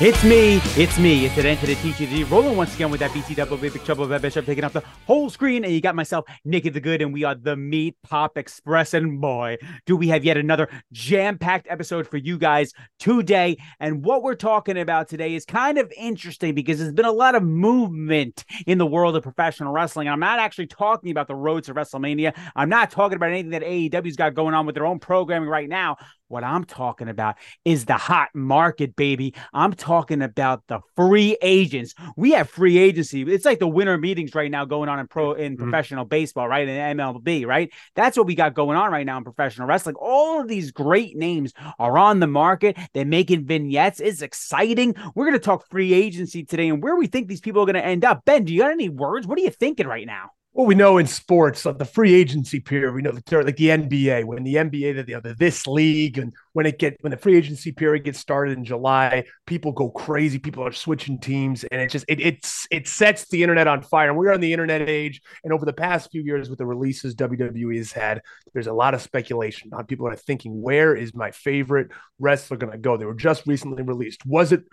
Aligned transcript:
It's 0.00 0.22
me, 0.22 0.60
it's 0.80 0.96
me, 0.96 1.26
it's 1.26 1.36
an 1.38 1.46
end 1.46 1.58
to 1.58 1.66
the 1.66 1.74
the 1.74 2.22
rolling 2.22 2.56
once 2.56 2.72
again 2.72 2.88
with 2.88 3.00
that 3.00 3.12
BT 3.12 3.34
double 3.34 3.56
big 3.56 3.72
trouble 3.82 4.06
Bad 4.06 4.22
Bishop 4.22 4.46
taking 4.46 4.62
up 4.62 4.72
the 4.72 4.84
whole 5.08 5.28
screen, 5.28 5.64
and 5.64 5.72
you 5.72 5.80
got 5.80 5.96
myself 5.96 6.24
Nicky 6.44 6.68
the 6.68 6.78
Good, 6.78 7.02
and 7.02 7.12
we 7.12 7.24
are 7.24 7.34
the 7.34 7.56
Meat 7.56 7.96
Pop 8.04 8.38
Express. 8.38 8.94
And 8.94 9.20
boy, 9.20 9.56
do 9.86 9.96
we 9.96 10.06
have 10.06 10.24
yet 10.24 10.36
another 10.36 10.68
jam-packed 10.92 11.66
episode 11.68 12.06
for 12.06 12.16
you 12.16 12.38
guys 12.38 12.72
today. 13.00 13.56
And 13.80 14.04
what 14.04 14.22
we're 14.22 14.36
talking 14.36 14.78
about 14.78 15.08
today 15.08 15.34
is 15.34 15.44
kind 15.44 15.78
of 15.78 15.92
interesting 15.96 16.54
because 16.54 16.78
there's 16.78 16.92
been 16.92 17.04
a 17.04 17.10
lot 17.10 17.34
of 17.34 17.42
movement 17.42 18.44
in 18.68 18.78
the 18.78 18.86
world 18.86 19.16
of 19.16 19.24
professional 19.24 19.72
wrestling. 19.72 20.08
I'm 20.08 20.20
not 20.20 20.38
actually 20.38 20.68
talking 20.68 21.10
about 21.10 21.26
the 21.26 21.34
road 21.34 21.64
to 21.64 21.74
WrestleMania. 21.74 22.38
I'm 22.54 22.68
not 22.68 22.92
talking 22.92 23.16
about 23.16 23.30
anything 23.30 23.50
that 23.50 23.62
AEW's 23.62 24.14
got 24.14 24.34
going 24.34 24.54
on 24.54 24.64
with 24.64 24.76
their 24.76 24.86
own 24.86 25.00
programming 25.00 25.48
right 25.48 25.68
now. 25.68 25.96
What 26.28 26.44
I'm 26.44 26.64
talking 26.64 27.08
about 27.08 27.36
is 27.64 27.86
the 27.86 27.96
hot 27.96 28.28
market, 28.34 28.94
baby. 28.96 29.34
I'm 29.54 29.72
talking 29.72 30.20
about 30.20 30.62
the 30.68 30.80
free 30.94 31.38
agents. 31.40 31.94
We 32.16 32.32
have 32.32 32.50
free 32.50 32.76
agency. 32.76 33.22
It's 33.22 33.46
like 33.46 33.58
the 33.58 33.68
winter 33.68 33.96
meetings 33.96 34.34
right 34.34 34.50
now 34.50 34.66
going 34.66 34.90
on 34.90 34.98
in 34.98 35.06
pro 35.06 35.32
in 35.32 35.54
mm-hmm. 35.54 35.62
professional 35.62 36.04
baseball, 36.04 36.46
right? 36.46 36.68
In 36.68 36.96
MLB, 36.98 37.46
right? 37.46 37.72
That's 37.94 38.16
what 38.16 38.26
we 38.26 38.34
got 38.34 38.52
going 38.52 38.76
on 38.76 38.92
right 38.92 39.06
now 39.06 39.16
in 39.16 39.24
professional 39.24 39.66
wrestling. 39.66 39.96
All 39.96 40.40
of 40.40 40.48
these 40.48 40.70
great 40.70 41.16
names 41.16 41.54
are 41.78 41.96
on 41.96 42.20
the 42.20 42.26
market. 42.26 42.76
They're 42.92 43.06
making 43.06 43.46
vignettes. 43.46 44.00
It's 44.00 44.20
exciting. 44.20 44.94
We're 45.14 45.24
going 45.24 45.32
to 45.32 45.44
talk 45.44 45.66
free 45.70 45.94
agency 45.94 46.44
today 46.44 46.68
and 46.68 46.82
where 46.82 46.96
we 46.96 47.06
think 47.06 47.28
these 47.28 47.40
people 47.40 47.62
are 47.62 47.66
going 47.66 47.74
to 47.74 47.84
end 47.84 48.04
up. 48.04 48.24
Ben, 48.26 48.44
do 48.44 48.52
you 48.52 48.60
got 48.60 48.72
any 48.72 48.90
words? 48.90 49.26
What 49.26 49.38
are 49.38 49.42
you 49.42 49.50
thinking 49.50 49.86
right 49.86 50.06
now? 50.06 50.30
Well, 50.52 50.66
we 50.66 50.74
know 50.74 50.98
in 50.98 51.06
sports, 51.06 51.64
like 51.64 51.78
the 51.78 51.84
free 51.84 52.14
agency 52.14 52.60
period, 52.60 52.94
we 52.94 53.02
know 53.02 53.12
the 53.12 53.22
like 53.44 53.56
the 53.56 53.68
NBA, 53.68 54.24
when 54.24 54.44
the 54.44 54.54
NBA, 54.54 55.06
the, 55.06 55.20
the 55.20 55.34
this 55.34 55.66
league, 55.66 56.18
and 56.18 56.32
when 56.58 56.66
it 56.66 56.76
get 56.80 56.96
when 57.02 57.12
the 57.12 57.16
free 57.16 57.36
agency 57.36 57.70
period 57.70 58.02
gets 58.02 58.18
started 58.18 58.58
in 58.58 58.64
July, 58.64 59.22
people 59.46 59.70
go 59.70 59.88
crazy. 59.90 60.40
People 60.40 60.66
are 60.66 60.72
switching 60.72 61.16
teams, 61.20 61.62
and 61.62 61.80
it 61.80 61.88
just 61.88 62.04
it 62.08 62.18
it's 62.18 62.66
it 62.72 62.88
sets 62.88 63.28
the 63.28 63.44
internet 63.44 63.68
on 63.68 63.80
fire. 63.80 64.08
And 64.08 64.18
we're 64.18 64.32
on 64.32 64.40
the 64.40 64.52
internet 64.52 64.82
age, 64.82 65.22
and 65.44 65.52
over 65.52 65.64
the 65.64 65.72
past 65.72 66.10
few 66.10 66.20
years, 66.20 66.50
with 66.50 66.58
the 66.58 66.66
releases 66.66 67.14
WWE 67.14 67.76
has 67.76 67.92
had, 67.92 68.22
there's 68.54 68.66
a 68.66 68.72
lot 68.72 68.92
of 68.92 69.00
speculation 69.02 69.70
on 69.72 69.86
people 69.86 70.08
are 70.08 70.16
thinking, 70.16 70.60
where 70.60 70.96
is 70.96 71.14
my 71.14 71.30
favorite 71.30 71.92
wrestler 72.18 72.56
going 72.56 72.72
to 72.72 72.78
go? 72.78 72.96
They 72.96 73.04
were 73.04 73.14
just 73.14 73.46
recently 73.46 73.84
released. 73.84 74.26
Was 74.26 74.50
it 74.50 74.64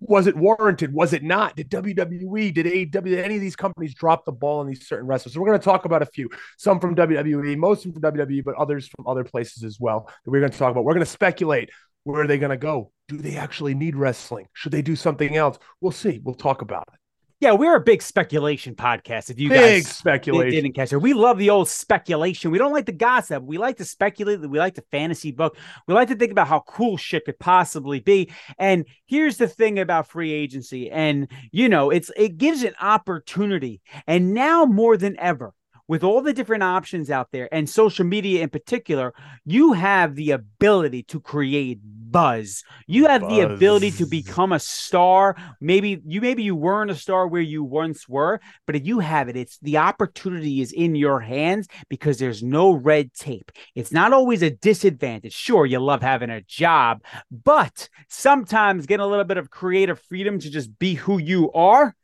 was 0.00 0.26
it 0.26 0.36
warranted? 0.36 0.92
Was 0.92 1.14
it 1.14 1.22
not? 1.22 1.56
Did 1.56 1.70
WWE, 1.70 2.52
did 2.52 2.66
AEW, 2.66 3.24
any 3.24 3.36
of 3.36 3.40
these 3.40 3.56
companies 3.56 3.94
drop 3.94 4.26
the 4.26 4.32
ball 4.32 4.60
on 4.60 4.66
these 4.66 4.86
certain 4.86 5.06
wrestlers? 5.06 5.32
So 5.32 5.40
we're 5.40 5.48
going 5.48 5.60
to 5.60 5.64
talk 5.64 5.86
about 5.86 6.02
a 6.02 6.06
few, 6.06 6.28
some 6.58 6.78
from 6.78 6.94
WWE, 6.94 7.56
most 7.56 7.84
from 7.84 7.92
WWE, 7.92 8.44
but 8.44 8.54
others 8.56 8.86
from 8.86 9.06
other 9.06 9.24
places 9.24 9.64
as 9.64 9.80
well 9.80 10.10
that 10.24 10.30
we're 10.30 10.40
going 10.40 10.52
to 10.52 10.58
talk 10.58 10.72
about. 10.72 10.84
We're 10.84 10.92
going 10.92 11.06
to 11.06 11.10
speculate 11.22 11.70
where 12.04 12.22
are 12.22 12.26
they 12.26 12.38
going 12.38 12.50
to 12.50 12.56
go? 12.56 12.90
Do 13.08 13.16
they 13.16 13.36
actually 13.36 13.74
need 13.74 13.94
wrestling? 13.94 14.48
Should 14.54 14.72
they 14.72 14.82
do 14.82 14.96
something 14.96 15.36
else? 15.36 15.58
We'll 15.80 15.92
see. 15.92 16.20
We'll 16.22 16.34
talk 16.34 16.62
about 16.62 16.88
it. 16.92 16.98
Yeah, 17.38 17.52
we're 17.52 17.74
a 17.74 17.80
big 17.80 18.02
speculation 18.02 18.76
podcast. 18.76 19.28
If 19.28 19.38
you 19.40 19.48
big 19.48 19.84
guys 19.84 19.96
speculation 19.96 20.50
didn't 20.50 20.74
catch 20.74 20.92
it, 20.92 20.98
we 20.98 21.12
love 21.12 21.38
the 21.38 21.50
old 21.50 21.68
speculation. 21.68 22.52
We 22.52 22.58
don't 22.58 22.72
like 22.72 22.86
the 22.86 22.92
gossip. 22.92 23.42
We 23.42 23.58
like 23.58 23.78
to 23.78 23.84
speculate. 23.84 24.48
We 24.48 24.60
like 24.60 24.74
the 24.74 24.84
fantasy 24.92 25.32
book. 25.32 25.56
We 25.88 25.94
like 25.94 26.08
to 26.08 26.14
think 26.14 26.30
about 26.30 26.46
how 26.46 26.60
cool 26.60 26.96
shit 26.96 27.24
could 27.24 27.40
possibly 27.40 27.98
be. 27.98 28.30
And 28.58 28.86
here's 29.06 29.38
the 29.38 29.48
thing 29.48 29.80
about 29.80 30.08
free 30.08 30.32
agency, 30.32 30.88
and 30.88 31.26
you 31.50 31.68
know, 31.68 31.90
it's 31.90 32.12
it 32.16 32.38
gives 32.38 32.62
an 32.62 32.74
opportunity, 32.80 33.80
and 34.06 34.34
now 34.34 34.64
more 34.64 34.96
than 34.96 35.18
ever, 35.18 35.52
with 35.92 36.02
all 36.02 36.22
the 36.22 36.32
different 36.32 36.62
options 36.62 37.10
out 37.10 37.28
there 37.32 37.50
and 37.52 37.68
social 37.68 38.06
media 38.06 38.42
in 38.42 38.48
particular, 38.48 39.12
you 39.44 39.74
have 39.74 40.14
the 40.14 40.30
ability 40.30 41.02
to 41.02 41.20
create 41.20 41.80
buzz. 41.82 42.64
You 42.86 43.08
have 43.08 43.20
buzz. 43.20 43.30
the 43.30 43.40
ability 43.40 43.90
to 43.90 44.06
become 44.06 44.52
a 44.52 44.58
star. 44.58 45.36
Maybe 45.60 46.00
you 46.06 46.22
maybe 46.22 46.44
you 46.44 46.56
weren't 46.56 46.90
a 46.90 46.94
star 46.94 47.28
where 47.28 47.42
you 47.42 47.62
once 47.62 48.08
were, 48.08 48.40
but 48.66 48.74
if 48.74 48.86
you 48.86 49.00
have 49.00 49.28
it, 49.28 49.36
it's 49.36 49.58
the 49.58 49.76
opportunity 49.76 50.62
is 50.62 50.72
in 50.72 50.94
your 50.94 51.20
hands 51.20 51.68
because 51.90 52.16
there's 52.16 52.42
no 52.42 52.72
red 52.72 53.12
tape. 53.12 53.52
It's 53.74 53.92
not 53.92 54.14
always 54.14 54.40
a 54.40 54.48
disadvantage. 54.48 55.34
Sure, 55.34 55.66
you 55.66 55.78
love 55.78 56.00
having 56.00 56.30
a 56.30 56.40
job, 56.40 57.02
but 57.30 57.90
sometimes 58.08 58.86
getting 58.86 59.04
a 59.04 59.06
little 59.06 59.26
bit 59.26 59.36
of 59.36 59.50
creative 59.50 60.00
freedom 60.00 60.38
to 60.38 60.48
just 60.48 60.78
be 60.78 60.94
who 60.94 61.18
you 61.18 61.52
are 61.52 61.94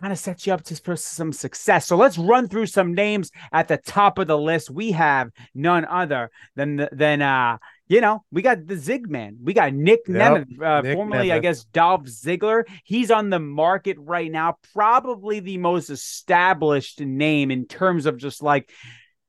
kind 0.00 0.12
of 0.12 0.18
sets 0.18 0.46
you 0.46 0.52
up 0.52 0.62
to, 0.64 0.76
for 0.76 0.96
some 0.96 1.32
success. 1.32 1.86
So 1.86 1.96
let's 1.96 2.18
run 2.18 2.48
through 2.48 2.66
some 2.66 2.94
names 2.94 3.30
at 3.52 3.68
the 3.68 3.76
top 3.76 4.18
of 4.18 4.26
the 4.26 4.38
list. 4.38 4.70
We 4.70 4.92
have 4.92 5.30
none 5.54 5.84
other 5.84 6.30
than 6.54 6.88
than 6.92 7.22
uh 7.22 7.58
you 7.90 8.02
know, 8.02 8.22
we 8.30 8.42
got 8.42 8.66
the 8.66 8.76
Zig 8.76 9.08
Man. 9.08 9.38
We 9.42 9.54
got 9.54 9.72
Nick 9.72 10.00
yep, 10.06 10.46
Nemeth, 10.46 10.62
uh, 10.62 10.82
Nick 10.82 10.94
formerly, 10.94 11.28
Nemeth. 11.28 11.32
I 11.32 11.38
guess, 11.38 11.64
Dolph 11.64 12.04
Ziggler. 12.04 12.64
He's 12.84 13.10
on 13.10 13.30
the 13.30 13.38
market 13.38 13.96
right 13.98 14.30
now. 14.30 14.58
Probably 14.74 15.40
the 15.40 15.56
most 15.56 15.88
established 15.88 17.00
name 17.00 17.50
in 17.50 17.64
terms 17.64 18.04
of 18.04 18.18
just 18.18 18.42
like 18.42 18.70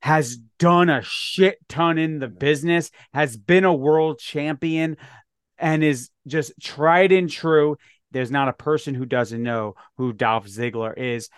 has 0.02 0.38
done 0.58 0.90
a 0.90 1.02
shit 1.02 1.58
ton 1.70 1.98
in 1.98 2.20
the 2.20 2.28
business, 2.28 2.92
has 3.14 3.38
been 3.38 3.64
a 3.64 3.74
world 3.74 4.20
champion, 4.20 4.98
and 5.58 5.82
is 5.82 6.10
just 6.28 6.52
tried 6.62 7.14
and 7.14 7.30
true 7.30 7.78
there's 8.12 8.32
not 8.32 8.48
a 8.48 8.54
person 8.54 8.94
who 8.96 9.06
doesn't 9.06 9.42
know 9.42 9.76
who 9.98 10.14
Dolph 10.14 10.48
Ziggler 10.48 10.98
is. 10.98 11.30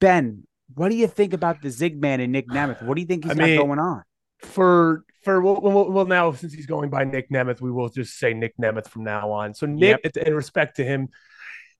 Ben, 0.00 0.46
what 0.74 0.88
do 0.88 0.96
you 0.96 1.06
think 1.06 1.32
about 1.32 1.62
the 1.62 1.68
Zigman 1.68 2.22
and 2.22 2.32
Nick 2.32 2.48
Nemeth? 2.48 2.82
What 2.82 2.94
do 2.94 3.00
you 3.00 3.06
think 3.06 3.24
he's 3.24 3.32
I 3.32 3.34
mean, 3.34 3.56
got 3.56 3.66
going 3.66 3.78
on? 3.78 4.02
For 4.40 5.04
for 5.22 5.40
well, 5.40 5.60
well, 5.60 5.90
well, 5.90 6.04
now 6.04 6.32
since 6.32 6.52
he's 6.52 6.66
going 6.66 6.90
by 6.90 7.04
Nick 7.04 7.30
Nemeth, 7.30 7.60
we 7.60 7.70
will 7.70 7.88
just 7.88 8.18
say 8.18 8.34
Nick 8.34 8.56
Nemeth 8.56 8.88
from 8.88 9.04
now 9.04 9.30
on. 9.30 9.54
So 9.54 9.66
Nick, 9.66 10.00
yep. 10.04 10.16
in 10.16 10.34
respect 10.34 10.76
to 10.76 10.84
him, 10.84 11.08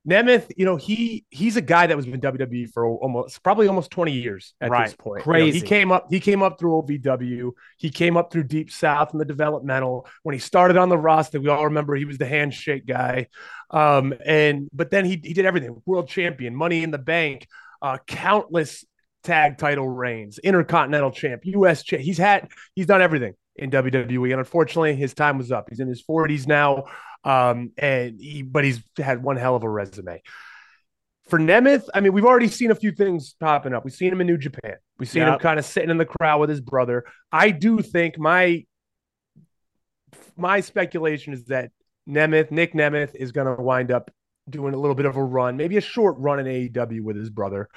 Nemeth, 0.09 0.53
you 0.57 0.67
know, 0.67 0.77
he 0.77 1.25
he's 1.31 1.57
a 1.57 1.63
guy 1.63 1.87
that 1.87 1.97
was 1.97 2.07
in 2.07 2.21
WWE 2.21 2.71
for 2.73 2.87
almost 2.87 3.43
probably 3.43 3.69
almost 3.69 3.91
20 3.91 4.13
years 4.13 4.55
at 4.61 4.71
right. 4.71 4.87
this 4.87 4.95
point. 4.95 5.23
Crazy. 5.23 5.47
You 5.47 5.53
know, 5.53 5.61
he 5.61 5.67
came 5.67 5.93
up, 5.93 6.07
he 6.11 6.21
came 6.21 6.43
up 6.43 6.59
through 6.59 6.83
OVW, 6.83 7.53
he 7.79 7.91
came 7.91 8.17
up 8.17 8.31
through 8.31 8.45
Deep 8.45 8.71
South 8.71 9.13
in 9.15 9.19
the 9.19 9.25
developmental. 9.25 10.07
When 10.23 10.35
he 10.35 10.39
started 10.39 10.77
on 10.77 10.91
the 10.91 10.99
roster, 10.99 11.41
we 11.41 11.49
all 11.49 11.65
remember 11.65 11.95
he 11.95 12.05
was 12.05 12.19
the 12.19 12.27
handshake 12.27 12.87
guy. 12.87 13.29
Um, 13.71 14.15
and 14.25 14.69
but 14.73 14.91
then 14.91 15.07
he 15.07 15.21
he 15.23 15.33
did 15.33 15.47
everything: 15.47 15.81
world 15.87 16.09
champion, 16.09 16.55
money 16.55 16.83
in 16.83 16.91
the 16.91 16.99
bank, 16.99 17.49
uh, 17.81 17.99
countless 18.07 18.85
tag 19.23 19.57
title 19.57 19.89
reigns, 19.89 20.39
intercontinental 20.39 21.13
champ, 21.13 21.43
US 21.45 21.83
champ. 21.83 22.03
He's 22.03 22.19
had 22.19 22.49
he's 22.75 22.87
done 22.87 23.01
everything 23.01 23.35
in 23.57 23.71
WWE. 23.71 24.31
And 24.31 24.41
unfortunately, 24.41 24.95
his 24.97 25.15
time 25.15 25.39
was 25.39 25.53
up. 25.53 25.69
He's 25.69 25.81
in 25.81 25.89
his 25.89 26.03
40s 26.03 26.47
now. 26.47 26.85
Um, 27.25 27.73
and 27.79 28.21
he, 28.21 28.43
but 28.43 28.65
he's 28.65 28.83
had 28.97 29.23
one 29.23 29.37
hell 29.37 29.57
of 29.57 29.63
a 29.63 29.69
resume. 29.69 30.23
For 31.29 31.39
Nemeth, 31.39 31.89
I 31.95 32.01
mean, 32.01 32.13
we've 32.13 32.25
already 32.25 32.49
seen 32.49 32.71
a 32.71 32.75
few 32.75 32.93
things 32.93 33.35
popping 33.41 33.73
up. 33.73 33.83
We've 33.85 33.95
seen 33.95 34.13
him 34.13 34.21
in 34.21 34.27
New 34.27 34.37
Japan. 34.37 34.77
We've 34.99 35.09
seen 35.09 35.23
yep. 35.23 35.35
him 35.35 35.39
kind 35.39 35.59
of 35.59 35.65
sitting 35.65 35.91
in 35.91 35.97
the 35.97 36.05
crowd 36.05 36.41
with 36.41 36.51
his 36.51 36.61
brother. 36.61 37.05
I 37.33 37.51
do 37.51 37.81
think 37.81 38.19
my 38.19 38.65
my 40.37 40.61
speculation 40.61 41.33
is 41.33 41.45
that 41.45 41.71
Nemeth, 42.09 42.51
Nick 42.51 42.75
Nemeth, 42.75 43.15
is 43.15 43.33
going 43.33 43.47
to 43.47 43.63
wind 43.63 43.91
up 43.91 44.11
doing 44.49 44.75
a 44.75 44.77
little 44.77 44.95
bit 44.95 45.07
of 45.07 45.17
a 45.17 45.25
run, 45.25 45.57
maybe 45.57 45.77
a 45.77 45.81
short 45.81 46.17
run 46.19 46.39
in 46.39 46.47
AEW 46.47 47.01
with 47.01 47.17
his 47.17 47.31
brother. 47.31 47.69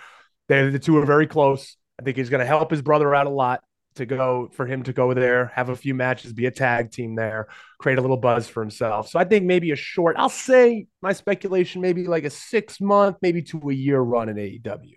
They, 0.49 0.69
the 0.69 0.79
two 0.79 0.97
are 0.97 1.05
very 1.05 1.27
close. 1.27 1.77
I 1.99 2.03
think 2.03 2.17
he's 2.17 2.29
going 2.29 2.41
to 2.41 2.45
help 2.45 2.69
his 2.69 2.81
brother 2.81 3.15
out 3.15 3.27
a 3.27 3.31
lot 3.31 3.63
to 3.97 4.05
go 4.05 4.49
for 4.53 4.65
him 4.65 4.83
to 4.83 4.93
go 4.93 5.13
there, 5.13 5.51
have 5.55 5.69
a 5.69 5.75
few 5.75 5.93
matches, 5.93 6.33
be 6.33 6.47
a 6.47 6.51
tag 6.51 6.91
team 6.91 7.15
there, 7.15 7.47
create 7.77 7.97
a 7.97 8.01
little 8.01 8.17
buzz 8.17 8.47
for 8.47 8.61
himself. 8.61 9.09
So 9.09 9.19
I 9.19 9.23
think 9.23 9.45
maybe 9.45 9.71
a 9.71 9.75
short, 9.75 10.15
I'll 10.17 10.29
say 10.29 10.87
my 11.01 11.13
speculation, 11.13 11.81
maybe 11.81 12.05
like 12.05 12.23
a 12.23 12.29
six 12.29 12.81
month, 12.81 13.17
maybe 13.21 13.41
to 13.43 13.69
a 13.69 13.73
year 13.73 13.99
run 13.99 14.29
in 14.29 14.37
AEW. 14.37 14.95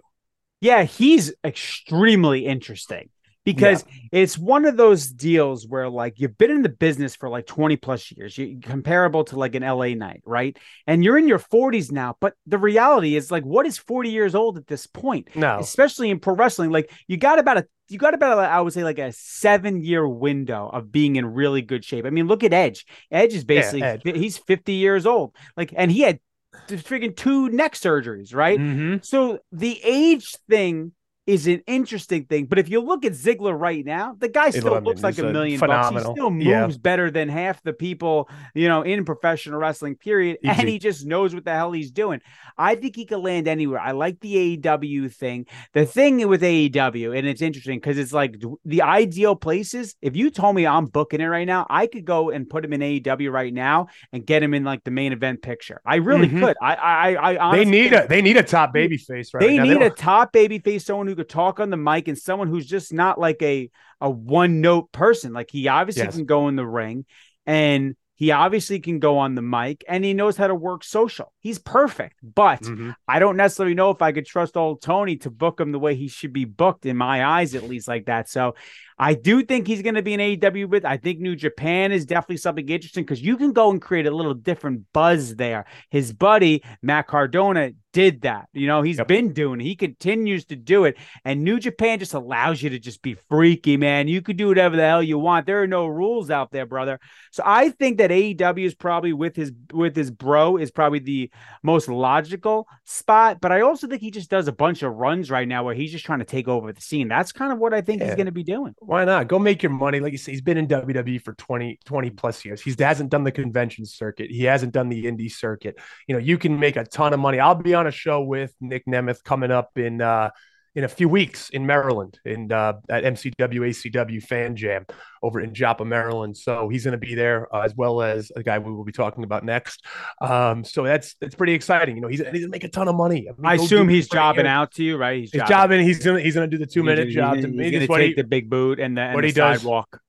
Yeah, 0.61 0.85
he's 0.85 1.33
extremely 1.45 2.47
interesting 2.47 3.09
because 3.45 3.85
yeah. 3.89 4.21
it's 4.21 4.37
one 4.37 4.65
of 4.65 4.77
those 4.77 5.09
deals 5.09 5.67
where 5.67 5.89
like 5.89 6.21
you've 6.21 6.37
been 6.37 6.51
in 6.51 6.63
the 6.63 6.69
business 6.69 7.17
for 7.17 7.29
like 7.29 7.47
20 7.47 7.77
plus 7.77 8.13
years 8.13 8.37
you 8.37 8.61
comparable 8.61 9.25
to 9.25 9.39
like 9.39 9.55
an 9.55 9.63
la 9.63 9.87
knight 9.87 10.23
right? 10.27 10.57
And 10.87 11.03
you're 11.03 11.19
in 11.19 11.29
your 11.29 11.39
40s 11.39 11.91
now 11.91 12.17
but 12.21 12.35
the 12.47 12.59
reality 12.59 13.17
is 13.17 13.31
like 13.31 13.45
what 13.45 13.67
is 13.67 13.79
40 13.79 14.11
years 14.11 14.35
old 14.35 14.59
at 14.59 14.67
this 14.67 14.87
point? 14.87 15.29
No. 15.35 15.59
Especially 15.59 16.11
in 16.11 16.21
pro 16.21 16.35
wrestling 16.35 16.71
like 16.71 16.93
you 17.07 17.17
got 17.17 17.39
about 17.39 17.59
a 17.59 17.67
you 17.89 17.99
got 17.99 18.15
about 18.15 18.39
i 18.39 18.61
would 18.61 18.73
say 18.73 18.85
like 18.85 19.01
a 19.01 19.13
seven 19.13 19.83
year 19.83 20.07
window 20.07 20.71
of 20.73 20.93
being 20.93 21.17
in 21.17 21.27
really 21.27 21.63
good 21.63 21.85
shape. 21.85 22.05
I 22.05 22.11
mean 22.11 22.27
look 22.27 22.45
at 22.45 22.53
edge. 22.53 22.87
Edge 23.11 23.35
is 23.35 23.45
basically 23.45 23.81
yeah, 23.81 23.97
edge. 24.05 24.17
he's 24.17 24.39
50 24.39 24.75
years 24.75 25.07
old. 25.07 25.35
Like 25.57 25.73
and 25.77 25.91
he 25.91 26.03
had 26.03 26.21
freaking 26.69 27.17
two 27.17 27.49
neck 27.49 27.75
surgeries 27.75 28.35
right? 28.35 28.59
Mm-hmm. 28.59 28.97
so 29.03 29.39
the 29.51 29.81
age 29.83 30.37
thing 30.49 30.93
is 31.31 31.47
an 31.47 31.63
interesting 31.69 32.25
thing. 32.25 32.47
But 32.47 32.59
if 32.59 32.69
you 32.69 32.81
look 32.81 33.05
at 33.05 33.13
Ziggler 33.13 33.59
right 33.59 33.85
now, 33.85 34.17
the 34.19 34.29
guy 34.29 34.51
still 34.51 34.81
looks 34.81 35.03
like 35.03 35.17
a 35.19 35.23
million 35.23 35.61
phenomenal. 35.61 35.93
bucks. 35.93 36.07
He 36.09 36.13
still 36.15 36.31
moves 36.31 36.45
yeah. 36.45 36.81
better 36.81 37.09
than 37.11 37.29
half 37.29 37.63
the 37.63 37.73
people, 37.73 38.29
you 38.53 38.69
know, 38.69 38.83
in 38.83 39.05
professional 39.05 39.61
wrestling, 39.61 39.95
period. 39.95 40.39
Easy. 40.43 40.61
And 40.61 40.69
he 40.69 40.81
just 40.81 41.07
knows 41.07 41.33
what 41.33 41.45
the 41.45 41.53
hell 41.53 41.71
he's 41.71 41.93
doing. 41.93 42.21
I 42.59 42.75
think 42.75 42.97
he 42.97 43.05
could 43.07 43.21
land 43.21 43.47
anywhere. 43.47 43.79
I 43.79 43.93
like 43.93 44.19
the 44.21 44.57
AEW 44.57 45.15
thing. 45.15 45.47
The 45.73 45.87
thing 45.87 46.27
with 46.29 46.43
AEW, 46.43 47.17
and 47.17 47.29
it's 47.29 47.43
interesting 47.43 47.79
because 47.79 47.97
it's 47.97 48.13
like 48.13 48.43
the 48.65 48.83
ideal 48.83 49.37
places. 49.37 49.95
If 50.03 50.17
you 50.17 50.31
told 50.31 50.57
me 50.57 50.67
I'm 50.67 50.87
booking 50.87 51.21
it 51.21 51.27
right 51.27 51.47
now, 51.47 51.65
I 51.71 51.87
could 51.87 52.05
go 52.05 52.31
and 52.31 52.51
put 52.51 52.65
him 52.65 52.73
in 52.73 52.81
AEW 52.81 53.31
right 53.31 53.55
now 53.55 53.87
and 54.13 54.27
get 54.27 54.43
him 54.43 54.53
in 54.53 54.65
like 54.65 54.83
the 54.83 54.91
main 54.91 55.13
event 55.13 55.43
picture. 55.43 55.81
I 55.87 55.97
really 55.97 56.27
mm-hmm. 56.27 56.41
could. 56.41 56.57
I, 56.61 56.75
I, 56.75 57.13
I 57.13 57.37
honestly, 57.39 57.65
they 57.65 57.71
need 57.71 57.93
a 57.93 58.07
they 58.09 58.21
need 58.21 58.37
a 58.37 58.43
top 58.43 58.73
baby 58.73 58.97
face 58.97 59.33
right 59.33 59.41
They 59.41 59.57
now. 59.57 59.63
need 59.63 59.81
they 59.81 59.87
a 59.87 59.91
top 59.91 60.33
baby 60.33 60.59
face, 60.59 60.85
someone 60.85 61.07
who 61.07 61.15
could 61.21 61.29
talk 61.29 61.61
on 61.61 61.71
the 61.71 61.77
mic 61.77 62.09
and 62.09 62.17
someone 62.17 62.49
who's 62.49 62.67
just 62.67 62.93
not 62.93 63.21
like 63.21 63.43
a 63.43 63.71
a 64.01 64.09
one 64.09 64.61
note 64.61 64.91
person. 64.91 65.33
Like 65.33 65.51
he 65.51 65.69
obviously 65.69 66.05
yes. 66.05 66.17
can 66.17 66.25
go 66.25 66.49
in 66.49 66.57
the 66.57 66.67
ring 66.67 67.05
and 67.47 67.95
he 68.15 68.33
obviously 68.33 68.81
can 68.81 68.99
go 68.99 69.19
on 69.19 69.35
the 69.35 69.43
mic 69.43 69.85
and 69.89 70.05
he 70.05 70.13
knows 70.13 70.37
how 70.37 70.47
to 70.47 70.55
work 70.55 70.85
social. 70.85 71.33
He's 71.41 71.59
perfect, 71.59 72.17
but 72.23 72.63
mm-hmm. 72.63 72.91
I 73.09 73.19
don't 73.19 73.37
necessarily 73.37 73.75
know 73.75 73.91
if 73.91 74.03
I 74.03 74.13
could 74.13 74.27
trust 74.27 74.57
old 74.57 74.83
Tony 74.83 75.17
to 75.19 75.31
book 75.31 75.61
him 75.61 75.73
the 75.73 75.79
way 75.79 75.95
he 75.95 76.09
should 76.09 76.33
be 76.33 76.45
booked 76.45 76.85
in 76.85 76.97
my 76.97 77.25
eyes, 77.25 77.55
at 77.55 77.63
least 77.65 77.89
like 77.89 78.07
that. 78.07 78.29
So 78.29 78.57
I 79.01 79.15
do 79.15 79.43
think 79.43 79.67
he's 79.67 79.81
going 79.81 79.95
to 79.95 80.03
be 80.03 80.13
an 80.13 80.21
AEW 80.21 80.69
with. 80.69 80.85
I 80.85 80.99
think 80.99 81.21
New 81.21 81.35
Japan 81.35 81.91
is 81.91 82.05
definitely 82.05 82.37
something 82.37 82.69
interesting 82.69 83.03
because 83.03 83.23
you 83.23 83.39
can 83.39 83.55
go 83.55 83.71
and 83.71 83.81
create 83.81 84.07
a 84.07 84.11
little 84.11 84.35
different 84.35 84.85
buzz 84.93 85.37
there. 85.37 85.65
His 85.89 86.13
buddy 86.13 86.63
Matt 86.83 87.07
Cardona 87.07 87.73
did 87.93 88.23
that. 88.23 88.49
You 88.53 88.67
know, 88.67 88.83
he's 88.83 88.99
yep. 88.99 89.09
been 89.09 89.33
doing 89.33 89.61
it. 89.61 89.65
He 89.65 89.75
continues 89.75 90.45
to 90.47 90.57
do 90.57 90.85
it. 90.85 90.97
And 91.25 91.43
New 91.43 91.59
Japan 91.59 91.99
just 91.99 92.15
allows 92.15 92.63
you 92.63 92.71
to 92.71 92.79
just 92.79 93.03
be 93.03 93.15
freaky, 93.15 93.77
man. 93.77 94.09
You 94.09 94.23
could 94.23 94.37
do 94.37 94.49
whatever 94.49 94.77
the 94.77 94.87
hell 94.87 95.03
you 95.03 95.19
want. 95.19 95.47
There 95.47 95.63
are 95.63 95.67
no 95.67 95.87
rules 95.87 96.31
out 96.31 96.51
there, 96.53 96.67
brother. 96.67 97.01
So 97.33 97.43
I 97.45 97.71
think 97.71 97.99
that 97.99 98.11
AEW 98.11 98.65
is 98.65 98.75
probably 98.75 99.13
with 99.13 99.37
his 99.37 99.53
with 99.73 99.97
his 99.97 100.11
bro 100.11 100.57
is 100.57 100.71
probably 100.71 101.01
the 101.01 101.31
most 101.63 101.89
logical 101.89 102.69
spot. 102.85 103.41
But 103.41 103.53
I 103.53 103.63
also 103.63 103.87
think 103.87 104.03
he 104.03 104.11
just 104.11 104.31
does 104.31 104.49
a 104.49 104.53
bunch 104.53 104.83
of 104.83 104.95
runs 104.95 105.31
right 105.31 105.49
now 105.49 105.65
where 105.65 105.75
he's 105.75 105.93
just 105.93 106.05
trying 106.05 106.21
to 106.21 106.25
take 106.25 106.49
over 106.49 106.73
the 106.73 106.81
scene. 106.81 107.09
That's 107.09 107.33
kind 107.33 107.53
of 107.53 107.59
what 107.59 107.75
I 107.75 107.81
think 107.81 108.01
yeah. 108.01 108.09
he's 108.09 108.17
going 108.17 108.27
to 108.27 108.33
be 108.33 108.45
doing. 108.45 108.75
Why 108.91 109.05
not? 109.05 109.29
Go 109.29 109.39
make 109.39 109.63
your 109.63 109.71
money. 109.71 110.01
Like 110.01 110.11
you 110.11 110.19
say, 110.19 110.33
he's 110.33 110.41
been 110.41 110.59
in 110.59 110.67
WWE 110.67 111.23
for 111.23 111.33
20, 111.35 111.79
20 111.85 112.11
plus 112.11 112.45
years. 112.45 112.61
He 112.61 112.75
hasn't 112.77 113.09
done 113.09 113.23
the 113.23 113.31
convention 113.31 113.87
circuit. 113.87 114.33
He 114.33 114.43
hasn't 114.43 114.73
done 114.73 114.89
the 114.89 115.05
indie 115.05 115.31
circuit. 115.31 115.79
You 116.09 116.17
know, 116.17 116.19
you 116.19 116.37
can 116.37 116.59
make 116.59 116.75
a 116.75 116.83
ton 116.83 117.13
of 117.13 117.21
money. 117.21 117.39
I'll 117.39 117.55
be 117.55 117.73
on 117.73 117.87
a 117.87 117.93
show 117.93 118.21
with 118.21 118.53
Nick 118.61 118.87
Nemeth 118.87 119.23
coming 119.23 119.53
up 119.53 119.79
in 119.79 120.03
uh, 120.03 120.31
in 120.75 120.85
a 120.85 120.89
few 120.89 121.09
weeks 121.09 121.51
in 121.51 121.67
Maryland 121.67 122.19
in 122.25 122.53
uh, 122.53 122.75
at 122.89 123.05
MCW 123.05 123.35
ACW 123.39 124.23
Fan 124.23 124.55
Jam 124.55 124.87
over 125.23 125.41
in 125.41 125.53
Joppa, 125.53 125.85
Maryland. 125.85 126.37
So 126.37 126.69
he's 126.69 126.85
going 126.85 126.93
to 126.93 126.99
be 126.99 127.15
there 127.15 127.53
uh, 127.55 127.63
as 127.63 127.75
well 127.75 128.03
as 128.03 128.31
a 128.37 128.43
guy 128.43 128.59
we 128.59 128.73
will 128.73 128.85
be 128.85 128.93
talking 128.93 129.25
about 129.25 129.45
next. 129.45 129.85
Um, 130.21 130.65
so 130.65 130.85
that's 130.85 131.15
that's 131.21 131.35
pretty 131.35 131.55
exciting. 131.55 131.97
You 131.97 132.03
know, 132.03 132.09
he's, 132.09 132.21
he's 132.21 132.29
going 132.29 132.43
to 132.43 132.49
make 132.49 132.65
a 132.65 132.69
ton 132.69 132.89
of 132.89 132.95
money. 132.95 133.27
I, 133.29 133.33
mean, 133.33 133.45
I 133.45 133.55
assume 133.55 133.89
he's 133.89 134.09
jobbing 134.09 134.47
out 134.47 134.73
to 134.75 134.85
you, 134.85 134.97
right? 134.97 135.21
He's, 135.21 135.33
he's 135.33 135.43
jobbing. 135.45 135.83
He's 135.85 136.05
going 136.05 136.25
he's 136.25 136.35
going 136.35 136.49
to 136.49 136.57
do 136.57 136.65
the 136.65 136.71
two 136.71 136.83
minute 136.83 137.09
job. 137.09 137.37
He's, 137.37 137.47
he's 137.47 137.55
going 137.55 137.87
to 137.87 137.87
take 137.87 138.09
he, 138.09 138.15
the 138.15 138.25
big 138.25 138.49
boot 138.49 138.79
and 138.79 138.97
the, 138.97 139.03
and 139.03 139.15
what 139.15 139.23
the 139.23 139.29
he 139.29 139.35
sidewalk. 139.35 139.89
Does 139.91 140.01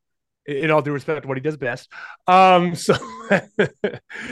in 0.47 0.71
all 0.71 0.81
due 0.81 0.91
respect, 0.91 1.21
to 1.21 1.27
what 1.27 1.37
he 1.37 1.41
does 1.41 1.57
best. 1.57 1.89
Um, 2.27 2.75
so 2.75 2.95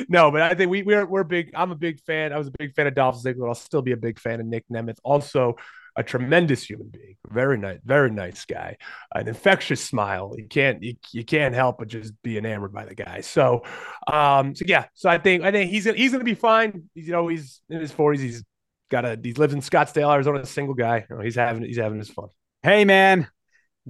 no, 0.10 0.32
but 0.32 0.42
I 0.42 0.54
think 0.56 0.72
we 0.72 0.84
we're 0.84 1.06
we're 1.06 1.24
big. 1.24 1.52
I'm 1.56 1.72
a 1.72 1.76
big 1.76 2.00
fan. 2.02 2.34
I 2.34 2.38
was 2.38 2.48
a 2.48 2.54
big 2.58 2.74
fan 2.74 2.88
of 2.88 2.96
Dolph 2.96 3.22
Ziggler. 3.24 3.48
I'll 3.48 3.56
still 3.56 3.82
be 3.82 3.92
a 3.92 3.98
big 3.98 4.20
fan 4.20 4.40
of 4.40 4.46
Nick 4.46 4.66
Nemeth. 4.72 4.98
Also, 5.04 5.56
a 6.00 6.04
tremendous 6.04 6.64
human 6.64 6.88
being, 6.88 7.18
very 7.30 7.58
nice, 7.58 7.80
very 7.84 8.10
nice 8.10 8.46
guy, 8.46 8.78
an 9.14 9.28
infectious 9.28 9.84
smile. 9.84 10.34
You 10.38 10.48
can't 10.48 10.82
you, 10.82 10.96
you 11.12 11.26
can't 11.26 11.54
help 11.54 11.78
but 11.78 11.90
just 11.90 12.14
be 12.24 12.38
enamored 12.38 12.72
by 12.72 12.86
the 12.86 12.96
guy. 12.96 13.20
So, 13.20 13.64
um, 14.08 14.56
so 14.56 14.64
yeah, 14.66 14.86
so 14.94 15.10
I 15.10 15.18
think 15.18 15.44
I 15.44 15.52
think 15.52 15.70
he's 15.70 15.86
gonna, 15.86 15.98
he's 15.98 16.14
gonna 16.14 16.24
be 16.24 16.36
fine. 16.36 16.90
He's, 16.96 17.08
you 17.08 17.12
know, 17.12 17.28
he's 17.28 17.60
in 17.70 17.82
his 17.82 17.92
40s. 17.92 18.20
He's 18.20 18.46
got 18.90 19.04
a 19.04 19.20
he 19.22 19.34
lives 19.34 19.54
in 19.54 19.60
Scottsdale, 19.60 20.14
Arizona. 20.14 20.40
A 20.40 20.46
single 20.46 20.74
guy. 20.74 21.06
You 21.10 21.18
know, 21.18 21.22
he's 21.22 21.36
having 21.36 21.66
he's 21.66 21.78
having 21.78 22.00
his 22.00 22.10
fun. 22.10 22.30
Hey 22.64 22.86
man, 22.86 23.28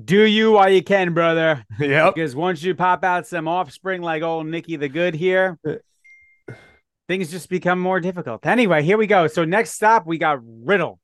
do 0.03 0.23
you 0.23 0.53
while 0.53 0.69
you 0.71 0.83
can, 0.83 1.13
brother. 1.13 1.63
Yeah. 1.79 2.09
Because 2.09 2.35
once 2.35 2.63
you 2.63 2.73
pop 2.73 3.03
out 3.03 3.27
some 3.27 3.47
offspring 3.47 4.01
like 4.01 4.23
old 4.23 4.47
Nikki 4.47 4.77
the 4.77 4.89
Good 4.89 5.13
here, 5.13 5.59
things 7.07 7.29
just 7.29 7.49
become 7.49 7.79
more 7.79 7.99
difficult. 7.99 8.47
Anyway, 8.47 8.81
here 8.81 8.97
we 8.97 9.05
go. 9.05 9.27
So 9.27 9.45
next 9.45 9.73
stop, 9.73 10.07
we 10.07 10.17
got 10.17 10.39
Riddle. 10.43 10.99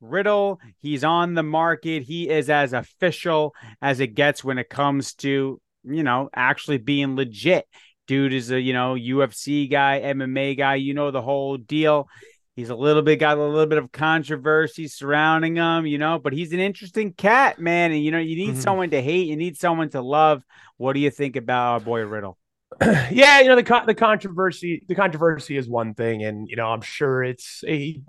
Riddle, 0.00 0.60
he's 0.78 1.04
on 1.04 1.34
the 1.34 1.42
market. 1.42 2.02
He 2.02 2.28
is 2.28 2.50
as 2.50 2.72
official 2.72 3.54
as 3.80 4.00
it 4.00 4.08
gets 4.08 4.44
when 4.44 4.58
it 4.58 4.68
comes 4.68 5.14
to, 5.14 5.60
you 5.84 6.02
know, 6.02 6.28
actually 6.34 6.78
being 6.78 7.16
legit. 7.16 7.66
Dude 8.06 8.32
is 8.32 8.50
a, 8.50 8.60
you 8.60 8.72
know, 8.72 8.94
UFC 8.94 9.70
guy, 9.70 10.00
MMA 10.04 10.56
guy, 10.56 10.76
you 10.76 10.94
know, 10.94 11.10
the 11.10 11.22
whole 11.22 11.56
deal. 11.56 12.08
He's 12.54 12.70
a 12.70 12.74
little 12.74 13.02
bit 13.02 13.16
got 13.16 13.36
a 13.36 13.44
little 13.44 13.66
bit 13.66 13.78
of 13.78 13.92
controversy 13.92 14.88
surrounding 14.88 15.56
him, 15.56 15.86
you 15.86 15.98
know, 15.98 16.18
but 16.18 16.32
he's 16.32 16.52
an 16.52 16.60
interesting 16.60 17.12
cat, 17.12 17.58
man. 17.58 17.92
And 17.92 18.02
you 18.02 18.10
know, 18.10 18.18
you 18.18 18.36
need 18.36 18.52
mm-hmm. 18.52 18.60
someone 18.60 18.90
to 18.90 19.02
hate, 19.02 19.26
you 19.26 19.36
need 19.36 19.58
someone 19.58 19.90
to 19.90 20.00
love. 20.00 20.42
What 20.78 20.94
do 20.94 21.00
you 21.00 21.10
think 21.10 21.36
about 21.36 21.72
our 21.72 21.80
boy 21.80 22.00
Riddle? 22.00 22.38
yeah, 22.82 23.40
you 23.40 23.48
know 23.48 23.56
the 23.56 23.82
the 23.86 23.94
controversy 23.94 24.84
the 24.88 24.94
controversy 24.94 25.56
is 25.56 25.68
one 25.68 25.94
thing, 25.94 26.24
and 26.24 26.48
you 26.48 26.56
know 26.56 26.66
I'm 26.66 26.80
sure 26.80 27.22
it's 27.22 27.62
a 27.66 28.00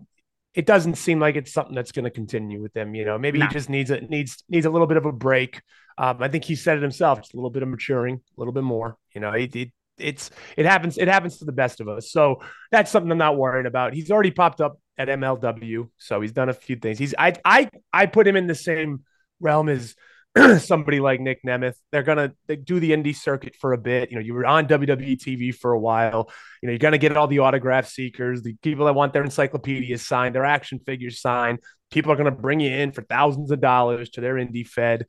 it 0.58 0.66
doesn't 0.66 0.96
seem 0.96 1.20
like 1.20 1.36
it's 1.36 1.54
something 1.54 1.76
that's 1.76 1.92
going 1.92 2.06
to 2.06 2.10
continue 2.10 2.60
with 2.60 2.76
him. 2.76 2.96
You 2.96 3.06
know, 3.06 3.20
maybe 3.20 3.38
nah. 3.38 3.48
he 3.48 3.54
just 3.54 3.70
needs 3.70 3.92
it 3.92 4.10
needs 4.10 4.44
needs 4.50 4.66
a 4.66 4.72
little 4.72 4.88
bit 4.88 4.98
of 4.98 5.06
a 5.06 5.12
break. 5.12 5.62
Um, 6.00 6.18
I 6.20 6.30
think 6.30 6.46
he 6.46 6.56
said 6.56 6.78
it 6.78 6.82
himself, 6.82 7.20
just 7.20 7.36
a 7.36 7.38
little 7.38 7.52
bit 7.52 7.62
of 7.62 7.70
maturing, 7.70 8.16
a 8.16 8.42
little 8.42 8.54
bit 8.54 8.64
more. 8.64 8.98
You 9.14 9.22
know, 9.22 9.34
he, 9.34 9.48
he 9.54 9.72
it's 10.00 10.32
it 10.58 10.66
happens 10.66 10.98
it 10.98 11.08
happens 11.08 11.38
to 11.38 11.46
the 11.46 11.52
best 11.52 11.80
of 11.80 11.88
us. 11.88 12.12
So 12.12 12.42
that's 12.72 12.90
something 12.90 13.12
I'm 13.12 13.20
not 13.20 13.38
worried 13.38 13.68
about. 13.68 13.94
He's 13.94 14.10
already 14.10 14.32
popped 14.32 14.60
up 14.60 14.80
at 14.98 15.10
MLW, 15.10 15.90
so 16.00 16.22
he's 16.22 16.32
done 16.32 16.50
a 16.50 16.54
few 16.54 16.76
things. 16.76 16.98
He's 16.98 17.14
I 17.20 17.34
I 17.46 17.70
I 17.94 18.08
put 18.08 18.28
him 18.28 18.36
in 18.36 18.48
the 18.48 18.56
same 18.56 19.04
realm 19.40 19.70
as 19.70 19.94
somebody 20.60 21.00
like 21.00 21.20
Nick 21.20 21.44
Nemeth. 21.44 21.76
They're 21.92 22.04
gonna 22.04 22.34
they 22.48 22.56
do 22.56 22.80
the 22.80 22.92
indie 22.92 23.16
circuit 23.16 23.56
for 23.56 23.74
a 23.74 23.78
bit. 23.78 24.12
You 24.12 24.18
know, 24.18 24.24
you 24.24 24.34
were 24.34 24.46
on 24.46 24.68
WWE 24.68 25.18
TV 25.18 25.54
for 25.54 25.72
a 25.72 25.80
while. 25.80 26.30
You 26.62 26.68
know, 26.68 26.72
you're 26.72 26.80
gonna 26.80 26.98
get 26.98 27.16
all 27.16 27.28
the 27.28 27.40
autograph 27.40 27.88
seekers, 27.88 28.42
the 28.42 28.56
people 28.62 28.86
that 28.86 28.94
want 28.94 29.14
their 29.14 29.24
encyclopedias 29.24 30.06
signed, 30.06 30.36
their 30.36 30.46
action 30.46 30.80
figures 30.80 31.22
signed. 31.22 31.60
People 31.92 32.12
are 32.12 32.16
gonna 32.16 32.32
bring 32.32 32.60
you 32.60 32.72
in 32.72 32.92
for 32.92 33.02
thousands 33.04 33.52
of 33.52 33.62
dollars 33.62 34.10
to 34.12 34.22
their 34.22 34.36
indie 34.36 34.68
fed 34.68 35.06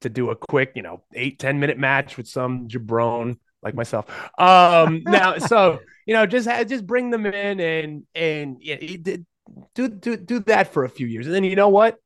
to 0.00 0.08
do 0.08 0.30
a 0.30 0.36
quick, 0.36 0.72
you 0.74 0.82
know, 0.82 1.04
eight 1.14 1.38
ten 1.38 1.60
minute 1.60 1.78
match 1.78 2.16
with 2.16 2.28
some 2.28 2.68
jabron 2.68 3.36
like 3.62 3.74
myself. 3.74 4.06
Um, 4.38 5.02
now, 5.06 5.38
so 5.38 5.80
you 6.06 6.14
know, 6.14 6.26
just 6.26 6.48
just 6.68 6.86
bring 6.86 7.10
them 7.10 7.26
in 7.26 7.60
and 7.60 8.06
and 8.14 8.56
yeah, 8.60 8.76
do 9.74 9.88
do 9.88 10.16
do 10.16 10.40
that 10.40 10.72
for 10.72 10.84
a 10.84 10.88
few 10.88 11.06
years, 11.06 11.26
and 11.26 11.34
then 11.34 11.44
you 11.44 11.56
know 11.56 11.68
what? 11.68 11.96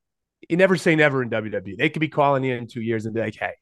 You 0.49 0.56
never 0.56 0.76
say 0.76 0.96
never 0.96 1.23
in 1.23 1.31
WWE. 1.31 1.76
They 1.76 1.91
could 1.91 2.00
be 2.00 2.08
calling 2.08 2.44
you 2.44 2.55
in 2.55 2.67
two 2.67 2.82
years 2.82 3.06
and 3.06 3.14
be 3.14 3.20
like, 3.20 3.37
hey, 3.37 3.53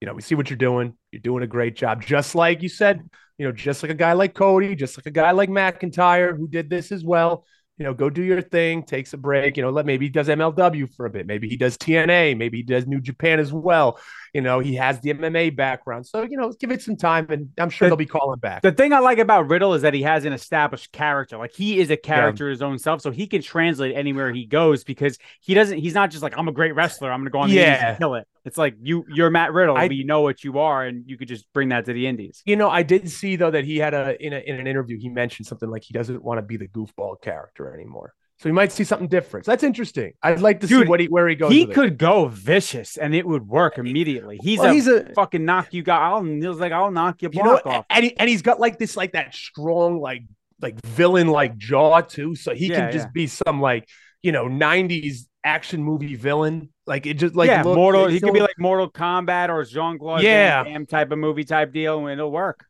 you 0.00 0.06
know, 0.06 0.14
we 0.14 0.22
see 0.22 0.34
what 0.34 0.50
you're 0.50 0.56
doing. 0.56 0.94
You're 1.12 1.22
doing 1.22 1.42
a 1.42 1.46
great 1.46 1.76
job, 1.76 2.02
just 2.02 2.34
like 2.34 2.62
you 2.62 2.68
said. 2.68 3.08
You 3.38 3.46
know, 3.46 3.52
just 3.52 3.82
like 3.82 3.92
a 3.92 3.94
guy 3.94 4.14
like 4.14 4.34
Cody, 4.34 4.74
just 4.74 4.96
like 4.96 5.06
a 5.06 5.10
guy 5.10 5.30
like 5.32 5.50
McIntyre 5.50 6.36
who 6.36 6.48
did 6.48 6.70
this 6.70 6.90
as 6.90 7.04
well 7.04 7.44
you 7.78 7.84
know, 7.84 7.92
go 7.92 8.08
do 8.08 8.22
your 8.22 8.40
thing, 8.40 8.82
takes 8.82 9.12
a 9.12 9.18
break, 9.18 9.56
you 9.56 9.62
know, 9.62 9.70
let 9.70 9.84
maybe 9.84 10.06
he 10.06 10.10
does 10.10 10.28
MLW 10.28 10.94
for 10.94 11.04
a 11.06 11.10
bit, 11.10 11.26
maybe 11.26 11.48
he 11.48 11.56
does 11.56 11.76
TNA, 11.76 12.36
maybe 12.36 12.58
he 12.58 12.62
does 12.62 12.86
New 12.86 13.00
Japan 13.00 13.38
as 13.38 13.52
well. 13.52 14.00
You 14.36 14.42
know, 14.42 14.60
he 14.60 14.74
has 14.74 15.00
the 15.00 15.14
MMA 15.14 15.56
background. 15.56 16.06
So, 16.06 16.20
you 16.20 16.36
know, 16.36 16.52
give 16.52 16.70
it 16.70 16.82
some 16.82 16.94
time 16.94 17.26
and 17.30 17.48
I'm 17.56 17.70
sure 17.70 17.86
the, 17.86 17.92
they'll 17.92 17.96
be 17.96 18.04
calling 18.04 18.38
back. 18.38 18.60
The 18.60 18.70
thing 18.70 18.92
I 18.92 18.98
like 18.98 19.16
about 19.16 19.48
Riddle 19.48 19.72
is 19.72 19.80
that 19.80 19.94
he 19.94 20.02
has 20.02 20.26
an 20.26 20.34
established 20.34 20.92
character. 20.92 21.38
Like 21.38 21.54
he 21.54 21.80
is 21.80 21.90
a 21.90 21.96
character 21.96 22.44
yeah. 22.44 22.50
his 22.50 22.60
own 22.60 22.78
self. 22.78 23.00
So 23.00 23.10
he 23.10 23.26
can 23.26 23.40
translate 23.40 23.96
anywhere 23.96 24.30
he 24.34 24.44
goes 24.44 24.84
because 24.84 25.16
he 25.40 25.54
doesn't, 25.54 25.78
he's 25.78 25.94
not 25.94 26.10
just 26.10 26.22
like, 26.22 26.36
I'm 26.36 26.48
a 26.48 26.52
great 26.52 26.74
wrestler. 26.74 27.10
I'm 27.10 27.20
going 27.20 27.24
to 27.24 27.30
go 27.30 27.38
on 27.38 27.48
the 27.48 27.54
yeah. 27.54 27.92
and 27.92 27.98
kill 27.98 28.16
it. 28.16 28.28
It's 28.44 28.58
like 28.58 28.74
you, 28.82 29.06
you're 29.08 29.30
Matt 29.30 29.54
Riddle, 29.54 29.74
I, 29.74 29.88
but 29.88 29.96
you 29.96 30.04
know 30.04 30.20
what 30.20 30.44
you 30.44 30.58
are, 30.58 30.84
and 30.84 31.08
you 31.08 31.16
could 31.16 31.28
just 31.28 31.50
bring 31.54 31.70
that 31.70 31.86
to 31.86 31.94
the 31.94 32.06
Indies. 32.06 32.42
You 32.44 32.56
know, 32.56 32.68
I 32.68 32.82
did 32.82 33.10
see 33.10 33.36
though 33.36 33.50
that 33.50 33.64
he 33.64 33.78
had 33.78 33.94
a 33.94 34.22
in 34.24 34.34
a 34.34 34.38
in 34.38 34.60
an 34.60 34.66
interview 34.66 34.98
he 35.00 35.08
mentioned 35.08 35.46
something 35.46 35.68
like 35.68 35.82
he 35.82 35.94
doesn't 35.94 36.22
want 36.22 36.38
to 36.38 36.42
be 36.42 36.56
the 36.56 36.68
goofball 36.68 37.20
character 37.22 37.74
anymore. 37.74 38.14
So 38.38 38.50
we 38.50 38.52
might 38.52 38.70
see 38.70 38.84
something 38.84 39.08
different. 39.08 39.46
So 39.46 39.52
that's 39.52 39.62
interesting. 39.62 40.12
I'd 40.22 40.40
like 40.40 40.60
to 40.60 40.66
Dude, 40.66 40.84
see 40.84 40.88
what 40.88 41.00
he 41.00 41.06
where 41.06 41.26
he 41.26 41.34
goes. 41.34 41.50
He 41.50 41.66
could 41.66 41.92
it. 41.92 41.98
go 41.98 42.28
vicious 42.28 42.98
and 42.98 43.14
it 43.14 43.26
would 43.26 43.48
work 43.48 43.78
immediately. 43.78 44.38
He's 44.42 44.58
well, 44.58 44.70
a 44.70 44.74
he's 44.74 44.86
a 44.86 45.10
fucking 45.14 45.44
knock 45.44 45.72
you 45.72 45.82
guy. 45.82 45.96
I'll 45.96 46.22
he's 46.22 46.44
like 46.44 46.72
I'll 46.72 46.90
knock 46.90 47.22
your 47.22 47.30
block 47.30 47.64
you 47.64 47.70
know, 47.70 47.78
off. 47.78 47.86
And 47.88 48.04
he, 48.04 48.16
and 48.18 48.28
he's 48.28 48.42
got 48.42 48.60
like 48.60 48.78
this 48.78 48.94
like 48.94 49.12
that 49.12 49.34
strong 49.34 50.00
like 50.00 50.24
like 50.60 50.78
villain 50.84 51.28
like 51.28 51.56
jaw 51.56 52.02
too. 52.02 52.34
So 52.34 52.54
he 52.54 52.66
yeah, 52.66 52.80
can 52.80 52.92
just 52.92 53.06
yeah. 53.06 53.12
be 53.14 53.26
some 53.26 53.60
like 53.60 53.88
you 54.22 54.32
know 54.32 54.44
90s 54.44 55.26
action 55.42 55.82
movie 55.82 56.14
villain. 56.14 56.68
Like 56.86 57.06
it 57.06 57.14
just 57.14 57.34
like 57.34 57.48
yeah, 57.48 57.62
look, 57.62 57.76
Mortal. 57.76 58.08
He 58.08 58.20
could 58.20 58.34
be 58.34 58.40
like 58.40 58.58
Mortal 58.58 58.90
Kombat 58.90 59.48
or 59.48 59.64
Jean 59.64 59.98
Claude 59.98 60.22
yeah. 60.22 60.62
Van 60.62 60.84
type 60.84 61.10
of 61.10 61.18
movie 61.18 61.44
type 61.44 61.72
deal, 61.72 62.06
and 62.06 62.20
it'll 62.20 62.30
work. 62.30 62.66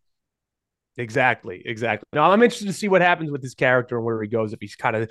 Exactly, 0.99 1.63
exactly. 1.65 2.07
Now 2.13 2.31
I'm 2.31 2.43
interested 2.43 2.67
to 2.67 2.73
see 2.73 2.89
what 2.89 3.03
happens 3.03 3.31
with 3.31 3.43
his 3.43 3.55
character 3.55 3.97
and 3.97 4.05
where 4.05 4.21
he 4.23 4.29
goes 4.29 4.53
if 4.53 4.61
he's 4.61 4.77
kind 4.77 4.97
of 4.97 5.11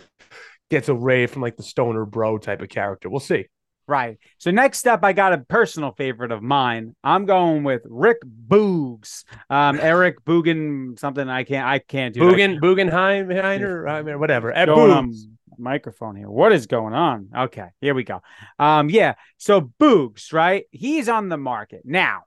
gets 0.70 0.90
away 0.90 1.28
from 1.28 1.42
like 1.42 1.58
the 1.58 1.64
stoner 1.64 2.06
bro 2.06 2.38
type 2.38 2.62
of 2.62 2.70
character. 2.70 3.10
We'll 3.10 3.20
see. 3.20 3.46
Right. 3.88 4.18
So 4.40 4.50
next 4.50 4.88
up, 4.88 5.02
I 5.04 5.14
got 5.14 5.34
a 5.34 5.38
personal 5.38 5.92
favorite 5.92 6.32
of 6.32 6.42
mine. 6.42 6.96
I'm 7.04 7.28
going 7.28 7.64
with 7.64 7.84
Rick 7.86 8.18
Boogs. 8.26 9.26
Um, 9.48 9.80
Eric 9.80 10.26
Boogan, 10.26 10.98
something 10.98 11.30
I 11.30 11.44
can't 11.44 11.68
I 11.68 11.78
can't 11.78 12.16
do. 12.16 12.22
Boogan, 12.22 12.60
Boogenheim, 12.60 13.28
Heiner, 13.28 13.88
I 13.88 14.02
mean, 14.02 14.20
whatever. 14.20 14.52
At 14.52 14.70
Going 14.70 14.90
on 14.92 15.12
Boogs. 15.12 15.26
microphone 15.60 16.16
here. 16.16 16.32
What 16.32 16.52
is 16.52 16.66
going 16.66 16.96
on? 16.96 17.30
Okay, 17.38 17.68
here 17.80 17.94
we 17.94 18.04
go. 18.04 18.22
Um, 18.58 18.90
yeah. 18.90 19.14
So 19.38 19.62
Boogs, 19.80 20.34
right? 20.34 20.66
He's 20.72 21.08
on 21.08 21.30
the 21.30 21.38
market 21.38 21.82
now. 21.86 22.24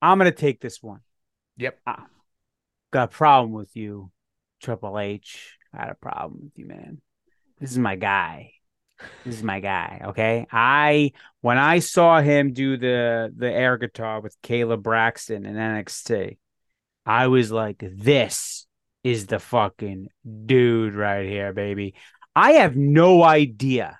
I'm 0.00 0.18
gonna 0.18 0.32
take 0.32 0.60
this 0.60 0.82
one. 0.82 0.98
Yep. 1.58 1.78
Got 2.92 3.04
a 3.04 3.08
problem 3.08 3.52
with 3.52 3.74
you, 3.74 4.10
Triple 4.62 4.98
H. 4.98 5.56
I 5.74 5.80
had 5.80 5.88
a 5.88 5.94
problem 5.94 6.40
with 6.44 6.52
you, 6.56 6.66
man. 6.66 7.00
This 7.58 7.70
is 7.70 7.78
my 7.78 7.96
guy. 7.96 8.52
This 9.24 9.36
is 9.36 9.42
my 9.42 9.60
guy. 9.60 10.02
Okay. 10.08 10.46
I 10.52 11.12
when 11.40 11.56
I 11.58 11.78
saw 11.78 12.20
him 12.20 12.52
do 12.52 12.76
the 12.76 13.32
the 13.34 13.50
air 13.50 13.78
guitar 13.78 14.20
with 14.20 14.36
Caleb 14.42 14.82
Braxton 14.82 15.46
in 15.46 15.56
NXT, 15.56 16.36
I 17.06 17.28
was 17.28 17.50
like, 17.50 17.82
this 17.82 18.66
is 19.02 19.26
the 19.26 19.38
fucking 19.38 20.08
dude 20.44 20.94
right 20.94 21.26
here, 21.26 21.52
baby. 21.52 21.94
I 22.36 22.52
have 22.52 22.76
no 22.76 23.22
idea 23.22 23.98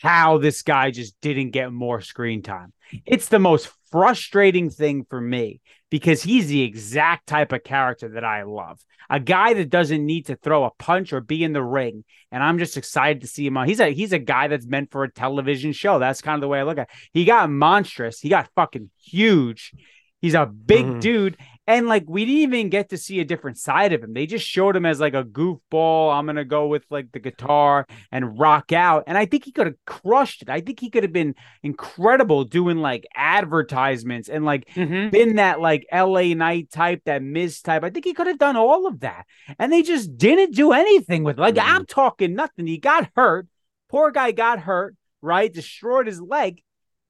how 0.00 0.38
this 0.38 0.62
guy 0.62 0.90
just 0.90 1.20
didn't 1.20 1.50
get 1.50 1.72
more 1.72 2.00
screen 2.00 2.42
time. 2.42 2.72
It's 3.04 3.28
the 3.28 3.38
most 3.38 3.70
frustrating 3.90 4.70
thing 4.70 5.04
for 5.08 5.20
me 5.20 5.60
because 5.92 6.22
he's 6.22 6.46
the 6.46 6.62
exact 6.62 7.26
type 7.26 7.52
of 7.52 7.62
character 7.62 8.08
that 8.08 8.24
I 8.24 8.44
love. 8.44 8.80
A 9.10 9.20
guy 9.20 9.52
that 9.52 9.68
doesn't 9.68 10.06
need 10.06 10.24
to 10.28 10.36
throw 10.36 10.64
a 10.64 10.70
punch 10.70 11.12
or 11.12 11.20
be 11.20 11.44
in 11.44 11.52
the 11.52 11.62
ring. 11.62 12.04
And 12.30 12.42
I'm 12.42 12.58
just 12.58 12.78
excited 12.78 13.20
to 13.20 13.26
see 13.26 13.46
him 13.46 13.58
on. 13.58 13.68
He's 13.68 13.78
a 13.78 13.92
he's 13.92 14.14
a 14.14 14.18
guy 14.18 14.48
that's 14.48 14.64
meant 14.64 14.90
for 14.90 15.04
a 15.04 15.12
television 15.12 15.72
show. 15.72 15.98
That's 15.98 16.22
kind 16.22 16.36
of 16.36 16.40
the 16.40 16.48
way 16.48 16.60
I 16.60 16.62
look 16.62 16.78
at 16.78 16.88
it. 16.88 16.96
He 17.12 17.26
got 17.26 17.50
monstrous. 17.50 18.20
He 18.20 18.30
got 18.30 18.48
fucking 18.56 18.88
huge. 19.04 19.74
He's 20.22 20.34
a 20.34 20.46
big 20.46 20.86
Mhm. 20.86 21.00
dude. 21.00 21.36
And 21.66 21.86
like 21.86 22.04
we 22.08 22.24
didn't 22.24 22.54
even 22.54 22.68
get 22.70 22.88
to 22.90 22.96
see 22.96 23.20
a 23.20 23.24
different 23.24 23.56
side 23.58 23.92
of 23.92 24.02
him. 24.02 24.14
They 24.14 24.26
just 24.26 24.46
showed 24.46 24.74
him 24.74 24.84
as 24.84 24.98
like 24.98 25.14
a 25.14 25.22
goofball. 25.22 26.12
I'm 26.12 26.26
gonna 26.26 26.44
go 26.44 26.66
with 26.66 26.84
like 26.90 27.12
the 27.12 27.20
guitar 27.20 27.86
and 28.10 28.36
rock 28.38 28.72
out. 28.72 29.04
And 29.06 29.16
I 29.16 29.26
think 29.26 29.44
he 29.44 29.52
could 29.52 29.66
have 29.66 29.76
crushed 29.86 30.42
it. 30.42 30.48
I 30.48 30.60
think 30.60 30.80
he 30.80 30.90
could 30.90 31.04
have 31.04 31.12
been 31.12 31.34
incredible 31.62 32.42
doing 32.44 32.78
like 32.78 33.04
advertisements 33.14 34.28
and 34.28 34.44
like 34.44 34.66
Mhm. 34.74 35.10
been 35.10 35.36
that 35.36 35.60
like 35.60 35.86
LA 35.92 36.34
Knight 36.34 36.70
type, 36.70 37.02
that 37.04 37.22
Miz 37.22 37.60
type. 37.60 37.84
I 37.84 37.90
think 37.90 38.04
he 38.04 38.14
could 38.14 38.26
have 38.26 38.38
done 38.38 38.56
all 38.56 38.86
of 38.86 39.00
that. 39.00 39.26
And 39.58 39.72
they 39.72 39.82
just 39.82 40.16
didn't 40.16 40.54
do 40.54 40.72
anything 40.72 41.22
with 41.24 41.38
it. 41.38 41.42
Like 41.42 41.54
Mhm. 41.56 41.64
I'm 41.64 41.86
talking 41.86 42.34
nothing. 42.34 42.66
He 42.66 42.78
got 42.78 43.10
hurt. 43.16 43.46
Poor 43.88 44.10
guy 44.10 44.32
got 44.32 44.60
hurt, 44.60 44.96
right? 45.20 45.52
Destroyed 45.52 46.06
his 46.06 46.20
leg. 46.20 46.60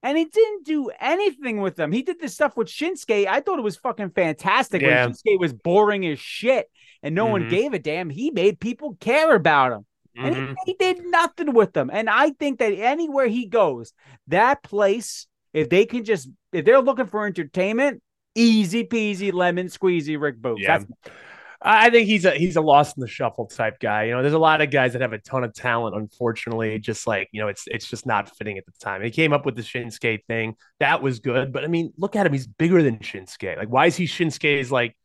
And 0.02 0.18
he 0.18 0.24
didn't 0.24 0.64
do 0.64 0.90
anything 1.00 1.60
with 1.60 1.76
them. 1.76 1.92
He 1.92 2.02
did 2.02 2.18
this 2.20 2.34
stuff 2.34 2.56
with 2.56 2.68
Shinsuke. 2.68 3.26
I 3.26 3.40
thought 3.40 3.58
it 3.58 3.62
was 3.62 3.76
fucking 3.76 4.10
fantastic 4.10 4.82
Yeah. 4.82 5.06
when 5.06 5.14
Shinsuke 5.14 5.38
was 5.38 5.52
boring 5.52 6.04
as 6.06 6.18
shit 6.18 6.68
and 7.02 7.14
no 7.14 7.26
one 7.26 7.44
Mhm. 7.44 7.50
gave 7.50 7.72
a 7.72 7.78
damn. 7.78 8.10
He 8.10 8.30
made 8.30 8.58
people 8.58 8.96
care 9.00 9.34
about 9.34 9.72
him. 9.72 9.86
And 10.16 10.34
Mhm. 10.34 10.54
he, 10.66 10.72
he 10.72 10.76
did 10.78 11.04
nothing 11.06 11.54
with 11.54 11.72
them. 11.72 11.88
And 11.92 12.10
I 12.10 12.30
think 12.30 12.58
that 12.58 12.72
anywhere 12.72 13.28
he 13.28 13.46
goes, 13.46 13.92
that 14.26 14.62
place, 14.62 15.26
if 15.52 15.68
they 15.70 15.86
can 15.86 16.04
just, 16.04 16.28
if 16.52 16.64
they're 16.64 16.82
looking 16.82 17.06
for 17.06 17.24
entertainment, 17.26 18.02
easy 18.34 18.84
peasy, 18.84 19.32
lemon 19.32 19.68
squeezy, 19.68 20.20
Rick 20.20 20.38
Boogs. 20.40 20.58
Yeah. 20.58 20.78
That's 20.78 20.90
I 21.64 21.90
think 21.90 22.06
he's 22.06 22.24
a 22.24 22.32
he's 22.32 22.56
a 22.56 22.60
lost 22.60 22.96
in 22.96 23.00
the 23.00 23.08
shuffle 23.08 23.46
type 23.46 23.78
guy. 23.78 24.04
You 24.04 24.12
know, 24.12 24.22
there's 24.22 24.34
a 24.34 24.38
lot 24.38 24.60
of 24.60 24.70
guys 24.70 24.92
that 24.92 25.02
have 25.02 25.12
a 25.12 25.18
ton 25.18 25.44
of 25.44 25.54
talent. 25.54 25.96
Unfortunately, 25.96 26.78
just 26.78 27.06
like 27.06 27.28
you 27.32 27.40
know, 27.40 27.48
it's 27.48 27.64
it's 27.66 27.88
just 27.88 28.06
not 28.06 28.34
fitting 28.36 28.58
at 28.58 28.66
the 28.66 28.72
time. 28.80 29.02
He 29.02 29.10
came 29.10 29.32
up 29.32 29.46
with 29.46 29.56
the 29.56 29.62
Shinsuke 29.62 30.24
thing, 30.26 30.56
that 30.80 31.02
was 31.02 31.20
good. 31.20 31.52
But 31.52 31.64
I 31.64 31.68
mean, 31.68 31.92
look 31.96 32.16
at 32.16 32.26
him; 32.26 32.32
he's 32.32 32.46
bigger 32.46 32.82
than 32.82 32.98
Shinsuke. 32.98 33.56
Like, 33.56 33.68
why 33.68 33.86
is 33.86 33.96
he 33.96 34.06
Shinsuke's 34.06 34.70
like 34.70 34.96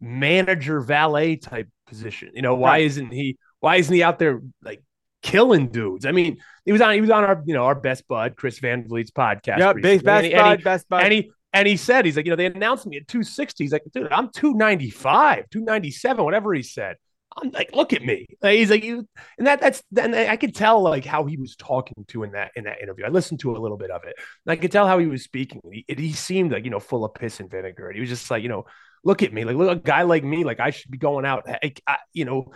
manager 0.00 0.80
valet 0.80 1.36
type 1.36 1.68
position? 1.86 2.30
You 2.34 2.42
know, 2.42 2.54
why 2.54 2.78
isn't 2.78 3.12
he? 3.12 3.38
Why 3.60 3.76
isn't 3.76 3.94
he 3.94 4.02
out 4.02 4.18
there 4.18 4.40
like 4.62 4.82
killing 5.22 5.68
dudes? 5.68 6.06
I 6.06 6.12
mean, 6.12 6.38
he 6.64 6.72
was 6.72 6.80
on 6.80 6.94
he 6.94 7.00
was 7.00 7.10
on 7.10 7.24
our 7.24 7.42
you 7.46 7.54
know 7.54 7.64
our 7.64 7.74
best 7.74 8.06
bud 8.08 8.36
Chris 8.36 8.58
Van 8.58 8.86
Vliet's 8.86 9.10
podcast. 9.10 9.58
yeah, 9.58 9.72
best, 9.72 10.04
best 10.04 10.24
and 10.24 10.34
and 10.34 10.46
he- 10.48 10.56
bud, 10.56 10.64
best 10.64 10.88
bud. 10.88 11.02
and 11.04 11.12
he 11.12 11.32
and 11.58 11.68
he 11.68 11.76
said, 11.76 12.04
he's 12.04 12.16
like, 12.16 12.26
you 12.26 12.30
know, 12.30 12.36
they 12.36 12.46
announced 12.46 12.86
me 12.86 12.96
at 12.98 13.08
260. 13.08 13.64
He's 13.64 13.72
like, 13.72 13.82
dude, 13.92 14.12
I'm 14.12 14.30
295, 14.30 15.50
297, 15.50 16.24
whatever 16.24 16.52
he 16.54 16.62
said. 16.62 16.96
I'm 17.36 17.50
like, 17.50 17.74
look 17.74 17.92
at 17.92 18.02
me. 18.02 18.26
Like, 18.40 18.56
he's 18.56 18.70
like, 18.70 18.82
you, 18.82 19.06
and 19.36 19.46
that 19.46 19.60
that's 19.60 19.82
and 20.00 20.14
I 20.14 20.36
could 20.36 20.54
tell 20.54 20.80
like 20.80 21.04
how 21.04 21.24
he 21.26 21.36
was 21.36 21.54
talking 21.54 22.04
to 22.08 22.22
in 22.22 22.32
that 22.32 22.52
in 22.56 22.64
that 22.64 22.80
interview. 22.80 23.04
I 23.04 23.08
listened 23.08 23.40
to 23.40 23.54
a 23.54 23.58
little 23.58 23.76
bit 23.76 23.90
of 23.90 24.04
it. 24.04 24.14
And 24.46 24.52
I 24.52 24.56
could 24.56 24.72
tell 24.72 24.86
how 24.86 24.98
he 24.98 25.06
was 25.06 25.22
speaking. 25.24 25.60
He, 25.70 25.84
he 25.86 26.12
seemed 26.12 26.52
like 26.52 26.64
you 26.64 26.70
know 26.70 26.80
full 26.80 27.04
of 27.04 27.12
piss 27.14 27.40
and 27.40 27.50
vinegar. 27.50 27.88
And 27.88 27.94
he 27.96 28.00
was 28.00 28.08
just 28.08 28.30
like, 28.30 28.42
you 28.42 28.48
know, 28.48 28.64
look 29.04 29.22
at 29.22 29.34
me, 29.34 29.44
like 29.44 29.56
look 29.56 29.70
a 29.70 29.80
guy 29.80 30.02
like 30.02 30.24
me, 30.24 30.44
like 30.44 30.60
I 30.60 30.70
should 30.70 30.90
be 30.90 30.98
going 30.98 31.26
out, 31.26 31.44
I, 31.46 31.74
I- 31.86 31.98
you 32.14 32.24
know, 32.24 32.52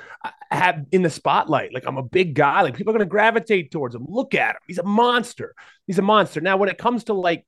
have 0.51 0.85
in 0.93 1.03
the 1.03 1.11
spotlight. 1.11 1.73
Like 1.75 1.85
I'm 1.87 1.99
a 1.99 2.03
big 2.03 2.35
guy. 2.35 2.63
Like 2.63 2.77
people 2.77 2.91
are 2.93 2.99
gonna 2.99 3.07
gravitate 3.09 3.71
towards 3.71 3.95
him. 3.95 4.07
Look 4.09 4.35
at 4.35 4.53
him. 4.57 4.61
He's 4.67 4.79
a 4.79 4.83
monster. 4.85 5.55
He's 5.87 5.99
a 5.99 6.03
monster. 6.03 6.41
Now, 6.41 6.57
when 6.57 6.69
it 6.69 6.79
comes 6.79 7.05
to 7.05 7.13
like 7.15 7.45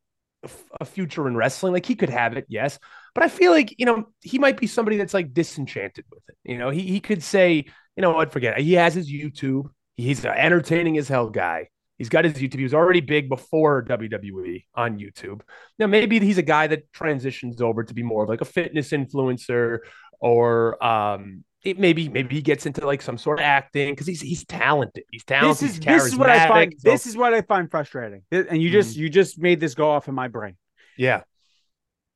a 0.81 0.85
future 0.85 1.29
in 1.29 1.37
wrestling, 1.37 1.73
like 1.73 1.87
he 1.87 1.95
could 1.95 2.11
have 2.11 2.37
it, 2.37 2.47
yes. 2.49 2.79
But 3.15 3.25
I 3.25 3.29
feel 3.29 3.53
like 3.53 3.75
you 3.79 3.87
know 3.87 4.07
he 4.21 4.39
might 4.39 4.59
be 4.59 4.67
somebody 4.67 4.97
that's 4.97 5.15
like 5.15 5.35
disenchanted 5.35 6.05
with 6.11 6.23
it. 6.29 6.37
You 6.45 6.59
know, 6.59 6.71
he 6.71 6.83
he 6.83 7.01
could 7.01 7.23
say, 7.23 7.65
you 7.97 8.01
know 8.01 8.13
what, 8.13 8.33
forget. 8.33 8.59
He 8.59 8.75
has 8.75 8.95
his 8.95 9.11
YouTube. 9.11 9.67
He's 9.97 10.25
an 10.25 10.33
entertaining 10.33 10.99
as 10.99 11.09
hell 11.09 11.31
guy. 11.31 11.69
He's 11.99 12.09
got 12.09 12.25
his 12.25 12.35
YouTube. 12.35 12.57
He 12.57 12.65
was 12.65 12.75
already 12.75 13.01
big 13.01 13.29
before 13.29 13.85
WWE 13.85 14.65
on 14.75 14.99
YouTube. 14.99 15.43
Now 15.79 15.87
maybe 15.87 16.19
he's 16.19 16.39
a 16.39 16.43
guy 16.43 16.67
that 16.67 16.93
transitions 16.93 17.61
over 17.61 17.85
to 17.85 17.95
be 17.95 18.03
more 18.03 18.25
of 18.25 18.29
like 18.29 18.41
a 18.41 18.47
fitness 18.47 18.91
influencer, 18.91 19.79
or 20.23 20.83
um, 20.83 21.45
it 21.65 21.79
maybe 21.79 22.09
maybe 22.09 22.35
he 22.37 22.43
gets 22.43 22.65
into 22.65 22.87
like 22.87 23.03
some 23.03 23.19
sort 23.19 23.39
of 23.41 23.45
acting 23.45 23.91
because 23.93 24.07
he's 24.07 24.21
he's 24.21 24.45
talented. 24.47 25.05
He's 25.11 25.25
talented. 25.25 25.69
this 25.69 25.75
is 25.75 25.81
this 25.81 26.05
is 26.07 26.17
what 26.17 26.31
I 26.31 26.49
find 26.49 26.73
so- 26.79 26.91
this 26.91 27.07
is 27.07 27.17
what 27.17 27.35
I 27.35 27.43
find 27.43 27.71
frustrating. 27.71 28.23
And 28.31 28.63
you 28.63 28.71
just 28.71 28.97
you 28.97 29.09
just 29.11 29.39
made 29.39 29.61
this 29.61 29.75
go 29.75 29.91
off 29.91 30.09
in 30.09 30.15
my 30.15 30.29
brain. 30.29 30.57
yeah. 30.97 31.23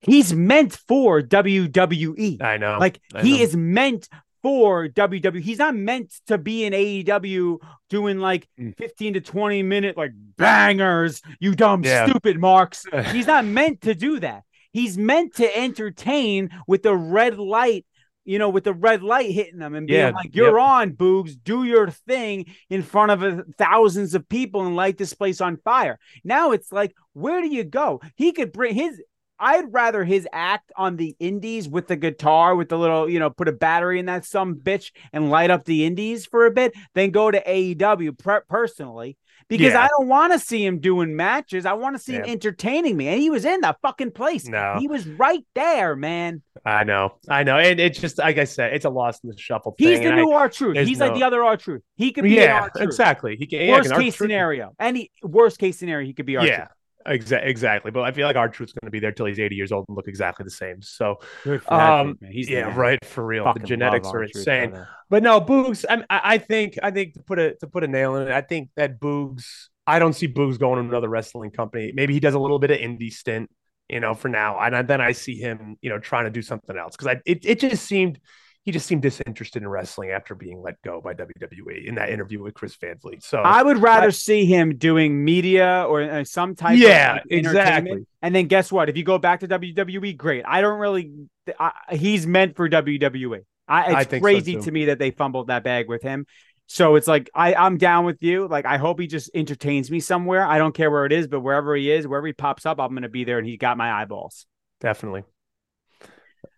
He's 0.02 0.32
meant 0.32 0.72
for 0.86 1.20
WWE. 1.22 2.40
I 2.42 2.58
know. 2.58 2.78
Like 2.78 3.00
I 3.14 3.22
he 3.22 3.38
know. 3.38 3.42
is 3.44 3.56
meant 3.56 4.08
for 4.42 4.86
WWE. 4.88 5.40
He's 5.40 5.58
not 5.58 5.74
meant 5.74 6.12
to 6.28 6.38
be 6.38 6.64
in 6.64 6.72
AEW 6.72 7.58
doing 7.90 8.18
like 8.18 8.46
Mm. 8.60 8.76
15 8.76 9.14
to 9.14 9.20
20 9.20 9.62
minute 9.62 9.96
like 9.96 10.12
bangers, 10.36 11.22
you 11.40 11.54
dumb 11.54 11.82
Yeah. 11.82 12.06
stupid 12.06 12.38
marks. 12.38 12.84
He's 13.12 13.26
not 13.26 13.44
meant 13.46 13.80
to 13.82 13.94
do 13.94 14.20
that. 14.20 14.42
He's 14.72 14.98
meant 14.98 15.34
to 15.36 15.56
entertain 15.58 16.50
with 16.68 16.82
the 16.82 16.94
red 16.94 17.38
light, 17.38 17.86
you 18.26 18.38
know, 18.38 18.50
with 18.50 18.64
the 18.64 18.74
red 18.74 19.02
light 19.02 19.30
hitting 19.30 19.58
them 19.58 19.74
and 19.74 19.86
being 19.86 20.00
Yeah, 20.00 20.10
like, 20.10 20.34
"You're 20.34 20.58
on, 20.58 20.92
Boogs. 20.92 21.36
Do 21.42 21.64
your 21.64 21.88
thing 21.90 22.46
in 22.68 22.82
front 22.82 23.12
of 23.12 23.22
uh, 23.22 23.42
thousands 23.56 24.14
of 24.14 24.28
people 24.28 24.66
and 24.66 24.76
light 24.76 24.98
this 24.98 25.14
place 25.14 25.40
on 25.40 25.56
fire." 25.58 25.98
Now 26.24 26.50
it's 26.52 26.70
like, 26.72 26.94
where 27.14 27.40
do 27.40 27.48
you 27.48 27.64
go? 27.64 28.00
He 28.16 28.32
could 28.32 28.52
bring 28.52 28.74
his. 28.74 29.00
I'd 29.38 29.70
rather 29.70 30.02
his 30.02 30.26
act 30.32 30.72
on 30.76 30.96
the 30.96 31.14
indies 31.20 31.68
with 31.68 31.88
the 31.88 31.96
guitar, 31.96 32.56
with 32.56 32.70
the 32.70 32.78
little, 32.78 33.06
you 33.08 33.18
know, 33.18 33.28
put 33.28 33.48
a 33.48 33.52
battery 33.52 33.98
in 33.98 34.06
that 34.06 34.24
some 34.24 34.56
bitch 34.56 34.92
and 35.12 35.30
light 35.30 35.50
up 35.50 35.66
the 35.66 35.84
indies 35.84 36.24
for 36.24 36.46
a 36.46 36.50
bit, 36.50 36.72
than 36.94 37.10
go 37.10 37.30
to 37.30 37.42
AEW 37.42 38.16
per- 38.18 38.44
personally. 38.48 39.18
Because 39.48 39.72
Yeah. 39.72 39.84
I 39.84 39.88
don't 39.88 40.08
want 40.08 40.32
to 40.32 40.38
see 40.38 40.64
him 40.64 40.80
doing 40.80 41.14
matches. 41.14 41.66
I 41.66 41.74
want 41.74 41.96
to 41.96 42.02
see 42.02 42.14
him 42.14 42.24
entertaining 42.24 42.96
me. 42.96 43.06
And 43.08 43.20
he 43.20 43.30
was 43.30 43.44
in 43.44 43.60
the 43.60 43.76
fucking 43.80 44.10
place. 44.10 44.48
No. 44.48 44.76
He 44.80 44.88
was 44.88 45.06
right 45.06 45.44
there, 45.54 45.94
man. 45.94 46.42
I 46.64 46.82
know, 46.82 47.14
I 47.28 47.44
know, 47.44 47.58
and 47.58 47.78
it's 47.78 48.00
just 48.00 48.18
like 48.18 48.38
I 48.38 48.44
said, 48.44 48.72
it's 48.72 48.84
a 48.84 48.90
lost 48.90 49.22
in 49.22 49.30
the 49.30 49.38
shuffle 49.38 49.76
He's 49.78 50.00
the 50.00 50.12
new 50.12 50.32
R 50.32 50.48
Truth. 50.48 50.78
He's 50.86 50.98
like 50.98 51.14
the 51.14 51.22
other 51.22 51.44
R 51.44 51.56
Truth. 51.56 51.82
He 51.94 52.10
could 52.12 52.24
be 52.24 52.30
yeah, 52.30 52.62
R 52.62 52.70
Truth. 52.70 52.84
exactly. 52.84 53.36
He 53.36 53.46
can 53.46 53.60
yeah, 53.60 53.72
Worst 53.72 53.90
can 53.90 54.00
case 54.00 54.16
scenario. 54.18 54.72
Any 54.80 55.12
worst 55.22 55.58
case 55.58 55.78
scenario, 55.78 56.06
he 56.06 56.12
could 56.12 56.26
be 56.26 56.36
R 56.36 56.44
Yeah, 56.44 56.66
exa- 57.06 57.44
exactly. 57.44 57.90
But 57.90 58.02
I 58.02 58.12
feel 58.12 58.26
like 58.26 58.36
R 58.36 58.48
Truth's 58.48 58.72
going 58.72 58.86
to 58.86 58.90
be 58.90 59.00
there 59.00 59.12
till 59.12 59.26
he's 59.26 59.38
80 59.38 59.56
years 59.56 59.72
old 59.72 59.84
and 59.88 59.96
look 59.96 60.08
exactly 60.08 60.44
the 60.44 60.50
same. 60.50 60.82
So, 60.82 61.16
Good 61.44 61.62
for 61.62 61.70
that 61.70 62.00
um, 62.00 62.18
dude. 62.20 62.48
Yeah, 62.48 62.68
man. 62.68 62.76
right 62.76 63.04
for 63.04 63.24
real. 63.24 63.44
Fucking 63.44 63.62
the 63.62 63.68
genetics 63.68 64.08
are 64.08 64.22
insane. 64.22 64.86
But 65.08 65.22
no, 65.22 65.40
Boogs. 65.40 65.84
I, 65.88 66.04
I 66.10 66.20
I 66.34 66.38
think 66.38 66.78
I 66.82 66.90
think 66.90 67.14
to 67.14 67.22
put 67.22 67.38
a 67.38 67.54
to 67.56 67.66
put 67.66 67.84
a 67.84 67.88
nail 67.88 68.16
in 68.16 68.28
it, 68.28 68.32
I 68.32 68.40
think 68.40 68.70
that 68.76 69.00
Boogs. 69.00 69.44
I 69.86 70.00
don't 70.00 70.14
see 70.14 70.26
Boogs 70.26 70.58
going 70.58 70.82
to 70.82 70.88
another 70.88 71.08
wrestling 71.08 71.52
company. 71.52 71.92
Maybe 71.94 72.12
he 72.12 72.18
does 72.18 72.34
a 72.34 72.40
little 72.40 72.58
bit 72.58 72.72
of 72.72 72.78
indie 72.78 73.12
stint, 73.12 73.50
you 73.88 74.00
know, 74.00 74.14
for 74.14 74.28
now, 74.28 74.58
and 74.58 74.88
then 74.88 75.00
I 75.00 75.12
see 75.12 75.36
him, 75.36 75.76
you 75.80 75.90
know, 75.90 76.00
trying 76.00 76.24
to 76.24 76.30
do 76.30 76.42
something 76.42 76.76
else 76.76 76.96
because 76.96 77.06
I 77.06 77.20
it, 77.24 77.44
it 77.44 77.60
just 77.60 77.84
seemed 77.84 78.18
he 78.66 78.72
just 78.72 78.86
seemed 78.86 79.00
disinterested 79.00 79.62
in 79.62 79.68
wrestling 79.68 80.10
after 80.10 80.34
being 80.34 80.60
let 80.60 80.82
go 80.82 81.00
by 81.00 81.14
WWE 81.14 81.86
in 81.86 81.94
that 81.94 82.10
interview 82.10 82.42
with 82.42 82.52
Chris 82.52 82.74
Van 82.76 82.98
Vliet. 82.98 83.22
So 83.22 83.38
I 83.38 83.62
would 83.62 83.78
rather 83.78 84.08
I- 84.08 84.10
see 84.10 84.44
him 84.44 84.76
doing 84.76 85.24
media 85.24 85.86
or 85.88 86.02
uh, 86.02 86.24
some 86.24 86.54
type 86.56 86.76
Yeah, 86.76 87.10
of 87.10 87.14
like, 87.16 87.22
entertainment. 87.30 87.46
exactly. 87.86 88.06
And 88.22 88.34
then 88.34 88.46
guess 88.48 88.70
what? 88.72 88.88
If 88.88 88.96
you 88.96 89.04
go 89.04 89.18
back 89.18 89.40
to 89.40 89.48
WWE, 89.48 90.16
great. 90.16 90.44
I 90.46 90.60
don't 90.60 90.80
really. 90.80 91.12
I, 91.58 91.70
he's 91.92 92.26
meant 92.26 92.56
for 92.56 92.68
WWE. 92.68 93.40
I, 93.68 93.84
it's 93.86 93.94
I 93.94 94.04
think 94.04 94.20
so, 94.20 94.24
crazy 94.24 94.54
too. 94.56 94.62
to 94.62 94.70
me 94.72 94.84
that 94.86 94.98
they 94.98 95.12
fumbled 95.12 95.46
that 95.46 95.62
bag 95.64 95.88
with 95.88 96.02
him. 96.02 96.26
So 96.66 96.96
it's 96.96 97.06
like 97.06 97.30
I 97.32 97.54
I'm 97.54 97.78
down 97.78 98.04
with 98.04 98.20
you. 98.24 98.48
Like 98.48 98.66
I 98.66 98.76
hope 98.78 98.98
he 98.98 99.06
just 99.06 99.30
entertains 99.32 99.88
me 99.92 100.00
somewhere. 100.00 100.44
I 100.44 100.58
don't 100.58 100.74
care 100.74 100.90
where 100.90 101.06
it 101.06 101.12
is, 101.12 101.28
but 101.28 101.38
wherever 101.40 101.76
he 101.76 101.88
is, 101.92 102.08
wherever 102.08 102.26
he 102.26 102.32
pops 102.32 102.66
up, 102.66 102.80
I'm 102.80 102.92
gonna 102.94 103.08
be 103.08 103.22
there, 103.22 103.38
and 103.38 103.46
he 103.46 103.56
got 103.56 103.76
my 103.76 103.92
eyeballs. 103.92 104.46
Definitely. 104.80 105.22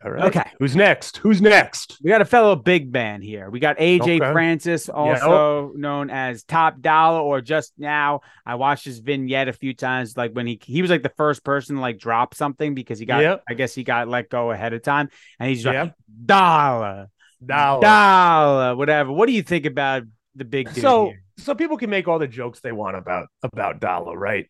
All 0.04 0.12
right. 0.12 0.24
Okay. 0.26 0.48
Who's 0.60 0.76
next? 0.76 1.16
Who's 1.16 1.42
next? 1.42 1.98
We 2.02 2.08
got 2.08 2.20
a 2.20 2.24
fellow 2.24 2.54
big 2.54 2.92
man 2.92 3.20
here. 3.20 3.50
We 3.50 3.58
got 3.58 3.78
AJ 3.78 4.20
Okay. 4.20 4.32
Francis, 4.32 4.88
also 4.88 5.26
oh. 5.28 5.72
known 5.74 6.08
as 6.08 6.44
Top 6.44 6.80
Dollar, 6.80 7.20
or 7.20 7.40
just 7.40 7.72
now. 7.78 8.20
I 8.46 8.54
watched 8.54 8.84
his 8.84 9.00
vignette 9.00 9.48
a 9.48 9.52
few 9.52 9.74
times, 9.74 10.16
like 10.16 10.32
when 10.32 10.46
he 10.46 10.60
he 10.62 10.82
was 10.82 10.90
like 10.90 11.02
the 11.02 11.12
first 11.16 11.42
person 11.42 11.76
to 11.76 11.82
like 11.82 11.98
drop 11.98 12.34
something 12.34 12.74
because 12.74 13.00
he 13.00 13.06
got, 13.06 13.22
Yep. 13.22 13.42
I 13.48 13.54
guess 13.54 13.74
he 13.74 13.82
got 13.82 14.06
let 14.06 14.28
go 14.28 14.52
ahead 14.52 14.72
of 14.72 14.82
time, 14.82 15.08
and 15.40 15.48
he's 15.48 15.66
like 15.66 15.74
Yep. 15.74 15.96
dollar, 16.26 17.08
Dollar. 17.44 17.80
dollar, 17.80 18.76
whatever. 18.76 19.10
What 19.10 19.26
do 19.26 19.32
you 19.32 19.42
think 19.42 19.66
about 19.66 20.04
the 20.36 20.44
big 20.44 20.72
dude 20.72 20.82
so 20.82 21.06
here? 21.06 21.22
so 21.38 21.56
people 21.56 21.76
can 21.76 21.90
make 21.90 22.06
all 22.06 22.20
the 22.20 22.28
jokes 22.28 22.60
they 22.60 22.72
want 22.72 22.96
about 22.96 23.26
about 23.42 23.80
Dollar, 23.80 24.16
right? 24.16 24.46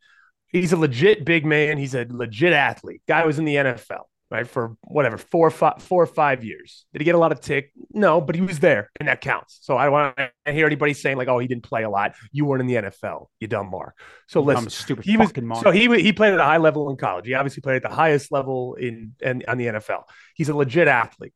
He's 0.49 0.73
a 0.73 0.77
legit 0.77 1.25
big 1.25 1.45
man. 1.47 1.79
He's 1.79 1.95
a 1.95 2.07
legit 2.09 2.53
athlete. 2.53 3.03
Guy 3.09 3.25
was 3.27 3.39
in 3.39 3.45
the 3.45 3.57
NFL, 3.57 4.05
right, 4.31 4.47
for 4.47 4.77
whatever 4.83 5.17
four 5.17 5.47
or 5.47 5.51
five, 5.51 5.83
four 5.83 6.03
or 6.03 6.07
five 6.07 6.45
years. 6.45 6.85
Did 6.93 7.01
he 7.01 7.05
get 7.05 7.15
a 7.15 7.19
lot 7.19 7.33
of 7.33 7.41
tick? 7.41 7.73
No, 7.93 8.21
but 8.21 8.35
he 8.35 8.41
was 8.41 8.59
there, 8.61 8.91
and 8.99 9.09
that 9.09 9.21
counts. 9.21 9.59
So 9.63 9.77
I 9.77 9.85
don't 9.85 9.93
want 9.93 10.17
to 10.17 10.53
hear 10.53 10.67
anybody 10.67 10.93
saying 10.95 11.17
like, 11.17 11.29
"Oh, 11.29 11.39
he 11.39 11.47
didn't 11.47 11.65
play 11.65 11.83
a 11.85 11.91
lot." 11.91 12.15
You 12.33 12.45
weren't 12.45 12.61
in 12.61 12.67
the 12.67 12.75
NFL, 12.75 13.27
you 13.41 13.49
dumb 13.49 13.71
mark. 13.71 13.95
So 14.27 14.41
listen, 14.41 14.65
Dumb, 14.65 14.71
stupid 14.71 15.05
he 15.05 15.17
was 15.17 15.29
fucking 15.29 15.47
Mark. 15.47 15.63
so 15.63 15.71
he 15.71 15.87
he 16.01 16.13
played 16.13 16.35
at 16.35 16.41
a 16.41 16.45
high 16.45 16.59
level 16.59 16.91
in 16.91 16.97
college. 16.97 17.27
He 17.27 17.35
obviously 17.35 17.63
played 17.63 17.77
at 17.77 17.83
the 17.83 17.95
highest 17.95 18.31
level 18.31 18.75
in, 18.75 19.15
in 19.21 19.43
on 19.49 19.59
the 19.59 19.67
NFL. 19.67 20.03
He's 20.35 20.49
a 20.49 20.57
legit 20.57 20.89
athlete. 20.89 21.33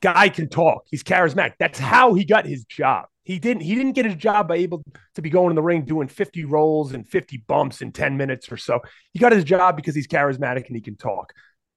Guy 0.00 0.28
can 0.30 0.48
talk. 0.48 0.84
He's 0.90 1.04
charismatic. 1.04 1.54
That's 1.58 1.78
how 1.78 2.14
he 2.14 2.24
got 2.24 2.44
his 2.44 2.64
job. 2.64 3.06
He 3.24 3.38
didn't 3.38 3.62
he 3.62 3.74
didn't 3.76 3.92
get 3.92 4.04
his 4.04 4.16
job 4.16 4.48
by 4.48 4.56
able 4.56 4.82
to 5.14 5.22
be 5.22 5.30
going 5.30 5.50
in 5.50 5.54
the 5.54 5.62
ring 5.62 5.84
doing 5.84 6.08
50 6.08 6.44
rolls 6.44 6.92
and 6.92 7.08
50 7.08 7.44
bumps 7.46 7.80
in 7.80 7.92
10 7.92 8.16
minutes 8.16 8.50
or 8.50 8.56
so. 8.56 8.80
He 9.12 9.20
got 9.20 9.30
his 9.30 9.44
job 9.44 9.76
because 9.76 9.94
he's 9.94 10.08
charismatic 10.08 10.66
and 10.66 10.74
he 10.74 10.82
can 10.82 10.96
talk. 10.96 11.32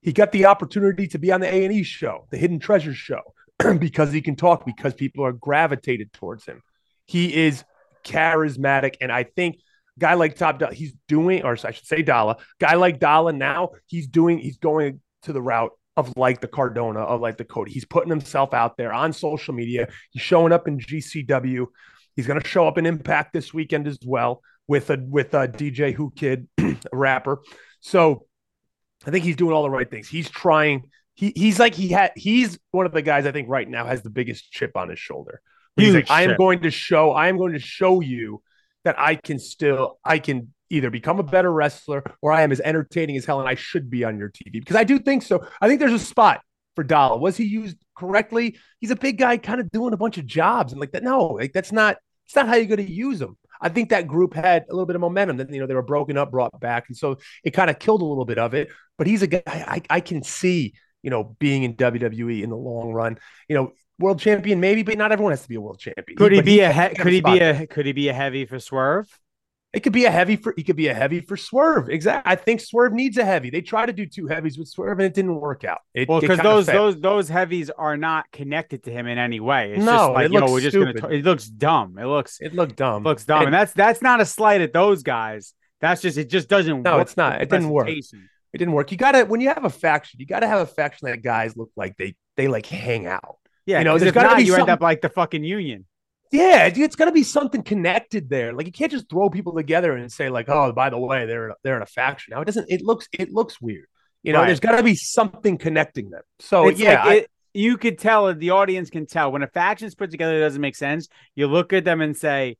He 0.05 0.13
got 0.13 0.31
the 0.31 0.45
opportunity 0.45 1.07
to 1.07 1.17
be 1.17 1.31
on 1.31 1.41
the 1.41 1.51
A&E 1.51 1.81
show, 1.81 2.27
the 2.29 2.37
Hidden 2.37 2.59
Treasures 2.59 2.95
show, 2.95 3.21
because 3.79 4.11
he 4.11 4.21
can 4.21 4.35
talk 4.35 4.63
because 4.63 4.93
people 4.93 5.25
are 5.25 5.33
gravitated 5.33 6.13
towards 6.13 6.45
him. 6.45 6.61
He 7.05 7.33
is 7.33 7.63
charismatic 8.05 8.97
and 9.01 9.11
I 9.11 9.23
think 9.23 9.57
guy 9.97 10.13
like 10.13 10.35
Top 10.35 10.59
Dollar, 10.59 10.73
he's 10.73 10.93
doing, 11.07 11.43
or 11.43 11.57
I 11.63 11.71
should 11.71 11.87
say 11.87 12.03
Dalla, 12.03 12.37
guy 12.59 12.75
like 12.75 12.99
Dalla 12.99 13.33
now, 13.33 13.71
he's 13.87 14.05
doing, 14.05 14.37
he's 14.37 14.59
going 14.59 15.01
to 15.23 15.33
the 15.33 15.41
route 15.41 15.71
of 15.97 16.15
like 16.15 16.39
the 16.39 16.47
Cardona, 16.47 16.99
of 16.99 17.19
like 17.19 17.37
the 17.37 17.45
Cody. 17.45 17.71
He's 17.71 17.85
putting 17.85 18.11
himself 18.11 18.53
out 18.53 18.77
there 18.77 18.93
on 18.93 19.11
social 19.11 19.55
media. 19.55 19.87
He's 20.11 20.21
showing 20.21 20.53
up 20.53 20.67
in 20.67 20.77
GCW. 20.77 21.65
He's 22.15 22.27
going 22.27 22.39
to 22.39 22.47
show 22.47 22.67
up 22.67 22.77
in 22.77 22.85
Impact 22.85 23.33
this 23.33 23.55
weekend 23.55 23.87
as 23.87 23.97
well 24.05 24.41
with 24.67 24.91
a 24.91 25.03
with 25.09 25.33
a 25.33 25.47
DJ 25.47 25.97
Whoo 25.97 26.11
Kid, 26.15 26.47
rapper. 26.93 27.41
So 27.79 28.27
I 29.05 29.11
think 29.11 29.23
he's 29.23 29.35
doing 29.35 29.53
all 29.53 29.63
the 29.63 29.69
right 29.69 29.89
things. 29.89 30.07
He's 30.07 30.29
trying. 30.29 30.89
He 31.13 31.31
he's 31.35 31.59
like 31.59 31.75
he 31.75 31.89
had. 31.89 32.11
He's 32.15 32.59
one 32.71 32.85
of 32.85 32.91
the 32.91 33.01
guys 33.01 33.25
I 33.25 33.31
think 33.31 33.49
right 33.49 33.69
now 33.69 33.85
has 33.85 34.01
the 34.01 34.09
biggest 34.09 34.51
chip 34.51 34.75
on 34.75 34.89
his 34.89 34.99
shoulder. 34.99 35.41
He's 35.75 35.87
Huge 35.87 35.95
like, 35.95 36.11
I 36.11 36.23
am 36.23 36.37
going 36.37 36.61
to 36.61 36.71
show. 36.71 37.11
I 37.11 37.27
am 37.27 37.37
going 37.37 37.53
to 37.53 37.59
show 37.59 38.01
you 38.01 38.41
that 38.83 38.99
I 38.99 39.15
can 39.15 39.39
still. 39.39 39.99
I 40.03 40.19
can 40.19 40.53
either 40.69 40.89
become 40.89 41.19
a 41.19 41.23
better 41.23 41.51
wrestler 41.51 42.03
or 42.21 42.31
I 42.31 42.41
am 42.41 42.51
as 42.51 42.59
entertaining 42.59 43.17
as 43.17 43.25
hell, 43.25 43.39
and 43.39 43.47
I 43.47 43.55
should 43.55 43.89
be 43.89 44.03
on 44.03 44.17
your 44.17 44.29
TV 44.29 44.53
because 44.53 44.75
I 44.75 44.83
do 44.83 44.99
think 44.99 45.23
so. 45.23 45.45
I 45.61 45.67
think 45.67 45.79
there's 45.79 45.93
a 45.93 45.99
spot 45.99 46.41
for 46.75 46.83
Dollar. 46.83 47.19
Was 47.19 47.37
he 47.37 47.45
used 47.45 47.77
correctly? 47.97 48.57
He's 48.79 48.91
a 48.91 48.95
big 48.95 49.17
guy, 49.17 49.37
kind 49.37 49.59
of 49.59 49.71
doing 49.71 49.93
a 49.93 49.97
bunch 49.97 50.17
of 50.17 50.25
jobs, 50.25 50.73
and 50.73 50.79
like 50.79 50.91
that. 50.91 51.03
No, 51.03 51.27
like 51.27 51.53
that's 51.53 51.71
not. 51.71 51.97
It's 52.25 52.35
not 52.35 52.47
how 52.47 52.55
you're 52.55 52.65
going 52.65 52.85
to 52.85 52.91
use 52.91 53.21
him. 53.21 53.37
I 53.61 53.69
think 53.69 53.89
that 53.89 54.07
group 54.07 54.33
had 54.33 54.65
a 54.69 54.73
little 54.73 54.85
bit 54.85 54.95
of 54.95 55.01
momentum. 55.01 55.37
Then 55.37 55.53
you 55.53 55.59
know 55.59 55.67
they 55.67 55.73
were 55.73 55.81
broken 55.81 56.17
up, 56.17 56.31
brought 56.31 56.59
back, 56.59 56.85
and 56.87 56.97
so 56.97 57.17
it 57.43 57.51
kind 57.51 57.69
of 57.69 57.79
killed 57.79 58.01
a 58.01 58.05
little 58.05 58.25
bit 58.25 58.37
of 58.37 58.53
it. 58.53 58.69
But 58.97 59.07
he's 59.07 59.21
a 59.21 59.27
guy 59.27 59.41
I, 59.45 59.81
I 59.89 59.99
can 59.99 60.23
see, 60.23 60.73
you 61.03 61.09
know, 61.09 61.35
being 61.39 61.63
in 61.63 61.75
WWE 61.75 62.43
in 62.43 62.49
the 62.49 62.57
long 62.57 62.91
run. 62.91 63.17
You 63.47 63.55
know, 63.55 63.71
world 63.99 64.19
champion 64.19 64.59
maybe, 64.59 64.83
but 64.83 64.97
not 64.97 65.11
everyone 65.11 65.31
has 65.31 65.41
to 65.41 65.49
be 65.49 65.55
a 65.55 65.61
world 65.61 65.79
champion. 65.79 66.17
Could 66.17 66.31
he 66.31 66.39
but 66.39 66.45
be 66.45 66.59
a 66.61 66.71
he- 66.71 66.95
could 66.95 67.13
he 67.13 67.21
be 67.21 67.39
a 67.39 67.67
could 67.67 67.85
he 67.85 67.93
be 67.93 68.09
a 68.09 68.13
heavy 68.13 68.45
for 68.45 68.59
Swerve? 68.59 69.07
It 69.75 69.81
could 69.81 69.93
be 69.93 70.05
a 70.05 70.11
heavy 70.11 70.37
for 70.37 70.53
he 70.55 70.63
could 70.63 70.77
be 70.77 70.87
a 70.87 70.93
heavy 70.93 71.19
for 71.19 71.35
Swerve. 71.35 71.89
Exactly. 71.89 72.31
I 72.31 72.35
think 72.35 72.61
Swerve 72.61 72.93
needs 72.93 73.17
a 73.17 73.25
heavy. 73.25 73.49
They 73.49 73.59
tried 73.61 73.87
to 73.87 73.93
do 73.93 74.05
two 74.05 74.25
heavies 74.27 74.57
with 74.57 74.69
Swerve 74.69 74.99
and 74.99 75.05
it 75.05 75.13
didn't 75.13 75.35
work 75.35 75.63
out. 75.65 75.81
It, 75.93 76.07
Well, 76.07 76.21
because 76.21 76.39
those 76.39 76.65
those 76.65 76.99
those 77.01 77.27
heavies 77.29 77.69
are 77.69 77.97
not 77.97 78.31
connected 78.31 78.83
to 78.85 78.91
him 78.91 79.05
in 79.05 79.17
any 79.17 79.39
way. 79.41 79.73
It's 79.73 79.83
No, 79.83 79.91
just 79.91 80.11
like 80.13 80.25
it 80.27 80.31
you 80.31 80.39
know 80.39 80.45
looks 80.45 80.51
we're 80.53 80.61
just 80.61 80.75
gonna. 80.77 80.91
stupid. 80.91 81.09
T- 81.09 81.15
it 81.17 81.25
looks 81.25 81.45
dumb. 81.45 81.97
It 81.99 82.05
looks 82.05 82.39
it 82.39 82.53
looked 82.55 82.77
dumb. 82.77 83.03
looks 83.03 83.25
dumb, 83.25 83.39
and, 83.39 83.47
And- 83.47 83.53
that's 83.53 83.73
that's 83.73 84.01
not 84.01 84.21
a 84.21 84.25
slight 84.25 84.61
at 84.61 84.71
those 84.73 85.03
guys. 85.03 85.53
That's 85.81 86.01
just 86.01 86.17
it. 86.17 86.29
Just 86.29 86.47
doesn't. 86.47 86.83
No, 86.83 86.99
it's 86.99 87.17
not. 87.17 87.41
It 87.41 87.49
didn't 87.49 87.69
work. 87.69 87.89
It 87.89 88.05
didn't 88.53 88.73
work. 88.73 88.91
You 88.93 88.97
gotta 88.97 89.25
when 89.25 89.41
you 89.41 89.49
have 89.49 89.65
a 89.65 89.69
faction, 89.69 90.21
you 90.21 90.25
gotta 90.25 90.47
have 90.47 90.61
a 90.61 90.65
faction 90.65 91.09
that 91.09 91.21
guys 91.21 91.57
look 91.57 91.71
like 91.75 91.97
they 91.97 92.15
they 92.37 92.47
like 92.47 92.65
hang 92.65 93.07
out. 93.07 93.37
Yeah, 93.65 93.79
You 93.79 93.83
know, 93.85 93.97
there's 93.97 94.09
if 94.09 94.13
gotta 94.13 94.29
not, 94.29 94.37
be 94.37 94.43
you 94.43 94.55
end 94.55 94.69
up 94.69 94.79
like 94.79 95.01
the 95.01 95.09
fucking 95.09 95.43
union. 95.43 95.85
Yeah, 96.35 96.65
it's 96.73 96.95
got 96.95 97.05
to 97.05 97.11
be 97.11 97.23
something 97.23 97.63
connected 97.63 98.29
there. 98.29 98.53
Like 98.53 98.65
you 98.65 98.71
can't 98.71 98.91
just 98.91 99.09
throw 99.09 99.29
people 99.29 99.53
together 99.55 99.93
and 99.93 100.11
say 100.11 100.29
like, 100.29 100.49
"Oh, 100.49 100.71
by 100.73 100.89
the 100.89 100.97
way, 100.97 101.25
they're 101.25 101.55
they're 101.63 101.75
in 101.77 101.81
a 101.81 101.85
faction." 101.87 102.33
Now 102.33 102.41
it 102.41 102.45
doesn't. 102.45 102.69
It 102.69 102.81
looks 102.81 103.07
it 103.13 103.31
looks 103.31 103.61
weird. 103.61 103.87
You 104.23 104.33
know, 104.33 104.39
Right. 104.39 104.47
there's 104.47 104.59
got 104.59 104.75
to 104.77 104.83
be 104.83 104.95
something 104.95 105.57
connecting 105.57 106.09
them. 106.09 106.23
So 106.39 106.67
it's 106.67 106.79
yeah, 106.79 107.03
like 107.03 107.05
I- 107.05 107.13
it, 107.15 107.31
you 107.53 107.77
could 107.77 107.97
tell 107.99 108.33
the 108.33 108.49
audience 108.49 108.89
can 108.89 109.05
tell 109.05 109.31
when 109.31 109.43
a 109.43 109.47
faction's 109.47 109.95
put 109.95 110.11
together 110.11 110.39
doesn't 110.39 110.59
make 110.61 110.75
sense. 110.75 111.07
You 111.35 111.47
look 111.47 111.71
at 111.73 111.85
them 111.85 112.01
and 112.01 112.17
say, 112.17 112.57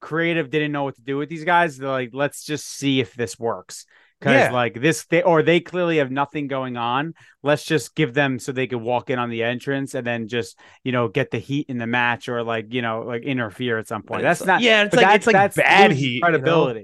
"Creative 0.00 0.48
didn't 0.50 0.72
know 0.72 0.84
what 0.84 0.96
to 0.96 1.02
do 1.02 1.16
with 1.16 1.28
these 1.28 1.44
guys." 1.44 1.76
They're 1.78 1.88
like, 1.88 2.10
"Let's 2.12 2.44
just 2.44 2.66
see 2.66 3.00
if 3.00 3.14
this 3.14 3.38
works." 3.38 3.86
Because 4.20 4.48
Yeah. 4.48 4.52
like 4.52 4.80
this, 4.80 5.04
they 5.06 5.22
or 5.22 5.42
they 5.42 5.60
clearly 5.60 5.98
have 5.98 6.10
nothing 6.10 6.48
going 6.48 6.76
on. 6.76 7.14
Let's 7.42 7.64
just 7.64 7.94
give 7.94 8.14
them 8.14 8.38
so 8.38 8.50
they 8.50 8.66
could 8.66 8.80
walk 8.80 9.10
in 9.10 9.18
on 9.18 9.30
the 9.30 9.44
entrance 9.44 9.94
and 9.94 10.06
then 10.06 10.26
just 10.26 10.58
you 10.82 10.92
know 10.92 11.08
get 11.08 11.30
the 11.30 11.38
heat 11.38 11.66
in 11.68 11.78
the 11.78 11.86
match 11.86 12.28
or 12.28 12.42
like 12.42 12.72
you 12.72 12.82
know 12.82 13.02
like 13.02 13.22
interfere 13.22 13.78
at 13.78 13.86
some 13.86 14.02
point. 14.02 14.22
That's 14.22 14.44
not 14.44 14.60
yeah, 14.60 14.82
it's 14.82 14.94
like 14.94 15.14
it's 15.14 15.26
like 15.26 15.34
that's 15.34 15.56
bad 15.56 15.92
heat 15.92 16.24
you 16.26 16.38
know? 16.38 16.74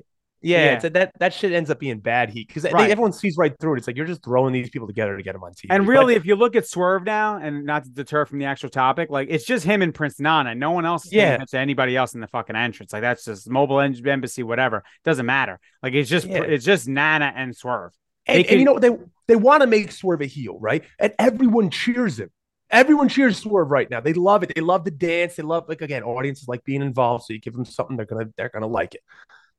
Yeah, 0.44 0.80
Yeah. 0.82 0.88
That 0.90 1.12
that 1.18 1.32
shit 1.34 1.52
ends 1.52 1.70
up 1.70 1.78
being 1.78 1.98
bad 1.98 2.30
heat 2.30 2.48
because 2.48 2.64
Right. 2.70 2.90
everyone 2.90 3.12
sees 3.12 3.36
right 3.36 3.52
through 3.58 3.74
it. 3.74 3.78
It's 3.78 3.86
like 3.86 3.96
you're 3.96 4.06
just 4.06 4.22
throwing 4.22 4.52
these 4.52 4.70
people 4.70 4.86
together 4.86 5.16
to 5.16 5.22
get 5.22 5.32
them 5.32 5.42
on 5.42 5.52
TV. 5.52 5.68
And 5.70 5.84
But- 5.86 5.90
really, 5.92 6.14
if 6.14 6.24
you 6.26 6.36
look 6.36 6.54
at 6.54 6.66
Swerve 6.66 7.04
now, 7.04 7.38
and 7.38 7.64
not 7.64 7.84
to 7.84 7.90
deter 7.90 8.26
from 8.26 8.38
the 8.38 8.44
actual 8.44 8.68
topic, 8.68 9.10
like 9.10 9.28
it's 9.30 9.44
just 9.44 9.64
him 9.64 9.80
and 9.82 9.94
Prince 9.94 10.20
Nana. 10.20 10.54
No 10.54 10.70
one 10.72 10.84
else 10.84 11.06
is 11.06 11.12
Yeah. 11.12 11.38
to 11.38 11.58
anybody 11.58 11.96
else 11.96 12.14
in 12.14 12.20
the 12.20 12.26
fucking 12.28 12.56
entrance. 12.56 12.92
Like 12.92 13.02
that's 13.02 13.24
just 13.24 13.48
Mogul 13.48 13.80
Embassy, 13.80 14.42
whatever. 14.42 14.84
Doesn't 15.04 15.26
matter. 15.26 15.58
Like 15.82 15.94
it's 15.94 16.10
just 16.10 16.26
Yeah. 16.26 16.42
it's 16.42 16.64
just 16.64 16.88
Nana 16.88 17.32
and 17.34 17.56
Swerve. 17.56 17.92
and, 18.26 18.44
they 18.44 18.48
and 18.48 18.58
you 18.60 18.64
know 18.64 18.78
they 18.78 18.90
they 19.28 19.36
want 19.36 19.62
to 19.62 19.66
make 19.66 19.92
Swerve 19.92 20.20
a 20.20 20.26
heel, 20.26 20.58
right? 20.60 20.84
And 20.98 21.12
everyone 21.18 21.70
cheers 21.70 22.18
him. 22.20 22.30
Everyone 22.70 23.08
cheers 23.08 23.36
Swerve 23.38 23.70
right 23.70 23.88
now. 23.90 24.00
They 24.00 24.14
love 24.14 24.42
it. 24.42 24.52
They 24.54 24.60
love 24.62 24.84
the 24.84 24.90
dance. 24.90 25.36
They 25.36 25.42
love 25.42 25.66
like 25.68 25.80
again, 25.82 26.02
audiences 26.02 26.48
like 26.48 26.64
being 26.64 26.82
involved. 26.82 27.24
So 27.24 27.32
you 27.34 27.38
give 27.40 27.52
them 27.54 27.64
something 27.64 27.96
they're 27.96 28.06
gonna 28.06 28.26
they're 28.36 28.48
gonna 28.48 28.66
like 28.66 28.94
it. 28.94 29.02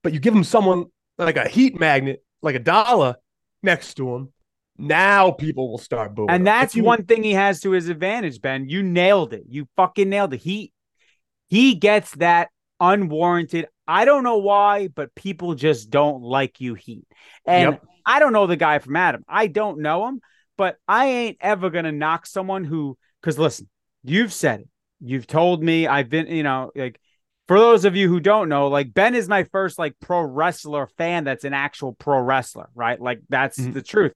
But 0.05 0.13
you 0.13 0.19
give 0.19 0.35
them 0.35 0.43
someone 0.43 0.85
like 1.17 1.35
a 1.35 1.47
heat 1.47 1.79
magnet, 1.79 2.23
like 2.43 2.53
a 2.53 2.59
dollar 2.59 3.15
next 3.63 3.95
to 3.95 4.13
him. 4.13 4.31
Now 4.77 5.31
people 5.31 5.71
will 5.71 5.79
start 5.79 6.13
booing. 6.13 6.29
And 6.29 6.45
that's 6.45 6.75
you- 6.75 6.83
one 6.83 7.05
thing 7.05 7.23
he 7.23 7.33
has 7.33 7.59
to 7.61 7.71
his 7.71 7.89
advantage, 7.89 8.39
Ben. 8.39 8.69
You 8.69 8.83
nailed 8.83 9.33
it. 9.33 9.45
You 9.49 9.67
fucking 9.75 10.07
nailed 10.07 10.35
it. 10.35 10.41
He 10.41 10.71
he 11.47 11.73
gets 11.73 12.11
that 12.17 12.49
unwarranted. 12.79 13.65
I 13.87 14.05
don't 14.05 14.23
know 14.23 14.37
why, 14.37 14.89
but 14.89 15.15
people 15.15 15.55
just 15.55 15.89
don't 15.89 16.21
like 16.21 16.61
you 16.61 16.75
heat. 16.75 17.07
And 17.47 17.71
Yep. 17.71 17.83
I 18.05 18.19
don't 18.19 18.31
know 18.33 18.45
the 18.45 18.57
guy 18.57 18.77
from 18.77 18.95
Adam. 18.97 19.23
I 19.27 19.47
don't 19.47 19.79
know 19.79 20.07
him, 20.07 20.21
but 20.55 20.77
I 20.87 21.07
ain't 21.07 21.37
ever 21.41 21.71
gonna 21.71 21.91
knock 21.91 22.27
someone 22.27 22.63
who 22.63 22.95
because 23.21 23.39
listen, 23.39 23.67
you've 24.03 24.33
said 24.33 24.59
it. 24.59 24.69
You've 24.99 25.25
told 25.25 25.63
me 25.63 25.87
I've 25.87 26.09
been, 26.09 26.27
you 26.27 26.43
know, 26.43 26.69
like 26.75 26.99
for 27.47 27.59
those 27.59 27.85
of 27.85 27.95
you 27.95 28.07
who 28.09 28.19
don't 28.19 28.49
know, 28.49 28.67
like 28.67 28.93
Ben 28.93 29.15
is 29.15 29.27
my 29.27 29.43
first 29.45 29.77
like 29.77 29.93
pro 29.99 30.21
wrestler 30.21 30.87
fan 30.97 31.23
that's 31.23 31.43
an 31.43 31.53
actual 31.53 31.93
pro 31.93 32.19
wrestler, 32.19 32.69
right? 32.75 32.99
Like 32.99 33.21
that's 33.29 33.57
Mhm. 33.59 33.73
the 33.73 33.81
truth. 33.81 34.13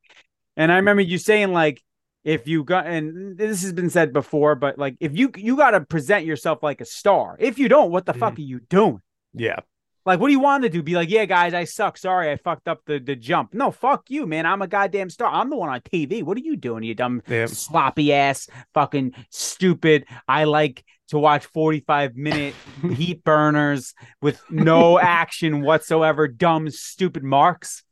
And 0.57 0.71
I 0.71 0.77
remember 0.77 1.01
you 1.01 1.17
saying 1.17 1.53
like 1.53 1.81
if 2.23 2.47
you 2.47 2.63
got 2.63 2.85
and 2.87 3.37
this 3.37 3.61
has 3.61 3.71
been 3.73 3.89
said 3.89 4.11
before, 4.13 4.55
but 4.55 4.77
like 4.77 4.95
if 4.99 5.15
you 5.17 5.31
you 5.37 5.55
got 5.55 5.71
to 5.71 5.81
present 5.81 6.25
yourself 6.25 6.61
like 6.63 6.81
a 6.81 6.85
star. 6.85 7.35
If 7.39 7.57
you 7.59 7.69
don't, 7.69 7.91
what 7.91 8.05
the 8.05 8.13
fuck 8.13 8.37
are 8.37 8.41
you 8.41 8.59
doing? 8.61 9.01
yeah. 9.33 9.59
Like, 10.05 10.19
what 10.19 10.27
do 10.27 10.31
you 10.33 10.39
want 10.39 10.63
to 10.63 10.69
do? 10.69 10.81
Be 10.81 10.95
like, 10.95 11.09
yeah, 11.09 11.25
guys, 11.25 11.53
I 11.53 11.65
suck. 11.65 11.95
Sorry, 11.97 12.31
I 12.31 12.37
fucked 12.37 12.67
up 12.67 12.81
the 12.85 12.99
the 12.99 13.15
jump. 13.15 13.53
No, 13.53 13.69
fuck 13.69 14.09
you, 14.09 14.25
man. 14.25 14.45
I'm 14.47 14.61
a 14.61 14.67
goddamn 14.67 15.09
star. 15.11 15.31
I'm 15.31 15.49
the 15.51 15.55
one 15.57 15.69
on 15.69 15.81
TV. 15.81 16.23
What 16.23 16.35
are 16.37 16.41
you 16.41 16.55
doing, 16.55 16.83
you 16.83 16.95
dumb 16.95 17.21
Yeah. 17.27 17.45
sloppy 17.45 18.11
ass, 18.11 18.47
fucking 18.73 19.13
stupid? 19.29 20.05
I 20.27 20.45
like 20.45 20.83
to 21.09 21.19
watch 21.19 21.45
45 21.47 22.15
minute 22.15 22.53
heat 22.93 23.23
burners 23.23 23.93
with 24.21 24.41
no 24.49 24.99
action 24.99 25.61
whatsoever. 25.61 26.27
Dumb, 26.27 26.69
stupid 26.69 27.23
marks. 27.23 27.83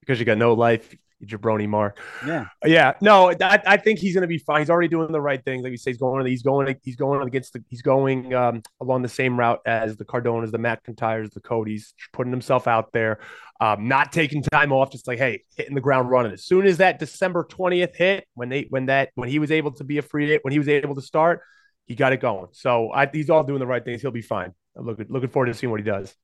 Because 0.00 0.18
you 0.18 0.24
got 0.24 0.38
no 0.38 0.54
life. 0.54 0.94
jabroni 1.22 1.68
Mark. 1.68 1.98
Yeah. 2.26 2.46
Yeah. 2.64 2.94
No, 3.02 3.30
I, 3.30 3.60
I 3.66 3.76
think 3.76 3.98
he's 3.98 4.14
going 4.14 4.22
to 4.22 4.28
be 4.28 4.38
fine. 4.38 4.60
He's 4.60 4.70
already 4.70 4.88
doing 4.88 5.12
the 5.12 5.20
right 5.20 5.44
things. 5.44 5.62
Like 5.62 5.72
you 5.72 5.76
say, 5.76 5.90
he's 5.90 5.98
going, 5.98 6.24
he's 6.24 6.42
going, 6.42 6.74
he's 6.82 6.96
going 6.96 7.26
against 7.26 7.52
the, 7.52 7.62
he's 7.68 7.82
going 7.82 8.32
um, 8.32 8.62
along 8.80 9.02
the 9.02 9.08
same 9.08 9.38
route 9.38 9.60
as 9.66 9.98
the 9.98 10.06
Cardonas, 10.06 10.50
the 10.50 10.58
McIntyres, 10.58 11.32
the 11.34 11.40
Codys, 11.40 11.92
putting 12.14 12.32
himself 12.32 12.66
out 12.66 12.92
there, 12.92 13.18
um, 13.60 13.88
not 13.88 14.10
taking 14.10 14.42
time 14.42 14.72
off, 14.72 14.90
just 14.90 15.06
like, 15.06 15.18
hey, 15.18 15.42
hitting 15.54 15.74
the 15.74 15.82
ground 15.82 16.08
running. 16.08 16.32
As 16.32 16.44
soon 16.44 16.66
as 16.66 16.78
that 16.78 16.98
December 16.98 17.44
20th 17.44 17.94
hit, 17.94 18.26
when 18.32 18.48
they, 18.48 18.66
when 18.70 18.86
that, 18.86 19.10
when 19.16 19.28
he 19.28 19.38
was 19.38 19.50
able 19.50 19.72
to 19.72 19.84
be 19.84 19.98
a 19.98 20.02
free, 20.02 20.26
day, 20.26 20.38
when 20.40 20.52
he 20.52 20.58
was 20.58 20.68
able 20.68 20.94
to 20.94 21.02
start, 21.02 21.42
he 21.88 21.94
got 21.94 22.12
it 22.12 22.20
going. 22.20 22.48
So 22.52 22.92
I, 22.92 23.08
he's 23.10 23.30
all 23.30 23.42
doing 23.42 23.58
the 23.58 23.66
right 23.66 23.84
things. 23.84 24.02
He'll 24.02 24.10
be 24.10 24.22
fine. 24.22 24.52
I'm 24.76 24.86
looking, 24.86 25.06
looking 25.08 25.30
forward 25.30 25.46
to 25.46 25.54
seeing 25.54 25.70
what 25.70 25.80
he 25.80 25.84
does. 25.84 26.14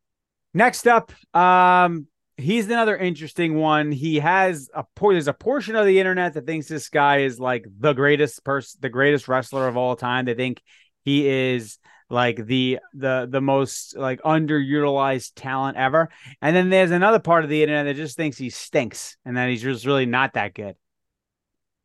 Next 0.53 0.87
up, 0.87 1.11
um, 1.35 2.07
he's 2.37 2.66
another 2.66 2.96
interesting 2.96 3.57
one. 3.57 3.90
He 3.90 4.20
has 4.20 4.68
a 4.74 4.85
there's 5.00 5.27
a 5.27 5.33
portion 5.33 5.74
of 5.74 5.87
the 5.87 5.98
internet 5.98 6.35
that 6.35 6.46
thinks 6.46 6.68
this 6.68 6.90
guy 6.90 7.20
is 7.20 7.40
like 7.40 7.66
the 7.81 7.94
greatest 7.94 8.44
person, 8.44 8.79
the 8.81 8.90
greatest 8.90 9.27
wrestler 9.27 9.66
of 9.66 9.77
all 9.77 9.96
time. 9.96 10.27
They 10.27 10.35
think 10.35 10.62
he 11.03 11.27
is 11.27 11.79
like 12.11 12.44
the 12.46 12.79
the 12.92 13.27
the 13.29 13.40
most 13.40 13.96
like 13.96 14.22
underutilized 14.22 15.33
talent 15.35 15.77
ever. 15.77 16.11
And 16.40 16.55
then 16.55 16.68
there's 16.68 16.92
another 16.92 17.18
part 17.18 17.42
of 17.42 17.50
the 17.50 17.62
internet 17.62 17.87
that 17.87 17.96
just 17.96 18.16
thinks 18.16 18.38
he 18.38 18.50
stinks 18.50 19.16
and 19.24 19.37
that 19.37 19.48
he's 19.48 19.62
just 19.62 19.87
really 19.87 20.07
not 20.07 20.35
that 20.35 20.55
good. 20.55 20.77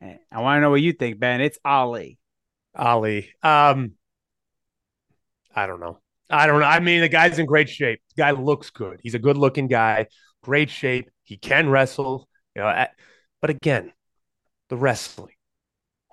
Eh, 0.00 0.16
I 0.30 0.40
want 0.42 0.58
to 0.58 0.60
know 0.60 0.70
what 0.70 0.82
you 0.82 0.92
think, 0.92 1.18
Ben. 1.18 1.40
It's 1.40 1.58
Ali. 1.64 2.19
Ali. 2.74 3.30
Um, 3.42 3.92
I 5.54 5.66
don't 5.66 5.80
know. 5.80 5.98
I 6.28 6.46
don't 6.46 6.60
know. 6.60 6.66
I 6.66 6.78
mean, 6.80 7.00
the 7.00 7.08
guy's 7.08 7.38
in 7.38 7.46
great 7.46 7.68
shape. 7.68 8.00
The 8.14 8.22
guy 8.22 8.30
looks 8.30 8.70
good. 8.70 9.00
He's 9.02 9.14
a 9.14 9.18
good 9.18 9.36
looking 9.36 9.66
guy, 9.66 10.06
great 10.42 10.70
shape. 10.70 11.10
He 11.24 11.36
can 11.36 11.68
wrestle. 11.68 12.28
You 12.54 12.62
know, 12.62 12.86
but 13.40 13.50
again, 13.50 13.92
the 14.68 14.76
wrestling. 14.76 15.34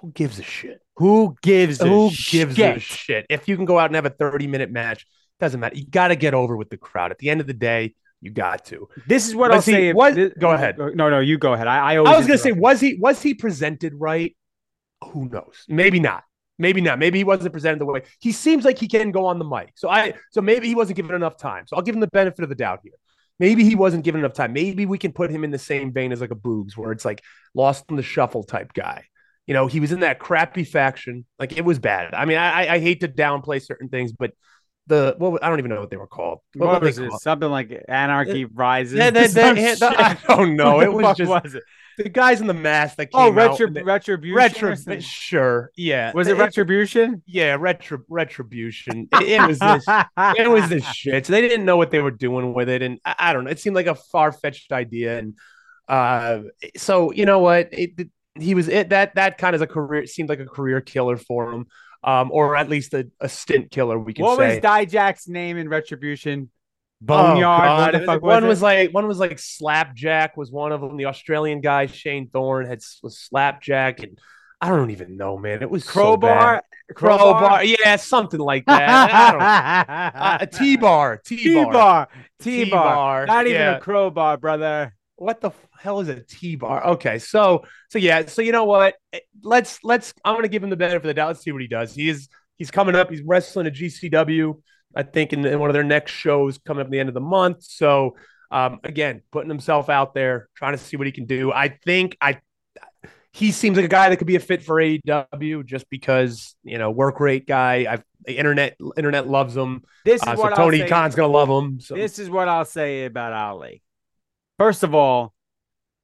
Who 0.02 0.12
gives 0.12 0.40
a 0.40 0.44
shit? 0.44 0.80
Who 0.98 1.36
gives 1.42 1.80
a 1.82 1.88
Who 1.88 2.10
shit? 2.12 2.54
gives 2.56 2.78
a 2.78 2.80
shit? 2.80 3.26
If 3.30 3.48
you 3.48 3.56
can 3.56 3.66
go 3.66 3.78
out 3.80 3.88
and 3.88 3.96
have 3.96 4.06
a 4.06 4.12
30 4.12 4.48
minute 4.48 4.72
match, 4.72 5.06
doesn't 5.40 5.60
matter. 5.60 5.76
You 5.76 5.86
got 5.88 6.08
to 6.10 6.16
get 6.16 6.34
over 6.34 6.56
with 6.56 6.70
the 6.70 6.78
crowd. 6.78 7.12
At 7.12 7.20
the 7.20 7.30
end 7.30 7.42
of 7.42 7.48
the 7.48 7.54
day, 7.54 7.94
you 8.22 8.32
got 8.32 8.66
to. 8.66 8.88
This 9.08 9.28
is 9.28 9.36
what 9.36 9.52
Was 9.52 9.68
I'll 9.70 9.76
he- 9.76 9.82
say. 9.90 9.94
was- 9.94 10.16
this- 10.16 10.34
go 10.40 10.52
ahead. 10.52 10.78
No, 10.80 11.10
no, 11.10 11.20
you 11.20 11.38
go 11.38 11.54
ahead. 11.54 11.68
I, 11.68 11.94
I, 11.94 11.96
I 11.98 12.18
was 12.18 12.26
gonna 12.26 12.38
say, 12.40 12.52
was 12.52 12.80
he 12.80 12.96
was 13.00 13.22
he 13.22 13.34
presented 13.36 13.94
right? 13.96 14.36
Who 15.04 15.30
knows? 15.30 15.64
Maybe 15.68 16.00
not. 16.00 16.24
Maybe 16.60 16.82
not. 16.82 16.98
Maybe 16.98 17.20
he 17.20 17.24
wasn't 17.24 17.54
presented 17.54 17.80
the 17.80 17.86
way 17.86 18.02
he 18.20 18.32
seems 18.32 18.66
like 18.66 18.80
he 18.80 18.88
can 18.88 19.12
go 19.12 19.26
on 19.28 19.38
the 19.40 19.46
mic. 19.46 19.74
So 19.76 19.90
I 19.90 20.14
so 20.32 20.42
maybe 20.42 20.68
he 20.68 20.76
wasn't 20.76 20.96
given 20.96 21.16
enough 21.16 21.38
time. 21.38 21.66
So 21.68 21.76
I'll 21.76 21.84
give 21.84 21.94
him 21.96 22.02
the 22.02 22.08
benefit 22.08 22.42
of 22.44 22.50
the 22.50 22.56
doubt 22.56 22.80
here. 22.84 22.94
Maybe 23.40 23.64
he 23.64 23.76
wasn't 23.76 24.04
given 24.04 24.20
enough 24.20 24.34
time. 24.34 24.54
Maybe 24.54 24.86
we 24.88 24.98
can 24.98 25.12
put 25.12 25.30
him 25.30 25.44
in 25.44 25.52
the 25.52 25.60
same 25.60 25.94
vein 25.94 26.12
as 26.12 26.22
like 26.22 26.32
a 26.32 26.36
Boogs, 26.36 26.76
where 26.76 26.92
it's 26.92 27.06
like 27.06 27.22
lost 27.54 27.86
in 27.90 27.96
the 27.96 28.02
shuffle 28.04 28.44
type 28.44 28.74
guy. 28.74 29.06
You 29.46 29.54
know, 29.54 29.68
he 29.68 29.80
was 29.80 29.92
in 29.92 30.00
that 30.00 30.20
crappy 30.20 30.64
faction. 30.64 31.26
Like 31.38 31.56
it 31.56 31.64
was 31.64 31.78
bad. 31.80 32.14
I 32.14 32.26
mean, 32.26 32.38
I 32.38 32.68
I- 32.74 32.80
hate 32.80 33.02
to 33.02 33.08
downplay 33.08 33.62
certain 33.64 33.90
things, 33.90 34.12
but 34.12 34.32
the 34.88 35.16
well, 35.20 35.38
I 35.42 35.50
don't 35.50 35.60
even 35.60 35.70
know 35.70 35.80
what 35.80 35.90
they 35.92 35.98
were 35.98 36.08
called. 36.08 36.40
What, 36.56 36.80
they 36.80 36.88
was 36.88 36.98
it? 36.98 37.10
called? 37.10 37.22
Something 37.22 37.50
like 37.50 37.84
Anarchy 37.88 38.46
uh, 38.46 38.50
Rises. 38.54 38.96
Yeah, 38.98 39.12
Some 39.28 39.56
that- 39.56 39.58
shit. 39.58 39.84
I 39.84 40.18
don't 40.28 40.56
know. 40.56 40.82
It 40.82 40.92
was 40.92 41.16
just 41.16 41.30
was 41.30 41.56
it? 41.56 41.64
The 41.98 42.10
guys 42.10 42.42
in 42.42 42.48
the 42.48 42.54
mask 42.54 42.98
that 42.98 43.08
came 43.12 43.20
Oh, 43.22 43.28
out. 43.30 43.36
retro, 43.36 43.68
and 43.68 43.76
they- 43.76 43.84
retribution. 43.84 44.76
something? 44.76 45.00
sure, 45.00 45.72
yeah. 45.76 46.12
Was 46.14 46.28
it 46.28 46.38
retribution? 46.38 47.24
Yeah, 47.26 47.58
retro, 47.60 48.00
retribution. 48.10 49.08
It, 49.14 49.24
it 49.42 49.48
was 49.48 49.60
this. 49.60 49.86
it 50.38 50.50
was 50.50 50.70
this 50.70 50.86
shit. 50.86 51.26
So 51.26 51.34
they 51.34 51.42
didn't 51.42 51.66
know 51.66 51.78
what 51.78 51.92
they 51.92 52.00
were 52.00 52.12
doing 52.12 52.54
with 52.54 52.70
it, 52.70 52.82
and 52.82 53.00
I, 53.04 53.16
I 53.20 53.34
don't 53.34 53.44
know. 53.46 53.50
It 53.52 53.60
seemed 53.60 53.76
like 53.76 53.88
a 53.88 53.96
far 53.96 54.32
fetched 54.32 54.72
idea, 54.72 55.18
and 55.20 55.36
uh, 55.88 56.42
so 56.76 57.12
you 57.12 57.26
know 57.26 57.40
what? 57.40 57.74
It, 57.74 57.92
it- 57.98 58.10
he 58.40 58.54
was 58.54 58.68
it 58.68 58.90
that 58.90 59.16
that 59.16 59.40
kind 59.40 59.56
of 59.56 59.64
a 59.64 59.68
career. 59.68 60.04
It 60.04 60.10
seemed 60.10 60.30
like 60.30 60.40
a 60.40 60.46
career 60.46 60.80
killer 60.80 61.18
for 61.18 61.52
him, 61.52 61.66
um, 62.04 62.30
or 62.32 62.56
at 62.56 62.70
least 62.70 62.94
a, 62.94 63.10
a 63.20 63.28
stint 63.28 63.72
killer. 63.72 63.98
We 63.98 64.14
could 64.14 64.22
What 64.26 64.38
say. 64.38 64.56
was 64.56 64.60
Dijak's 64.60 65.28
name 65.28 65.58
in 65.58 65.68
retribution? 65.70 66.52
Oh, 67.04 67.06
Boneyard. 67.06 67.94
God. 67.94 67.94
the 67.94 68.06
fuck 68.06 68.22
one 68.24 68.44
was, 68.44 68.58
was 68.58 68.62
like 68.64 68.94
one 68.94 69.08
was 69.08 69.20
like 69.20 69.38
Slapjack 69.38 70.36
was 70.36 70.52
one 70.52 70.72
of 70.72 70.82
them. 70.82 70.98
The 70.98 71.06
Australian 71.06 71.62
guy 71.62 71.86
Shane 71.86 72.30
Thorne 72.30 72.66
had 72.66 72.80
was 73.04 73.20
Slapjack, 73.20 74.00
and 74.00 74.18
I 74.60 74.70
don't 74.70 74.90
even 74.90 75.16
know, 75.16 75.38
man. 75.38 75.62
It 75.62 75.70
was 75.70 75.86
so 75.86 75.92
crowbar. 75.92 76.64
crowbar, 76.96 77.64
yeah, 77.64 77.98
something 77.98 78.40
like 78.40 78.66
that. 78.66 78.90
I 78.90 79.32
don't, 79.32 79.42
uh, 80.22 80.38
a 80.42 80.48
T 80.48 80.76
bar, 80.76 81.22
T 81.24 81.38
T 81.38 81.54
bar, 81.54 81.72
bar. 81.72 82.08
T 82.40 82.66
bar. 82.66 82.66
T-bar, 82.72 83.26
Not 83.28 83.46
even 83.46 83.62
yeah. 83.62 83.78
a 83.78 83.80
crowbar, 83.80 84.38
brother. 84.38 84.96
What 85.18 85.42
the 85.42 85.52
hell 85.80 86.00
is 86.00 86.10
a 86.10 86.22
T 86.22 86.56
bar? 86.56 86.84
Okay, 86.88 87.20
so 87.20 87.64
so 87.90 88.00
yeah, 88.00 88.26
so 88.26 88.42
you 88.42 88.52
know 88.52 88.66
what? 88.66 88.96
Eh, 89.14 89.20
Let's 89.44 89.84
let's. 89.84 90.16
I'm 90.26 90.36
gonna 90.36 90.48
give 90.48 90.64
him 90.64 90.72
the 90.72 90.76
benefit 90.76 90.98
of 90.98 91.04
the 91.04 91.14
doubt. 91.14 91.28
Let's 91.28 91.44
see 91.44 91.52
what 91.52 91.62
he 91.62 91.68
does. 91.68 91.94
He 91.94 92.10
is 92.10 92.28
he's 92.56 92.72
coming 92.72 92.96
up. 92.96 93.12
He's 93.12 93.22
wrestling 93.22 93.68
at 93.68 93.74
GCW. 93.74 94.56
I 94.98 95.04
think 95.04 95.32
in, 95.32 95.46
in 95.46 95.60
one 95.60 95.70
of 95.70 95.76
their 95.76 95.84
next 95.84 96.12
shows 96.12 96.58
coming 96.58 96.82
up 96.82 96.88
at 96.88 96.92
the 96.92 97.00
end 97.00 97.08
of 97.08 97.14
the 97.14 97.22
month. 97.22 97.64
So 97.64 98.16
um, 98.50 98.80
again, 98.84 99.22
putting 99.32 99.50
himself 99.50 99.90
out 99.90 100.14
there, 100.16 100.50
trying 100.56 100.74
to 100.74 100.78
see 100.80 100.98
what 100.98 101.06
he 101.06 101.14
can 101.14 101.26
do. 101.26 101.52
I 101.52 101.70
think 101.70 102.18
I 102.20 102.40
he 103.32 103.52
seems 103.52 103.78
like 103.78 103.86
a 103.86 103.90
guy 103.90 104.10
that 104.10 104.18
could 104.18 104.26
be 104.26 104.36
a 104.36 104.40
fit 104.40 104.64
for 104.64 104.78
AEW 104.78 105.64
just 105.66 105.88
because 105.92 106.56
you 106.64 106.80
know 106.80 106.90
work 106.90 107.20
rate 107.20 107.46
guy. 107.46 107.86
I've 107.88 108.04
the 108.26 108.38
internet 108.38 108.76
internet 108.98 109.28
loves 109.28 109.56
him. 109.56 109.84
This 110.04 110.22
is 110.22 110.28
Uh, 110.28 110.36
so 110.36 110.42
what 110.42 110.56
Tony 110.56 110.82
I'll 110.82 110.88
say. 110.88 110.90
Khan's 110.90 111.16
gonna 111.16 111.32
love 111.32 111.50
him. 111.50 111.80
So 111.80 111.94
This 111.96 112.20
is 112.20 112.30
what 112.30 112.48
I'll 112.48 112.66
say 112.66 113.06
about 113.06 113.34
Ali. 113.34 113.84
First 114.58 114.84
of 114.84 114.96
all, 114.96 115.34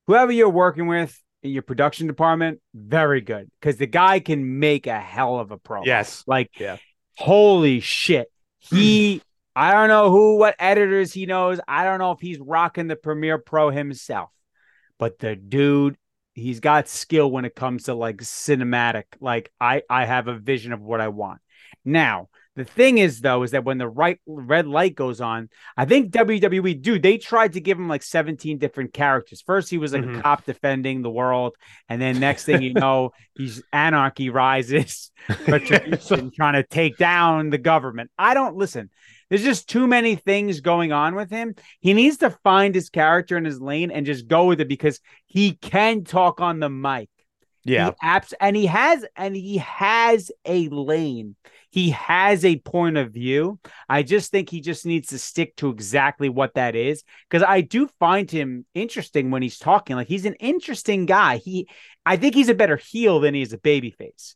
whoever 0.08 0.32
you're 0.32 0.50
working 0.50 0.88
with 0.88 1.20
in 1.42 1.52
your 1.52 1.64
production 1.64 2.08
department, 2.08 2.60
very 2.74 3.22
good 3.22 3.50
because 3.60 3.78
the 3.78 3.88
guy 3.88 4.20
can 4.20 4.60
make 4.60 4.88
a 4.88 5.00
hell 5.00 5.40
of 5.40 5.52
a 5.52 5.58
pro. 5.58 5.84
yes, 5.84 6.24
Like, 6.28 6.52
Yeah. 6.60 6.78
holy 7.18 7.80
shit. 7.80 8.32
He, 8.70 9.22
I 9.56 9.74
don't 9.74 9.90
know 9.90 10.10
who, 10.10 10.38
what 10.38 10.56
editors 10.60 11.14
he 11.14 11.26
knows. 11.26 11.60
I 11.68 11.84
don't 11.84 12.00
know 12.00 12.12
if 12.12 12.20
he's 12.20 12.40
rocking 12.40 12.88
the 12.88 12.96
Premiere 12.96 13.38
Pro 13.38 13.70
himself, 13.70 14.30
but 14.98 15.20
the 15.20 15.36
dude, 15.36 15.98
he's 16.34 16.60
got 16.60 16.88
skill 16.88 17.30
when 17.30 17.46
it 17.46 17.56
comes 17.56 17.84
to 17.84 17.94
like 17.94 18.18
cinematic. 18.18 19.04
Like, 19.20 19.52
I, 19.60 19.84
I 19.90 20.06
have 20.06 20.28
a 20.28 20.38
vision 20.38 20.74
of 20.74 20.82
what 20.82 21.02
I 21.02 21.10
want. 21.10 21.42
Now, 21.86 22.30
the 22.56 22.66
thing 22.66 23.00
is, 23.00 23.22
though, 23.22 23.42
is 23.44 23.52
that 23.52 23.64
when 23.66 23.80
the 23.80 23.88
right 23.90 24.20
red 24.28 24.68
light 24.68 24.94
goes 24.96 25.20
on, 25.22 25.50
I 25.76 25.86
think 25.86 26.12
WWE, 26.12 26.82
dude, 26.82 27.02
they 27.02 27.18
tried 27.18 27.54
to 27.54 27.62
give 27.62 27.78
him 27.80 27.88
like 27.88 28.04
17 28.04 28.60
different 28.60 28.94
characters. 28.94 29.42
First, 29.42 29.70
he 29.72 29.78
was 29.80 29.94
like 29.94 30.04
Mhm. 30.04 30.20
a 30.20 30.22
cop 30.22 30.46
defending 30.46 31.02
the 31.02 31.10
world. 31.10 31.56
And 31.90 32.02
then 32.02 32.20
next 32.20 32.46
thing 32.46 32.62
you 32.62 32.74
know, 32.74 33.12
he's 33.36 33.64
anarchy 33.74 34.30
rises, 34.30 35.12
retribution, 35.48 36.32
trying 36.32 36.54
to 36.54 36.64
take 36.64 36.98
down 36.98 37.50
the 37.50 37.58
government. 37.58 38.12
I 38.18 38.34
don't 38.34 38.56
listen. 38.56 38.90
There's 39.30 39.44
just 39.44 39.68
too 39.68 39.88
many 39.88 40.16
things 40.16 40.62
going 40.62 40.92
on 40.92 41.16
with 41.16 41.32
him. 41.32 41.56
He 41.80 41.94
needs 41.94 42.18
to 42.18 42.30
find 42.44 42.76
his 42.76 42.90
character 42.90 43.36
in 43.38 43.46
his 43.46 43.60
lane 43.60 43.90
and 43.90 44.06
just 44.06 44.28
go 44.28 44.46
with 44.46 44.62
it 44.62 44.68
because 44.68 45.00
he 45.26 45.54
can 45.54 46.04
talk 46.04 46.40
on 46.40 46.60
the 46.60 46.70
mic. 46.70 47.10
yeah, 47.64 47.88
He 47.88 47.96
abs- 48.04 48.34
and 48.40 48.56
he 48.56 48.68
has 48.68 49.06
and 49.16 49.36
he 49.36 49.58
has 49.58 50.32
a 50.46 50.68
lane. 50.70 51.36
He 51.74 51.90
has 51.90 52.46
a 52.46 52.60
point 52.60 52.98
of 52.98 53.14
view. 53.14 53.60
I 53.90 54.04
just 54.04 54.30
think 54.30 54.48
he 54.48 54.62
just 54.62 54.86
needs 54.86 55.08
to 55.08 55.18
stick 55.18 55.56
to 55.56 55.72
exactly 55.72 56.30
what 56.30 56.54
that 56.54 56.76
is 56.76 57.04
because 57.28 57.42
I 57.42 57.62
do 57.62 57.90
find 58.00 58.30
him 58.30 58.64
interesting 58.76 59.32
when 59.32 59.42
he's 59.42 59.58
talking. 59.58 59.96
Like 59.96 60.08
he's 60.08 60.26
an 60.26 60.36
interesting 60.36 61.08
guy. 61.08 61.38
He 61.38 61.68
I 62.06 62.18
think 62.18 62.36
he's 62.36 62.50
a 62.50 62.54
better 62.54 62.76
heel 62.76 63.20
than 63.20 63.34
he 63.34 63.42
is 63.42 63.54
a 63.54 63.58
babyface. 63.58 64.36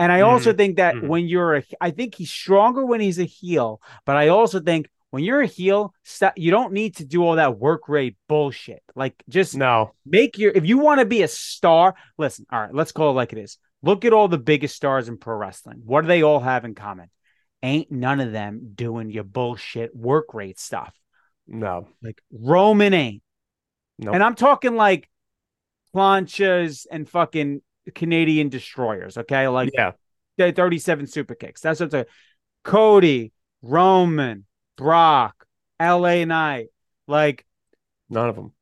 And 0.00 0.10
I 0.10 0.22
also 0.22 0.52
think 0.52 0.78
that 0.78 0.96
mhm. 0.96 1.06
when 1.06 1.28
you're 1.28 1.58
a 1.58 1.62
I 1.80 1.92
think 1.92 2.16
he's 2.16 2.32
stronger 2.32 2.84
when 2.84 3.00
he's 3.00 3.20
a 3.20 3.24
heel, 3.24 3.80
but 4.04 4.16
I 4.16 4.26
also 4.26 4.58
think 4.58 4.90
when 5.10 5.22
you're 5.22 5.42
a 5.42 5.46
heel, 5.46 5.94
st- 6.02 6.36
you 6.36 6.50
don't 6.50 6.72
need 6.72 6.96
to 6.96 7.04
do 7.04 7.22
all 7.22 7.36
that 7.36 7.56
work 7.56 7.88
rate 7.88 8.16
bullshit. 8.28 8.82
Like 8.96 9.14
just 9.28 9.56
no, 9.56 9.92
make 10.04 10.38
your 10.38 10.50
if 10.50 10.66
you 10.66 10.78
want 10.78 10.98
to 10.98 11.06
be 11.06 11.22
a 11.22 11.28
star 11.28 11.94
listen 12.18 12.46
all 12.50 12.60
right 12.60 12.74
let's 12.74 12.90
call 12.90 13.10
it 13.12 13.14
like 13.14 13.32
it 13.32 13.38
is 13.38 13.58
look 13.82 14.04
at 14.04 14.12
all 14.12 14.28
the 14.28 14.38
biggest 14.38 14.76
stars 14.76 15.08
in 15.08 15.16
pro 15.16 15.36
wrestling. 15.36 15.82
What 15.84 16.02
do 16.02 16.08
they 16.08 16.22
all 16.22 16.40
have 16.40 16.64
in 16.64 16.74
common? 16.74 17.10
Ain't 17.62 17.90
none 17.90 18.20
of 18.20 18.32
them 18.32 18.72
doing 18.74 19.10
your 19.10 19.24
bullshit 19.24 19.94
work 19.94 20.34
rate 20.34 20.58
stuff. 20.58 20.94
No, 21.46 21.88
like 22.02 22.20
roman 22.32 22.94
ain't. 22.94 23.22
Nope. 24.00 24.14
and 24.14 24.22
i'm 24.22 24.36
talking 24.36 24.76
like 24.76 25.10
planchas 25.92 26.86
and 26.88 27.08
fucking 27.08 27.62
canadian 27.94 28.48
destroyers 28.48 29.18
okay? 29.18 29.48
Like 29.48 29.72
yeah, 29.74 29.92
37 30.52 31.06
super 31.08 31.34
kicks. 31.34 31.60
That's 31.60 31.80
what 31.80 31.86
I'm 31.86 31.90
saying. 31.90 32.04
cody 32.62 33.32
roman 33.60 34.46
brock 34.76 35.46
la 35.80 36.24
knight 36.24 36.68
like 37.08 37.44
none 38.08 38.28
of 38.28 38.36
them. 38.36 38.52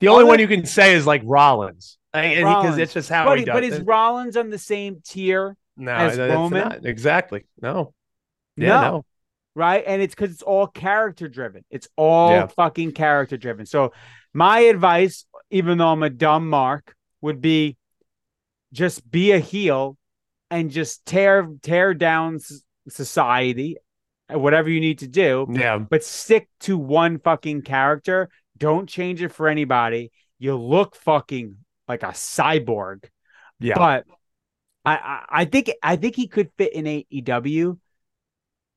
The 0.00 0.08
only 0.08 0.24
one 0.24 0.40
you 0.40 0.48
can 0.48 0.64
say 0.64 0.94
is 0.94 1.06
like 1.06 1.22
Rollins, 1.24 1.98
because 2.12 2.78
it's 2.78 2.92
just 2.92 3.08
how 3.08 3.26
but, 3.26 3.38
he 3.38 3.44
does. 3.44 3.54
but 3.54 3.64
is 3.64 3.78
it. 3.78 3.86
rollins 3.86 4.36
on 4.36 4.50
the 4.50 4.58
same 4.58 5.00
tier 5.04 5.56
no, 5.76 5.92
as 5.92 6.18
Roman? 6.18 6.68
not- 6.68 6.86
exactly. 6.86 7.44
No, 7.60 7.94
No. 8.56 8.66
no. 8.80 9.04
right? 9.54 9.82
And 9.86 10.02
it's 10.02 10.14
because 10.14 10.32
it's 10.32 10.42
all 10.42 10.66
character 10.66 11.28
driven. 11.28 11.64
It's 11.70 11.88
all 11.96 12.30
Yeah. 12.32 12.46
fucking 12.46 12.92
character 12.92 13.36
driven. 13.36 13.66
So 13.66 13.92
my 14.32 14.60
advice 14.60 15.26
even 15.50 15.78
though 15.78 15.88
I'm 15.88 16.02
a 16.02 16.10
dumb 16.10 16.48
mark, 16.48 16.94
would 17.20 17.40
be 17.40 17.76
just 18.72 19.08
be 19.10 19.32
a 19.32 19.38
heel 19.38 19.96
and 20.50 20.70
just 20.70 21.04
tear 21.04 21.48
tear 21.62 21.92
down 21.92 22.38
society, 22.88 23.76
uh, 24.32 24.38
whatever 24.38 24.70
you 24.70 24.80
need 24.80 25.00
to 25.00 25.08
do. 25.08 25.46
Yeah, 25.50 25.78
but 25.78 26.04
stick 26.04 26.48
to 26.60 26.78
one 26.78 27.18
fucking 27.18 27.62
character. 27.62 28.30
Don't 28.56 28.88
change 28.88 29.22
it 29.22 29.30
for 29.32 29.48
anybody. 29.48 30.12
You 30.38 30.56
look 30.56 30.96
fucking 30.96 31.56
like 31.90 32.02
a 32.02 32.08
cyborg. 32.08 33.04
Yeah, 33.58 33.74
but 33.76 34.06
I, 34.84 34.96
I 34.96 35.24
I 35.28 35.44
think 35.44 35.70
I 35.82 35.96
think 35.96 36.16
he 36.16 36.28
could 36.28 36.50
fit 36.56 36.72
in 36.72 36.84
AEW. 36.84 37.78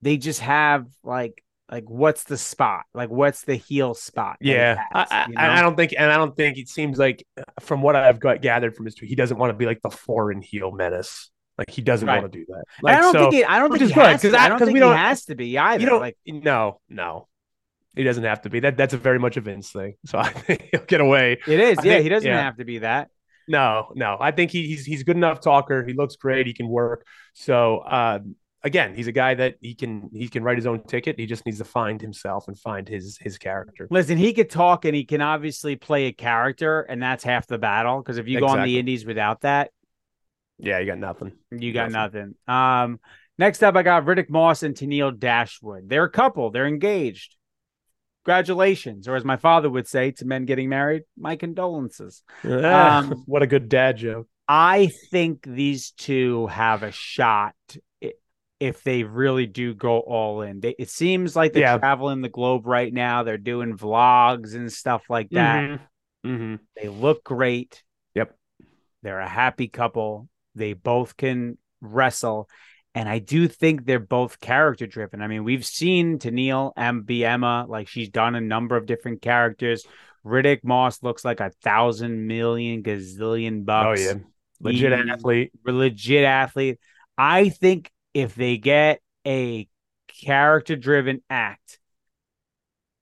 They 0.01 0.17
just 0.17 0.41
have 0.41 0.87
like 1.03 1.43
like 1.71 1.89
what's 1.89 2.25
the 2.25 2.37
spot 2.37 2.83
like 2.93 3.09
what's 3.09 3.45
the 3.45 3.55
heel 3.55 3.93
spot 3.93 4.37
yeah 4.41 4.83
has, 4.91 5.07
I, 5.09 5.25
you 5.27 5.33
know? 5.33 5.41
I, 5.41 5.61
don't 5.61 5.75
think 5.75 5.93
and 5.97 6.11
i 6.11 6.17
don't 6.17 6.35
think 6.35 6.57
it 6.57 6.67
seems 6.67 6.99
like 6.99 7.25
from 7.61 7.81
what 7.81 7.95
i've 7.95 8.19
got 8.19 8.41
gathered 8.41 8.75
from 8.75 8.85
history 8.85 9.07
he 9.07 9.15
doesn't 9.15 9.37
want 9.37 9.51
to 9.51 9.57
be 9.57 9.65
like 9.65 9.81
the 9.81 9.89
foreign 9.89 10.41
heel 10.41 10.71
menace 10.71 11.31
like 11.57 11.69
he 11.69 11.81
doesn't 11.81 12.07
right. 12.07 12.21
want 12.21 12.31
to 12.31 12.39
do 12.39 12.45
that 12.47 12.63
like, 12.81 12.97
i 12.97 13.01
don't 13.01 13.13
so, 13.13 13.21
think 13.21 13.33
he, 13.33 13.43
i 13.45 13.59
don't 13.59 13.71
think 13.71 13.89
he 13.89 13.99
has 13.99 14.21
to, 14.21 14.37
I 14.37 14.49
don't 14.49 14.59
think 14.59 14.73
we 14.73 14.79
don't, 14.79 14.91
he 14.91 14.97
has 14.99 15.25
to 15.25 15.35
be 15.35 15.57
either 15.57 15.81
you 15.81 15.89
know 15.89 15.99
like 15.99 16.17
no 16.27 16.79
no 16.89 17.27
he 17.95 18.03
doesn't 18.03 18.23
have 18.23 18.41
to 18.41 18.49
be 18.49 18.59
that 18.59 18.77
that's 18.77 18.93
a 18.93 18.97
very 18.97 19.19
much 19.19 19.37
a 19.37 19.41
vince 19.41 19.71
thing 19.71 19.95
so 20.05 20.17
i 20.19 20.29
think 20.29 20.69
he'll 20.71 20.85
get 20.85 21.01
away 21.01 21.37
it 21.47 21.59
is 21.59 21.77
I 21.79 21.83
yeah 21.83 21.93
think, 21.93 22.03
he 22.03 22.09
doesn't 22.09 22.29
yeah. 22.29 22.41
have 22.41 22.57
to 22.57 22.65
be 22.65 22.79
that 22.79 23.09
no, 23.47 23.91
no. 23.95 24.17
I 24.19 24.31
think 24.31 24.51
he, 24.51 24.67
he's 24.67 24.85
he's 24.85 25.03
good 25.03 25.17
enough 25.17 25.41
talker. 25.41 25.85
He 25.85 25.93
looks 25.93 26.15
great. 26.15 26.47
He 26.47 26.53
can 26.53 26.67
work. 26.67 27.05
So 27.33 27.79
uh, 27.79 28.19
again, 28.63 28.95
he's 28.95 29.07
a 29.07 29.11
guy 29.11 29.33
that 29.35 29.55
he 29.61 29.75
can 29.75 30.09
he 30.13 30.27
can 30.27 30.43
write 30.43 30.57
his 30.57 30.65
own 30.65 30.83
ticket. 30.83 31.19
He 31.19 31.25
just 31.25 31.45
needs 31.45 31.57
to 31.57 31.65
find 31.65 32.01
himself 32.01 32.47
and 32.47 32.57
find 32.57 32.87
his 32.87 33.17
his 33.19 33.37
character. 33.37 33.87
Listen, 33.91 34.17
he 34.17 34.33
could 34.33 34.49
talk 34.49 34.85
and 34.85 34.95
he 34.95 35.03
can 35.03 35.21
obviously 35.21 35.75
play 35.75 36.05
a 36.05 36.13
character, 36.13 36.81
and 36.81 37.01
that's 37.01 37.23
half 37.23 37.47
the 37.47 37.57
battle. 37.57 38.01
Because 38.01 38.17
if 38.17 38.27
you 38.27 38.37
exactly. 38.37 38.55
go 38.55 38.61
on 38.61 38.65
the 38.65 38.79
Indies 38.79 39.05
without 39.05 39.41
that, 39.41 39.71
yeah, 40.57 40.79
you 40.79 40.85
got 40.85 40.99
nothing. 40.99 41.33
You 41.51 41.73
got 41.73 41.91
nothing. 41.91 42.35
nothing. 42.47 42.55
Um, 42.55 42.99
next 43.37 43.63
up, 43.63 43.75
I 43.75 43.83
got 43.83 44.05
Riddick 44.05 44.29
Moss 44.29 44.63
and 44.63 44.75
Tenille 44.75 45.17
Dashwood. 45.19 45.89
They're 45.89 46.05
a 46.05 46.11
couple. 46.11 46.49
They're 46.51 46.67
engaged. 46.67 47.35
Congratulations, 48.25 49.07
or 49.07 49.15
as 49.15 49.25
my 49.25 49.37
father 49.37 49.69
would 49.69 49.87
say 49.87 50.11
to 50.11 50.25
men 50.25 50.45
getting 50.45 50.69
married, 50.69 51.03
my 51.17 51.35
condolences. 51.35 52.23
um, 52.43 53.11
what 53.25 53.43
a 53.43 53.47
good 53.47 53.67
dad 53.69 53.97
joke. 53.97 54.27
I 54.47 54.89
think 55.11 55.43
these 55.43 55.91
two 55.91 56.47
have 56.47 56.83
a 56.83 56.91
shot 56.91 57.55
if 58.63 58.81
they 58.81 59.03
really 59.03 59.45
do 59.45 59.73
go 59.73 59.99
all 59.99 60.41
in. 60.41 60.61
They, 60.61 60.73
it 60.79 60.89
seems 60.89 61.35
like 61.35 61.51
they're 61.51 61.63
yeah. 61.63 61.77
traveling 61.79 62.21
the 62.21 62.29
globe 62.29 62.65
right 62.65 62.93
now. 62.93 63.23
They're 63.23 63.37
doing 63.37 63.77
vlogs 63.77 64.55
and 64.55 64.71
stuff 64.71 65.03
like 65.09 65.29
that. 65.31 65.63
Mm-hmm. 65.63 66.29
Mm-hmm. 66.29 66.55
They 66.81 66.87
look 66.87 67.25
great. 67.25 67.83
Yep. 68.15 68.33
They're 69.01 69.19
a 69.19 69.27
happy 69.27 69.67
couple. 69.67 70.29
They 70.55 70.71
both 70.71 71.17
can 71.17 71.57
wrestle. 71.81 72.47
And 72.95 73.09
I 73.09 73.19
do 73.19 73.47
think 73.47 73.85
they're 73.85 73.99
both 73.99 74.39
character 74.39 74.85
driven. 74.85 75.21
I 75.21 75.27
mean, 75.27 75.43
we've 75.43 75.65
seen 75.65 76.19
Tenille 76.19 76.73
and 76.77 77.69
like 77.69 77.87
she's 77.87 78.09
done 78.09 78.35
a 78.35 78.41
number 78.41 78.77
of 78.77 78.85
different 78.85 79.21
characters. 79.21 79.85
Riddick 80.25 80.63
Moss 80.63 81.01
looks 81.01 81.25
like 81.25 81.39
a 81.39 81.51
thousand 81.63 82.27
million 82.27 82.83
gazillion 82.83 83.65
bucks. 83.65 84.01
Oh, 84.01 84.03
yeah. 84.03 84.13
Legit 84.59 84.93
he, 84.93 85.09
athlete. 85.09 85.51
Legit 85.65 86.23
athlete. 86.23 86.79
I 87.17 87.49
think 87.49 87.91
if 88.13 88.35
they 88.35 88.57
get 88.57 89.01
a 89.25 89.67
character 90.07 90.75
driven 90.75 91.21
act, 91.29 91.79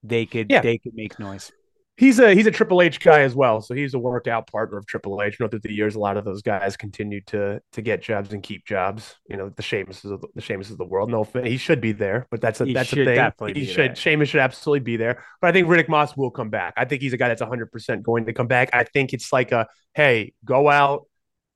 they 0.04 0.26
could 0.26 0.50
yeah. 0.50 0.62
they 0.62 0.78
could 0.78 0.94
make 0.96 1.20
noise. 1.20 1.52
He's 1.98 2.20
a 2.20 2.34
he's 2.34 2.48
a 2.48 2.52
Triple 2.52 2.82
H 2.82 3.00
guy 3.00 3.22
as 3.22 3.36
well, 3.36 3.62
so 3.62 3.76
he's 3.76 3.94
a 3.94 4.00
workout 4.00 4.48
partner 4.48 4.78
of 4.78 4.88
Triple 4.88 5.22
H. 5.22 5.40
You 5.40 5.46
know, 5.46 5.50
through 5.50 5.60
the 5.60 5.74
years, 5.74 5.96
a 5.96 6.00
lot 6.00 6.18
of 6.18 6.26
those 6.26 6.42
guys 6.42 6.76
continue 6.76 7.22
to 7.28 7.62
to 7.74 7.82
get 7.82 8.02
jobs 8.02 8.34
and 8.34 8.42
keep 8.42 8.66
jobs. 8.66 9.18
You 9.30 9.38
know, 9.38 9.50
the 9.50 9.62
Sheamus 9.62 10.04
of 10.04 10.22
the, 10.22 10.28
the 10.34 10.42
Sheamus 10.42 10.72
of 10.72 10.78
the 10.78 10.86
world. 10.86 11.12
No, 11.12 11.24
he 11.44 11.58
should 11.58 11.80
be 11.80 11.92
there, 11.92 12.28
but 12.32 12.42
that's 12.42 12.60
a 12.60 12.66
he 12.66 12.74
that's 12.74 12.92
a 12.94 13.06
thing. 13.06 13.56
He 13.56 13.66
should. 13.66 13.92
There. 13.92 13.96
Sheamus 13.96 14.30
should 14.30 14.40
absolutely 14.40 14.80
be 14.80 14.98
there. 14.98 15.24
But 15.42 15.50
I 15.50 15.52
think 15.52 15.68
Riddick 15.68 15.90
Moss 15.90 16.18
will 16.18 16.32
come 16.32 16.50
back. 16.50 16.74
I 16.78 16.86
think 16.86 17.02
he's 17.02 17.14
a 17.14 17.18
guy 17.18 17.28
that's 17.28 17.42
100 17.42 17.72
percent 17.72 18.04
going 18.04 18.26
to 18.26 18.34
come 18.34 18.48
back. 18.48 18.70
I 18.74 18.84
think 18.84 19.14
it's 19.14 19.32
like 19.32 19.52
a 19.52 19.68
hey, 19.94 20.34
go 20.44 20.70
out, 20.70 21.06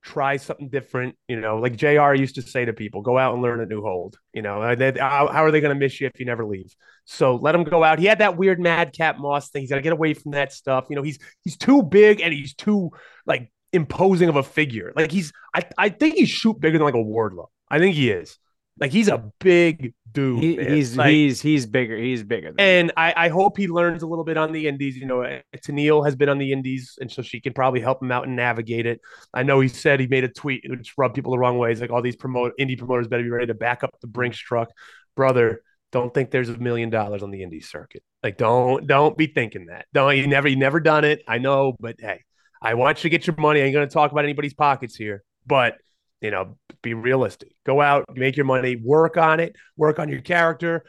try 0.05 0.37
something 0.37 0.69
different. 0.69 1.17
You 1.27 1.41
know, 1.41 1.57
like 1.57 1.75
JR 1.75 2.13
used 2.13 2.35
to 2.35 2.41
say 2.41 2.63
to 2.63 2.73
people, 2.73 3.01
go 3.01 3.17
out 3.17 3.33
and 3.33 3.41
learn 3.41 3.59
a 3.59 3.65
new 3.65 3.81
hold. 3.81 4.17
You 4.33 4.43
know, 4.43 4.61
how, 4.61 5.27
how 5.27 5.43
are 5.43 5.51
they 5.51 5.59
going 5.59 5.73
to 5.73 5.79
miss 5.79 5.99
you 5.99 6.07
if 6.07 6.19
you 6.19 6.25
never 6.25 6.45
leave? 6.45 6.73
So 7.05 7.35
let 7.35 7.55
him 7.55 7.63
go 7.63 7.83
out. 7.83 7.99
He 7.99 8.05
had 8.05 8.19
that 8.19 8.37
weird 8.37 8.59
Madcap 8.59 9.17
Moss 9.17 9.49
thing. 9.49 9.63
He's 9.63 9.69
got 9.69 9.77
to 9.77 9.81
get 9.81 9.93
away 9.93 10.13
from 10.13 10.31
that 10.31 10.53
stuff. 10.53 10.85
You 10.89 10.95
know, 10.95 11.01
he's 11.01 11.19
he's 11.43 11.57
too 11.57 11.83
big 11.83 12.21
and 12.21 12.33
he's 12.33 12.53
too 12.53 12.91
like 13.25 13.51
imposing 13.73 14.29
of 14.29 14.35
a 14.35 14.43
figure. 14.43 14.93
Like 14.95 15.11
he's, 15.11 15.33
I, 15.53 15.63
I 15.77 15.89
think 15.89 16.15
he's 16.15 16.29
shoot 16.29 16.59
bigger 16.59 16.77
than 16.77 16.85
like 16.85 16.93
a 16.93 16.97
Wardlow. 16.97 17.47
I 17.69 17.79
think 17.79 17.95
he 17.95 18.09
is. 18.09 18.37
Like 18.79 18.91
he's 18.91 19.07
a 19.07 19.31
big 19.39 19.93
dude. 20.15 20.43
He, 20.43 20.55
he's 20.55 20.97
like, 20.97 21.09
he's 21.11 21.41
he's 21.41 21.65
bigger. 21.65 21.97
He's 21.97 22.23
bigger. 22.23 22.53
and 22.57 22.91
I, 22.97 23.13
I 23.15 23.29
hope 23.29 23.57
he 23.57 23.67
learns 23.67 24.01
a 24.01 24.07
little 24.07 24.23
bit 24.23 24.37
on 24.37 24.51
the 24.51 24.67
indies. 24.67 24.97
You 24.97 25.05
know, 25.05 25.21
eh, 25.21 25.41
Tenille 25.57 26.03
has 26.05 26.15
been 26.15 26.29
on 26.29 26.39
the 26.39 26.51
indies, 26.51 26.97
and 26.99 27.11
so 27.11 27.21
she 27.21 27.39
can 27.39 27.53
probably 27.53 27.81
help 27.81 28.01
him 28.01 28.11
out 28.11 28.25
and 28.25 28.35
navigate 28.35 28.85
it. 28.87 29.01
I 29.33 29.43
know 29.43 29.59
he 29.59 29.67
said 29.67 29.99
he 29.99 30.07
made 30.07 30.23
a 30.23 30.29
tweet 30.29 30.63
which 30.67 30.93
rubbed 30.97 31.13
people 31.13 31.31
the 31.31 31.37
wrong 31.37 31.57
way. 31.57 31.69
He's 31.69 31.81
like, 31.81 31.91
all 31.91 32.01
these 32.01 32.15
promote 32.15 32.53
indie 32.59 32.77
promoters 32.77 33.07
better 33.07 33.23
be 33.23 33.29
ready 33.29 33.47
to 33.47 33.53
back 33.53 33.83
up 33.83 33.91
the 34.01 34.07
Brinks 34.07 34.39
truck, 34.39 34.69
brother. 35.15 35.61
Don't 35.91 36.13
think 36.13 36.31
there's 36.31 36.49
a 36.49 36.57
million 36.57 36.89
dollars 36.89 37.21
on 37.21 37.31
the 37.31 37.41
indie 37.41 37.63
circuit. 37.63 38.03
Like, 38.23 38.37
don't 38.37 38.87
don't 38.87 39.17
be 39.17 39.27
thinking 39.27 39.67
that. 39.67 39.85
Don't 39.93 40.17
you 40.17 40.27
never 40.27 40.47
you 40.47 40.55
never 40.55 40.79
done 40.79 41.05
it. 41.05 41.21
I 41.27 41.37
know, 41.37 41.75
but 41.79 41.95
hey, 41.99 42.23
I 42.61 42.73
want 42.73 42.99
you 42.99 43.03
to 43.03 43.09
get 43.09 43.27
your 43.27 43.35
money. 43.37 43.61
I 43.61 43.65
ain't 43.65 43.73
gonna 43.73 43.87
talk 43.87 44.11
about 44.11 44.23
anybody's 44.23 44.53
pockets 44.53 44.95
here, 44.95 45.23
but 45.45 45.75
you 46.21 46.31
know, 46.31 46.57
be 46.81 46.93
realistic. 46.93 47.55
Go 47.65 47.81
out, 47.81 48.05
make 48.15 48.37
your 48.37 48.45
money, 48.45 48.75
work 48.75 49.17
on 49.17 49.39
it, 49.39 49.55
work 49.77 49.99
on 49.99 50.09
your 50.09 50.21
character. 50.21 50.85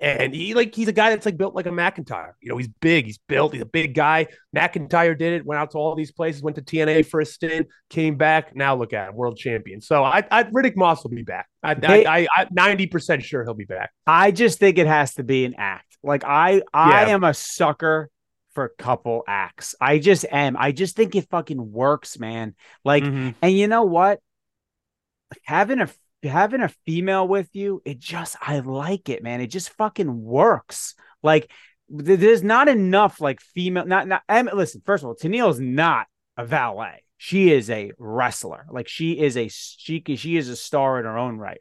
and 0.00 0.34
he 0.34 0.54
like 0.54 0.74
he's 0.74 0.88
a 0.88 0.92
guy 0.92 1.10
that's 1.10 1.24
like 1.24 1.36
built 1.36 1.54
like 1.54 1.66
a 1.66 1.70
McIntyre. 1.70 2.32
You 2.40 2.50
know, 2.50 2.56
he's 2.56 2.68
big, 2.68 3.06
he's 3.06 3.18
built, 3.18 3.52
he's 3.52 3.62
a 3.62 3.66
big 3.66 3.94
guy. 3.94 4.26
McIntyre 4.54 5.16
did 5.16 5.32
it, 5.34 5.46
went 5.46 5.60
out 5.60 5.70
to 5.72 5.78
all 5.78 5.94
these 5.94 6.12
places, 6.12 6.42
went 6.42 6.56
to 6.56 6.62
TNA 6.62 7.06
for 7.06 7.20
a 7.20 7.26
stint, 7.26 7.68
came 7.90 8.16
back. 8.16 8.54
Now 8.54 8.76
look 8.76 8.92
at 8.92 9.08
him, 9.08 9.16
world 9.16 9.36
champion. 9.36 9.80
So 9.80 10.04
I, 10.04 10.24
I 10.30 10.44
Riddick 10.44 10.76
Moss 10.76 11.02
will 11.02 11.10
be 11.10 11.22
back. 11.22 11.48
I, 11.62 11.74
they, 11.74 12.06
I, 12.06 12.26
I, 12.36 12.44
90% 12.46 13.22
sure 13.22 13.44
he'll 13.44 13.54
be 13.54 13.64
back. 13.64 13.92
I 14.06 14.30
just 14.30 14.58
think 14.58 14.78
it 14.78 14.86
has 14.86 15.14
to 15.14 15.24
be 15.24 15.44
an 15.44 15.54
act. 15.56 15.96
Like 16.02 16.24
I, 16.24 16.62
I 16.72 17.06
yeah. 17.06 17.14
am 17.14 17.24
a 17.24 17.32
sucker 17.32 18.10
for 18.54 18.72
couple 18.78 19.24
acts. 19.26 19.74
I 19.80 19.98
just 19.98 20.24
am. 20.30 20.56
I 20.58 20.72
just 20.72 20.96
think 20.96 21.14
it 21.14 21.28
fucking 21.30 21.72
works, 21.72 22.18
man. 22.18 22.54
Like, 22.84 23.04
mm-hmm. 23.04 23.30
and 23.42 23.52
you 23.52 23.68
know 23.68 23.82
what? 23.82 24.20
Having 25.44 25.80
a 25.80 25.88
having 26.22 26.62
a 26.62 26.68
female 26.86 27.28
with 27.28 27.54
you, 27.54 27.82
it 27.84 27.98
just 27.98 28.36
I 28.40 28.60
like 28.60 29.08
it, 29.08 29.22
man. 29.22 29.40
It 29.40 29.48
just 29.48 29.70
fucking 29.70 30.22
works. 30.22 30.94
Like 31.22 31.50
there's 31.88 32.42
not 32.42 32.68
enough 32.68 33.20
like 33.20 33.40
female. 33.40 33.86
Not 33.86 34.08
not. 34.08 34.22
I 34.28 34.42
mean, 34.42 34.56
listen, 34.56 34.82
first 34.84 35.02
of 35.02 35.08
all, 35.08 35.14
Tenille's 35.14 35.60
not 35.60 36.06
a 36.36 36.44
valet. 36.44 37.02
She 37.18 37.52
is 37.52 37.70
a 37.70 37.92
wrestler. 37.98 38.66
Like 38.70 38.88
she 38.88 39.18
is 39.18 39.36
a 39.36 39.48
she 39.48 40.02
she 40.16 40.36
is 40.36 40.48
a 40.48 40.56
star 40.56 40.98
in 40.98 41.04
her 41.04 41.18
own 41.18 41.38
right. 41.38 41.60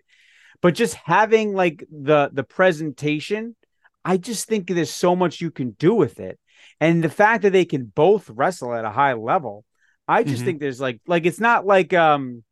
But 0.61 0.75
just 0.75 0.95
having 0.95 1.53
like 1.53 1.85
the 1.91 2.29
the 2.31 2.43
presentation, 2.43 3.55
I 4.03 4.17
just 4.17 4.47
think 4.47 4.67
there's 4.67 4.89
so 4.89 5.15
much 5.15 5.41
you 5.41 5.51
can 5.51 5.71
do 5.71 5.93
with 5.93 6.19
it, 6.19 6.39
and 6.79 7.03
the 7.03 7.09
fact 7.09 7.43
that 7.43 7.51
they 7.51 7.65
can 7.65 7.85
both 7.85 8.29
wrestle 8.29 8.73
at 8.73 8.85
a 8.85 8.89
high 8.89 9.13
level, 9.13 9.65
I 10.07 10.23
just 10.23 10.37
mm-hmm. 10.37 10.45
think 10.45 10.59
there's 10.59 10.81
like 10.81 11.01
like 11.05 11.25
it's 11.25 11.39
not 11.39 11.65
like 11.65 11.93
um 11.93 12.43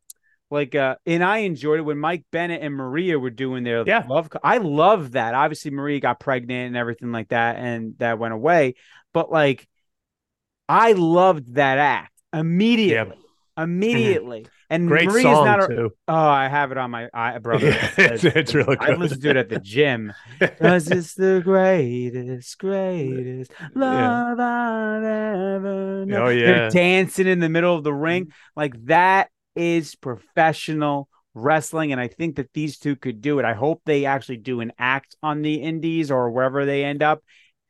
like 0.52 0.74
uh 0.74 0.96
and 1.06 1.24
I 1.24 1.38
enjoyed 1.38 1.78
it 1.78 1.82
when 1.82 1.98
Mike 1.98 2.24
Bennett 2.30 2.62
and 2.62 2.74
Maria 2.74 3.18
were 3.18 3.30
doing 3.30 3.64
their 3.64 3.84
yeah. 3.86 4.04
love 4.06 4.28
I 4.44 4.58
love 4.58 5.12
that. 5.12 5.34
Obviously 5.34 5.70
Maria 5.70 5.98
got 5.98 6.20
pregnant 6.20 6.68
and 6.68 6.76
everything 6.76 7.10
like 7.10 7.28
that 7.28 7.56
and 7.56 7.94
that 7.98 8.18
went 8.18 8.34
away, 8.34 8.74
but 9.14 9.32
like 9.32 9.66
I 10.68 10.92
loved 10.92 11.54
that 11.54 11.78
act 11.78 12.12
immediately. 12.32 13.16
Yeah. 13.16 13.62
Immediately. 13.64 14.40
Mm-hmm. 14.40 14.48
And 14.70 14.88
Great 14.88 15.08
Maria's 15.08 15.24
song 15.24 15.44
not 15.44 15.64
a, 15.64 15.68
too. 15.68 15.90
Oh, 16.08 16.14
I 16.14 16.48
have 16.48 16.72
it 16.72 16.78
on 16.78 16.90
my 16.90 17.08
I 17.12 17.38
brother. 17.38 17.66
Yeah, 17.66 17.90
it's, 17.98 18.24
it's, 18.24 18.54
really 18.54 18.76
good. 18.76 18.90
I 18.90 18.94
listen 18.94 19.20
to 19.20 19.30
it 19.30 19.36
at 19.36 19.50
the 19.50 19.60
gym. 19.60 20.14
Cause 20.58 20.90
it's 20.90 21.14
the 21.14 21.42
greatest, 21.44 22.58
greatest 22.58 23.52
love 23.74 24.38
yeah. 24.38 24.96
I've 24.96 25.04
ever 25.04 26.06
known. 26.06 26.22
Oh 26.22 26.28
yeah. 26.28 26.46
They're 26.46 26.70
dancing 26.70 27.26
in 27.26 27.40
the 27.40 27.50
middle 27.50 27.74
of 27.76 27.84
the 27.84 27.92
ring. 27.92 28.32
Like 28.56 28.72
that 28.86 29.30
is 29.54 29.94
professional 29.94 31.08
wrestling 31.34 31.92
and 31.92 32.00
i 32.00 32.08
think 32.08 32.36
that 32.36 32.52
these 32.52 32.78
two 32.78 32.94
could 32.94 33.20
do 33.22 33.38
it. 33.38 33.44
I 33.44 33.54
hope 33.54 33.80
they 33.84 34.04
actually 34.04 34.36
do 34.36 34.60
an 34.60 34.72
act 34.78 35.16
on 35.22 35.42
the 35.42 35.54
indies 35.54 36.10
or 36.10 36.30
wherever 36.30 36.66
they 36.66 36.84
end 36.84 37.02
up 37.02 37.22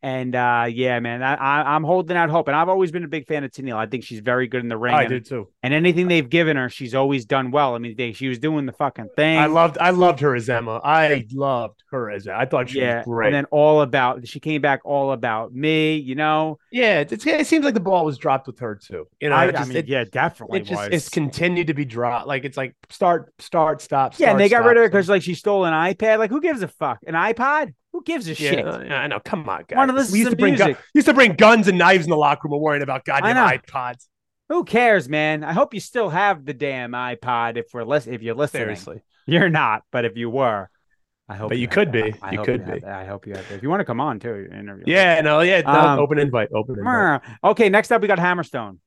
And 0.04 0.34
uh, 0.34 0.66
yeah, 0.68 0.98
man, 0.98 1.22
I, 1.22 1.76
am 1.76 1.84
holding 1.84 2.16
out 2.16 2.28
hope. 2.28 2.48
And 2.48 2.56
I've 2.56 2.68
always 2.68 2.90
been 2.90 3.04
a 3.04 3.08
big 3.08 3.28
fan 3.28 3.44
of 3.44 3.52
Tenille. 3.52 3.76
I 3.76 3.86
think 3.86 4.02
she's 4.02 4.18
very 4.18 4.48
good 4.48 4.60
in 4.60 4.68
the 4.68 4.76
ring. 4.76 4.94
I 4.94 5.02
and, 5.02 5.10
did 5.10 5.26
too. 5.26 5.46
And 5.62 5.72
anything 5.72 6.08
they've 6.08 6.28
given 6.28 6.56
her, 6.56 6.68
she's 6.68 6.92
always 6.92 7.24
done 7.24 7.52
well. 7.52 7.76
I 7.76 7.78
mean, 7.78 7.94
they, 7.96 8.12
she 8.12 8.26
was 8.26 8.40
doing 8.40 8.66
the 8.66 8.72
fucking 8.72 9.10
thing. 9.14 9.38
I 9.38 9.46
loved, 9.46 9.78
I 9.78 9.90
loved 9.90 10.18
her 10.18 10.34
as 10.34 10.50
Emma. 10.50 10.80
I 10.82 11.24
loved 11.32 11.84
her 11.92 12.10
as 12.10 12.26
I 12.26 12.46
thought 12.46 12.70
she 12.70 12.80
yeah, 12.80 12.96
was 12.96 13.04
great. 13.04 13.26
And 13.28 13.34
then 13.36 13.44
all 13.52 13.80
about, 13.80 14.26
she 14.26 14.40
came 14.40 14.60
back 14.60 14.80
all 14.84 15.12
about 15.12 15.54
me. 15.54 15.94
You 15.94 16.16
know. 16.16 16.58
Yeah, 16.72 17.00
it, 17.00 17.12
it 17.24 17.46
seems 17.46 17.64
like 17.64 17.74
the 17.74 17.80
ball 17.80 18.04
was 18.04 18.18
dropped 18.18 18.48
with 18.48 18.58
her 18.58 18.74
too. 18.74 19.06
You 19.20 19.28
know, 19.28 19.36
I, 19.36 19.52
just, 19.52 19.62
I 19.62 19.64
mean, 19.66 19.76
it, 19.76 19.86
yeah, 19.86 20.02
definitely. 20.10 20.60
It 20.60 20.64
just 20.64 20.82
was. 20.82 20.88
it's 20.90 21.08
continued 21.08 21.68
to 21.68 21.74
be 21.74 21.84
dropped. 21.84 22.26
Like 22.26 22.44
it's 22.44 22.56
like 22.56 22.74
start, 22.90 23.32
start, 23.38 23.80
stop. 23.80 24.14
yeah, 24.14 24.16
start, 24.16 24.30
and 24.32 24.40
they 24.40 24.48
got 24.48 24.62
stop, 24.62 24.66
rid 24.66 24.76
of 24.78 24.82
her 24.82 24.88
because 24.88 25.08
like 25.08 25.22
she 25.22 25.34
stole 25.34 25.64
an 25.64 25.72
iPad. 25.72 26.18
Like, 26.18 26.30
who 26.30 26.40
gives 26.40 26.60
a 26.62 26.68
fuck? 26.68 26.98
An 27.06 27.14
iPod? 27.14 27.74
Who 28.02 28.12
gives 28.12 28.26
a 28.26 28.30
Yeah, 28.30 28.50
shit? 28.50 28.66
I 28.66 29.06
know. 29.06 29.20
Come 29.24 29.48
on, 29.48 29.64
guys. 29.68 29.76
Wanna 29.76 29.92
listen 29.92 30.12
we 30.12 30.18
used 30.18 30.30
to 30.30 30.36
to 30.36 30.40
bring 30.40 30.56
gun, 30.56 30.68
music. 30.70 30.84
used 30.94 31.06
to 31.06 31.14
bring 31.14 31.34
guns 31.34 31.68
and 31.68 31.78
knives 31.78 32.04
in 32.04 32.10
the 32.10 32.16
locker 32.16 32.48
room. 32.48 32.52
We're 32.52 32.58
worrying 32.64 32.82
about 32.82 33.04
goddamn 33.04 33.36
know. 33.36 33.46
iPods. 33.46 34.06
Who 34.48 34.64
cares, 34.64 35.08
man? 35.08 35.44
I 35.44 35.52
hope 35.52 35.72
you 35.72 35.80
still 35.80 36.10
have 36.10 36.44
the 36.44 36.52
damn 36.52 36.92
iPod 36.92 37.56
if 37.56 37.66
we're 37.72 37.84
lis- 37.84 38.06
if 38.06 38.22
you're 38.22 38.34
listening. 38.34 38.62
Seriously, 38.64 39.02
You're 39.26 39.48
not, 39.48 39.82
but 39.92 40.04
if 40.04 40.16
you 40.16 40.28
were, 40.28 40.68
I 41.28 41.36
hope. 41.36 41.50
But 41.50 41.58
you 41.58 41.66
have 41.68 41.74
could 41.74 41.92
that. 41.92 42.12
be. 42.12 42.14
I 42.20 42.32
You 42.32 42.42
could 42.42 42.60
have 42.62 42.74
be. 42.74 42.80
that. 42.80 42.92
I 42.92 43.04
hope 43.06 43.26
you 43.26 43.34
have. 43.34 43.48
that. 43.48 43.54
If 43.54 43.62
you 43.62 43.70
want 43.70 43.80
to 43.80 43.84
come 43.84 44.00
on 44.00 44.18
too, 44.18 44.48
interview. 44.52 44.84
yeah, 44.86 45.20
no, 45.20 45.40
yeah. 45.40 45.60
no, 45.62 45.70
Um, 45.72 45.98
open 46.00 46.18
invite. 46.18 46.48
Open 46.52 46.76
invite. 46.78 47.20
Okay, 47.44 47.68
next 47.68 47.92
up 47.92 48.02
we 48.02 48.08
got 48.08 48.18
Hammerstone. 48.18 48.78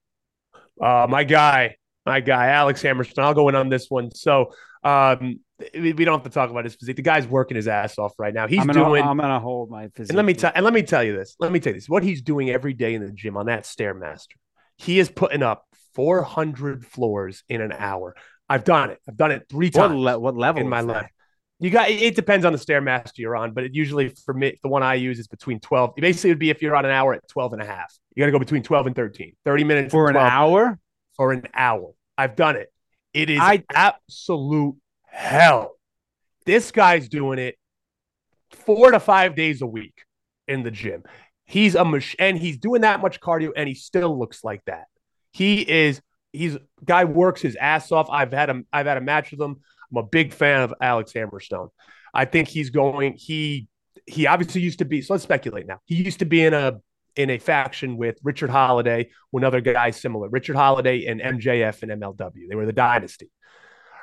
Uh, 0.80 1.08
my 1.10 1.24
guy, 1.24 1.78
my 2.06 2.20
guy, 2.20 2.48
Alex 2.48 2.84
Hammerstone. 2.84 3.24
I'll 3.24 3.34
go 3.34 3.48
in 3.50 3.56
on 3.56 3.70
this 3.70 3.90
one. 3.90 4.12
So, 4.14 4.52
um, 4.84 5.40
we, 5.74 5.94
don't 5.94 6.16
have 6.16 6.24
to 6.24 6.30
talk 6.30 6.50
about 6.50 6.66
his 6.66 6.76
physique. 6.76 6.98
The 6.98 7.02
guy's 7.02 7.28
working 7.28 7.56
his 7.56 7.68
ass 7.68 7.98
off 7.98 8.14
right 8.18 8.34
now. 8.34 8.48
He's 8.48 8.60
I'm 8.60 8.68
gonna, 8.68 8.86
doing. 8.86 9.04
I'm 9.04 9.18
gonna 9.18 9.40
hold 9.40 9.70
my 9.70 9.88
physique. 9.90 10.12
and 10.12 10.18
let 10.18 10.26
me 10.26 10.34
tell. 10.34 10.52
And 10.54 10.64
let 10.64 10.74
me 10.74 10.84
tell 10.84 11.04
you 11.04 11.16
this. 11.16 11.36
Let 11.40 11.52
me 11.52 11.60
tell 11.60 11.72
you 11.72 11.80
this. 11.80 11.90
What 11.90 12.04
he's 12.04 12.22
doing 12.22 12.50
every 12.50 12.74
day 12.74 12.94
in 12.94 13.06
the 13.06 13.12
gym 13.12 13.38
on 13.38 13.46
that 13.46 13.64
stairmaster. 13.64 14.36
He 14.78 15.00
is 15.00 15.10
putting 15.10 15.42
up 15.42 15.66
400 15.96 16.86
floors 16.86 17.44
in 17.48 17.62
an 17.62 17.72
hour. 17.72 18.16
I've 18.50 18.66
done 18.66 18.90
it. 18.90 19.00
I've 19.08 19.18
done 19.18 19.32
it 19.32 19.46
three 19.50 19.68
what, 19.68 19.88
times 19.88 20.00
le- 20.00 20.20
what 20.20 20.36
level 20.36 20.62
in 20.62 20.70
my 20.70 20.82
that? 20.82 20.88
life. 20.88 21.10
You 21.60 21.70
got 21.70 21.90
it 21.90 22.16
depends 22.16 22.46
on 22.46 22.52
the 22.52 22.60
stairmaster 22.60 23.18
you're 23.20 23.36
on, 23.36 23.54
but 23.54 23.64
it 23.64 23.74
usually 23.74 24.10
for 24.10 24.34
me, 24.34 24.60
the 24.62 24.68
one 24.68 24.84
I 24.84 24.96
use 24.96 25.20
is 25.20 25.28
between 25.28 25.62
12. 25.62 25.94
It 25.96 26.02
basically 26.02 26.32
would 26.32 26.40
be 26.40 26.50
if 26.50 26.62
you're 26.62 26.76
on 26.76 26.84
an 26.84 26.92
hour 26.92 27.14
at 27.14 27.26
12 27.30 27.54
and 27.54 27.62
a 27.62 27.66
half. 27.66 27.98
You 28.14 28.22
got 28.22 28.26
to 28.26 28.32
go 28.34 28.40
between 28.40 28.62
12 28.62 28.88
and 28.88 28.96
13. 28.96 29.34
30 29.46 29.64
minutes 29.64 29.92
for 29.92 30.10
an 30.10 30.18
hour? 30.18 30.78
for 31.16 31.32
an 31.32 31.48
hour. 31.54 31.94
I've 32.18 32.36
done 32.36 32.56
it. 32.56 32.72
It 33.14 33.30
is 33.30 33.40
I- 33.42 33.64
absolute 33.74 34.76
hell. 35.16 35.78
This 36.46 36.72
guy's 36.72 37.10
doing 37.10 37.40
it 37.40 37.58
four 38.52 38.92
to 38.92 39.00
five 39.00 39.36
days 39.36 39.62
a 39.62 39.66
week 39.66 40.04
in 40.48 40.64
the 40.64 40.72
gym. 40.72 41.04
He's 41.46 41.76
a 41.76 41.86
mach- 41.86 42.16
and 42.20 42.38
he's 42.38 42.58
doing 42.58 42.82
that 42.82 43.02
much 43.02 43.20
cardio, 43.20 43.52
and 43.56 43.68
he 43.68 43.76
still 43.76 44.18
looks 44.18 44.44
like 44.44 44.64
that. 44.66 44.86
He 45.32 45.62
is. 45.62 46.02
He's 46.32 46.58
guy 46.84 47.06
works 47.06 47.42
his 47.42 47.56
ass 47.56 47.92
off. 47.92 48.10
I've 48.10 48.34
had 48.34 48.50
him. 48.50 48.68
I've 48.74 48.88
had 48.88 48.98
a 48.98 49.02
match 49.02 49.32
with 49.32 49.42
him. 49.42 49.58
I'm 49.92 49.98
a 49.98 50.04
big 50.04 50.34
fan 50.34 50.62
of 50.62 50.74
Alex 50.82 51.14
Hammerstone. 51.14 51.70
I 52.14 52.26
think 52.26 52.48
he's 52.48 52.70
going. 52.70 53.14
He 53.18 53.68
he 54.06 54.28
obviously 54.28 54.62
used 54.62 54.80
to 54.80 54.86
be. 54.86 55.02
So 55.02 55.14
let's 55.14 55.24
speculate 55.24 55.68
now. 55.68 55.80
He 55.86 55.96
used 55.96 56.20
to 56.20 56.26
be 56.26 56.44
in 56.44 56.54
a 56.54 56.80
in 57.16 57.30
a 57.30 57.38
faction 57.38 57.96
with 57.96 58.18
Richard 58.24 58.50
Holliday, 58.50 59.10
one 59.32 59.44
other 59.44 59.62
guy 59.62 59.92
similar. 59.92 60.28
Richard 60.30 60.56
Holliday 60.56 61.06
and 61.06 61.22
MJF 61.22 61.84
and 61.84 62.02
MLW. 62.02 62.50
They 62.50 62.56
were 62.56 62.66
the 62.66 62.74
dynasty, 62.74 63.30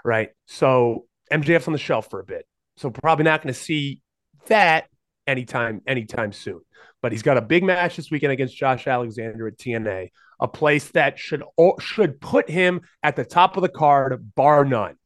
right? 0.05 0.31
So 0.47 1.07
MJF's 1.33 1.67
on 1.67 1.73
the 1.73 1.79
shelf 1.79 2.11
for 2.11 2.21
a 2.21 2.25
bit. 2.25 2.47
So 2.77 2.91
probably 2.91 3.25
not 3.25 3.43
going 3.43 3.53
to 3.53 3.61
see 3.61 4.01
that 4.47 4.87
anytime 5.27 5.83
anytime 5.87 6.33
soon. 6.33 6.61
But 7.01 7.13
he's 7.13 7.23
got 7.23 7.37
a 7.37 7.43
big 7.43 7.65
match 7.65 7.97
this 7.97 8.11
weekend 8.11 8.33
against 8.33 8.57
Josh 8.57 8.87
Alexander 8.87 9.49
at 9.49 9.59
TNA, 9.59 10.11
a 10.41 10.49
place 10.49 10.89
that 10.91 11.19
should 11.19 11.43
should 11.81 12.21
put 12.21 12.49
him 12.49 12.83
at 13.03 13.17
the 13.17 13.25
top 13.25 13.57
of 13.57 13.63
the 13.63 13.69
card, 13.69 14.35
bar 14.35 14.65
none, 14.65 14.97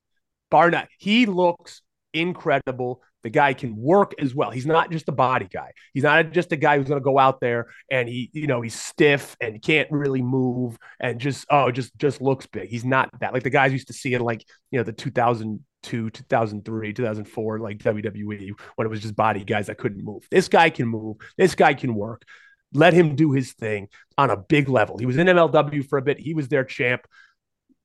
bar 0.51 0.71
none. 0.71 0.87
He 0.99 1.27
looks 1.27 1.83
incredible. 2.13 3.03
The 3.27 3.31
guy 3.31 3.55
can 3.55 3.75
work 3.75 4.15
as 4.21 4.37
well. 4.37 4.53
He's 4.53 4.67
not 4.67 4.93
just 4.93 5.09
a 5.09 5.13
body 5.13 5.49
guy. 5.53 5.73
He's 5.93 6.05
not 6.05 6.31
just 6.31 6.53
a 6.53 6.57
guy 6.57 6.79
who's 6.79 6.87
going 6.87 7.01
to 7.01 7.05
go 7.05 7.19
out 7.19 7.41
there 7.41 7.67
and 7.91 8.09
he, 8.09 8.31
you 8.33 8.47
know, 8.47 8.61
he's 8.61 8.81
stiff 8.81 9.37
and 9.41 9.61
can't 9.61 9.91
really 9.91 10.23
move 10.23 10.79
and 11.01 11.19
just 11.19 11.45
oh, 11.51 11.73
just 11.73 11.99
just 11.99 12.23
looks 12.23 12.47
big. 12.47 12.69
He's 12.69 12.85
not 12.85 13.11
that. 13.19 13.33
Like 13.33 13.43
the 13.43 13.51
guys 13.51 13.73
used 13.73 13.89
to 13.89 13.93
see 13.93 14.15
in 14.15 14.21
like 14.21 14.45
you 14.71 14.79
know 14.79 14.85
the 14.85 14.93
2002, 14.93 16.11
2003, 16.11 16.93
2004, 16.93 17.59
like 17.59 17.79
WWE 17.79 18.53
when 18.77 18.87
it 18.87 18.91
was 18.91 19.01
just 19.01 19.17
body 19.17 19.43
guys 19.43 19.67
that 19.67 19.79
couldn't 19.79 20.05
move. 20.05 20.25
This 20.31 20.47
guy 20.47 20.71
can 20.71 20.87
move. 20.87 21.17
This 21.37 21.57
guy 21.57 21.75
can 21.75 21.97
work. 21.97 22.23
Let 22.75 22.93
him 22.93 23.17
do 23.17 23.33
his 23.33 23.55
thing 23.55 23.89
on 24.17 24.31
a 24.31 24.37
big 24.37 24.69
level. 24.69 24.99
He 24.99 25.07
was 25.07 25.17
in 25.17 25.27
MLW 25.27 25.85
for 25.89 25.99
a 25.99 26.03
bit. 26.03 26.21
He 26.21 26.33
was 26.33 26.47
their 26.47 26.63
champ. 26.63 27.09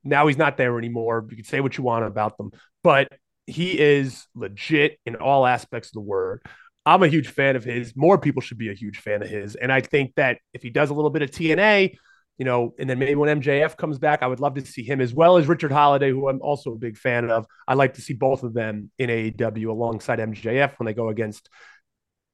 Now 0.04 0.28
he's 0.28 0.38
not 0.38 0.58
there 0.58 0.78
anymore. 0.78 1.26
You 1.32 1.38
can 1.38 1.46
say 1.46 1.62
what 1.62 1.80
you 1.80 1.84
want 1.84 2.06
about 2.06 2.38
them, 2.38 2.52
but 2.84 3.08
he 3.48 3.80
is 3.80 4.28
legit 4.36 5.00
in 5.06 5.16
all 5.16 5.46
aspects 5.46 5.90
of 5.90 5.94
the 5.94 6.02
word. 6.02 6.42
I'm 6.86 7.04
a 7.04 7.08
huge 7.08 7.28
fan 7.28 7.56
of 7.56 7.64
his. 7.64 7.94
More 7.96 8.18
people 8.18 8.42
should 8.42 8.58
be 8.58 8.70
a 8.70 8.74
huge 8.74 9.00
fan 9.00 9.22
of 9.22 9.30
his. 9.30 9.56
And 9.56 9.72
I 9.72 9.82
think 9.82 10.16
that 10.16 10.40
if 10.54 10.64
he 10.64 10.70
does 10.70 10.90
a 10.90 10.94
little 10.94 11.12
bit 11.12 11.22
of 11.22 11.32
TNA, 11.32 11.96
you 12.38 12.46
know, 12.46 12.74
and 12.80 12.90
then 12.90 12.98
maybe 12.98 13.16
when 13.16 13.42
MJF 13.42 13.78
comes 13.78 14.00
back, 14.00 14.24
I 14.24 14.28
would 14.28 14.40
love 14.40 14.56
to 14.56 14.66
see 14.66 14.84
him 14.84 15.00
as 15.00 15.14
well 15.14 15.38
as 15.38 15.48
Richard 15.48 15.72
Holliday, 15.72 16.10
who 16.10 16.28
I'm 16.28 16.42
also 16.42 16.72
a 16.72 16.78
big 16.78 16.98
fan 16.98 17.30
of. 17.30 17.46
I 17.68 17.76
like 17.76 17.96
to 17.96 18.02
see 18.02 18.14
both 18.16 18.42
of 18.44 18.54
them 18.54 18.90
in 18.98 19.10
AEW 19.10 19.68
alongside 19.68 20.18
MJF 20.18 20.80
when 20.80 20.86
they 20.86 20.94
go 20.94 21.10
against 21.10 21.50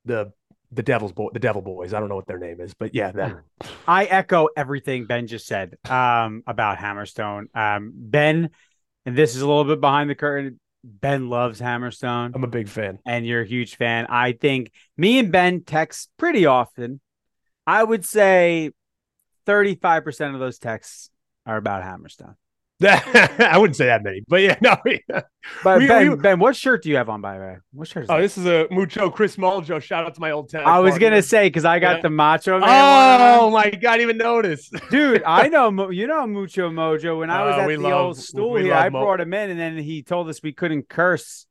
the 0.05 0.31
the 0.71 0.83
Devil's 0.83 1.13
boy, 1.13 1.29
the 1.33 1.39
Devil 1.39 1.61
Boys. 1.61 1.93
I 1.93 1.99
don't 1.99 2.09
know 2.09 2.15
what 2.15 2.27
their 2.27 2.39
name 2.39 2.59
is, 2.59 2.73
but 2.73 2.93
yeah, 2.93 3.11
them. 3.11 3.41
I 3.87 4.05
echo 4.05 4.47
everything 4.55 5.05
Ben 5.05 5.27
just 5.27 5.47
said 5.47 5.77
um, 5.89 6.43
about 6.45 6.77
Hammerstone. 6.77 7.55
Um, 7.55 7.91
ben, 7.95 8.49
and 9.05 9.15
this 9.15 9.35
is 9.35 9.41
a 9.41 9.47
little 9.47 9.63
bit 9.63 9.81
behind 9.81 10.09
the 10.09 10.15
curtain. 10.15 10.59
Ben 10.83 11.29
loves 11.29 11.59
Hammerstone, 11.59 12.31
I'm 12.33 12.43
a 12.43 12.47
big 12.47 12.69
fan. 12.69 12.99
and 13.05 13.25
you're 13.25 13.41
a 13.41 13.47
huge 13.47 13.75
fan. 13.75 14.05
I 14.09 14.31
think 14.31 14.71
me 14.95 15.19
and 15.19 15.31
Ben 15.31 15.63
text 15.63 16.09
pretty 16.17 16.45
often. 16.45 17.01
I 17.65 17.83
would 17.83 18.05
say 18.05 18.71
35% 19.45 20.33
of 20.33 20.39
those 20.39 20.59
texts 20.59 21.09
are 21.45 21.57
about 21.57 21.83
Hammerstone. 21.83 22.35
I 22.83 23.57
wouldn't 23.57 23.75
say 23.75 23.87
that 23.87 24.03
many, 24.03 24.21
but 24.27 24.41
yeah, 24.41 24.55
no. 24.61 24.77
But 25.63 25.79
We- 25.79 25.87
ben, 25.87 26.09
we- 26.11 26.15
ben, 26.17 26.39
what 26.39 26.55
shirt 26.55 26.83
do 26.83 26.89
you 26.89 26.97
have 26.97 27.09
on, 27.09 27.21
by 27.21 27.33
the 27.35 27.39
way? 27.39 27.57
What 27.73 27.87
shirt 27.87 28.03
is 28.03 28.09
Oh, 28.09 28.15
that? 28.17 28.21
this 28.21 28.37
is 28.37 28.45
a 28.45 28.67
Mucho 28.69 29.09
Chris 29.09 29.35
Muljo. 29.35 29.81
Shout 29.81 30.05
out 30.05 30.13
to 30.15 30.21
my 30.21 30.29
old 30.31 30.51
town. 30.51 30.63
I 30.65 30.79
was 30.79 30.91
partner. 30.91 31.09
gonna 31.09 31.21
say 31.23 31.47
because 31.47 31.65
I 31.65 31.79
got 31.79 31.97
Yeah. 31.97 32.01
the 32.03 32.09
Macho 32.11 32.59
Man. 32.59 32.69
Oh 32.69 33.49
my 33.49 33.71
god, 33.71 33.99
I 33.99 34.03
even 34.03 34.17
notice. 34.17 34.69
dude, 34.91 35.23
I 35.23 35.47
know 35.47 35.89
you 35.89 36.05
know 36.05 36.27
Mucho 36.27 36.69
Mojo. 36.69 37.17
When 37.19 37.31
I 37.31 37.43
was 37.45 37.55
Uh, 37.55 37.59
at 37.61 37.67
the 37.67 37.77
love- 37.77 37.93
old 37.93 38.17
stool 38.17 38.57
here, 38.57 38.73
I 38.75 38.89
Mo- 38.89 39.01
brought 39.01 39.21
him 39.21 39.33
in, 39.33 39.49
and 39.49 39.59
then 39.59 39.77
he 39.77 40.03
told 40.03 40.29
us 40.29 40.43
we 40.43 40.53
couldn't 40.53 40.87
curse 40.87 41.47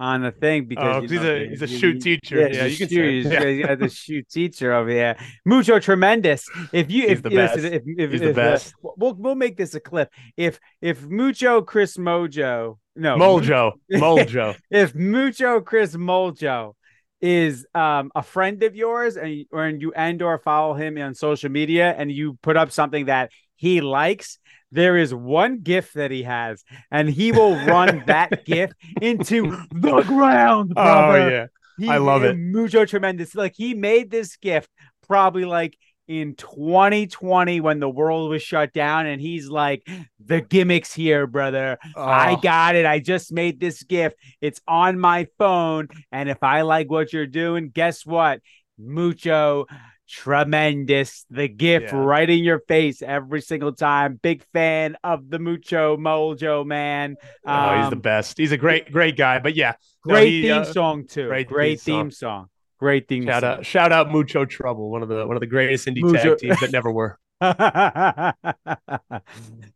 on 0.00 0.22
the 0.22 0.32
thing 0.32 0.64
because 0.64 0.96
Oh, 0.96 1.00
he's 1.02 1.12
know, 1.12 1.34
a- 1.34 1.48
he's 1.48 1.62
a 1.62 1.66
shoot 1.68 1.94
you- 1.94 2.00
teacher. 2.18 2.48
he's 2.48 2.56
Yeah, 2.56 2.64
you 2.64 2.76
can 2.78 2.88
shoot- 2.88 3.24
Yeah. 3.26 3.66
he's 3.68 3.78
the 3.78 3.88
shoot 3.88 4.28
teacher 4.28 4.72
over 4.72 4.88
here. 4.90 5.14
Mucho 5.44 5.78
tremendous. 5.78 6.44
If 6.72 6.90
you 6.90 7.02
He's 7.02 7.10
if 7.18 7.22
the 7.22 7.30
listen, 7.30 7.62
best. 7.62 7.74
if, 7.74 7.82
if, 7.86 8.10
He's 8.10 8.20
the 8.20 8.30
if, 8.30 8.38
uh, 8.38 8.40
best. 8.40 8.74
we'll 8.82 9.14
we'll 9.14 9.34
make 9.36 9.56
this 9.56 9.74
a 9.74 9.80
clip. 9.80 10.10
If 10.36 10.58
if 10.80 11.06
Mucho 11.06 11.60
Chris 11.62 11.96
Mojo 11.98 12.78
no 12.96 13.16
Muljo, 13.16 13.72
Muljo. 13.92 14.56
if 14.70 14.94
Mucho 14.94 15.60
Chris 15.60 15.94
Moljo 15.94 16.72
is 17.20 17.66
um, 17.74 18.10
a 18.14 18.22
friend 18.22 18.62
of 18.62 18.74
yours 18.74 19.16
and 19.18 19.30
you- 19.30 19.44
or 19.52 19.66
and 19.66 19.82
you 19.82 19.92
and 19.94 20.22
or 20.22 20.38
follow 20.38 20.72
him 20.74 20.96
on 20.96 21.14
social 21.14 21.50
media 21.50 21.94
and 21.96 22.10
you 22.10 22.38
put 22.42 22.56
up 22.56 22.70
something 22.72 23.04
that 23.06 23.30
he 23.60 23.82
likes, 23.82 24.38
there 24.72 24.96
is 24.96 25.12
one 25.14 25.58
gift 25.60 25.94
that 25.94 26.10
he 26.10 26.22
has, 26.22 26.64
and 26.90 27.10
he 27.10 27.30
will 27.30 27.54
run 27.66 28.02
that 28.06 28.46
gift 28.46 28.72
into 29.02 29.42
the 29.70 30.00
ground. 30.06 30.72
Oh 30.76 30.82
brother. 30.82 31.30
yeah, 31.30 31.46
He- 31.78 31.90
I 31.90 31.98
love 31.98 32.24
it. 32.24 32.36
Mucho 32.38 32.86
tremendous. 32.86 33.34
Like 33.34 33.52
he 33.54 33.74
made 33.74 34.10
this 34.10 34.36
gift 34.36 34.70
probably 35.06 35.44
like 35.44 35.76
in 36.08 36.34
2020 36.34 37.60
when 37.60 37.78
the 37.80 37.88
world 37.88 38.30
was 38.30 38.42
shut 38.42 38.72
down, 38.72 39.06
and 39.06 39.20
he's 39.20 39.48
like, 39.48 39.86
the 40.24 40.40
gimmicks 40.40 40.92
here, 40.94 41.26
brother. 41.26 41.78
I 41.96 42.32
Oh. 42.32 42.36
got 42.36 42.74
it. 42.76 42.86
I 42.86 42.98
just 42.98 43.30
made 43.32 43.60
this 43.60 43.82
gift. 43.84 44.16
It's 44.40 44.60
on 44.66 44.98
my 44.98 45.28
phone. 45.38 45.86
And 46.10 46.28
if 46.28 46.42
I 46.42 46.62
like 46.62 46.90
what 46.90 47.12
you're 47.12 47.26
doing, 47.26 47.70
guess 47.72 48.04
what? 48.06 48.40
Mucho 48.80 49.66
tremendous. 50.08 51.24
The 51.30 51.48
gift 51.48 51.92
Yeah. 51.92 51.98
right 51.98 52.28
in 52.28 52.42
your 52.44 52.60
face 52.60 53.00
every 53.02 53.40
single 53.40 53.72
time. 53.72 54.18
Big 54.22 54.42
fan 54.52 54.96
of 55.04 55.30
the 55.30 55.38
Mucho 55.38 55.96
Mojo 55.96 56.64
man. 56.66 57.16
Oh, 57.46 57.76
he's 57.80 57.90
the 57.90 57.96
Um, 57.96 58.00
best. 58.00 58.38
He's 58.38 58.52
a 58.52 58.56
great, 58.56 58.90
great 58.92 59.16
guy. 59.16 59.38
But 59.38 59.54
yeah, 59.54 59.74
no, 60.04 60.14
great 60.14 60.28
he, 60.30 60.42
theme 60.42 60.62
uh, 60.62 60.64
song 60.64 61.06
too. 61.06 61.28
great 61.28 61.46
Great, 61.48 61.80
theme 61.80 62.04
theme 62.06 62.10
song. 62.10 62.46
Great 62.78 63.06
theme 63.08 63.26
shout 63.26 63.42
song. 63.42 63.50
out, 63.58 63.66
shout 63.66 63.92
out, 63.92 64.10
Mucho 64.10 64.44
Trouble, 64.46 64.90
one 64.90 65.02
of 65.02 65.08
the 65.08 65.26
one 65.26 65.36
of 65.36 65.40
the 65.40 65.46
greatest 65.46 65.86
indie 65.86 66.00
Mucho- 66.02 66.30
tag 66.34 66.38
teams 66.38 66.60
that 66.60 66.72
never 66.72 66.90
were. 66.90 67.18
ah, 67.40 68.34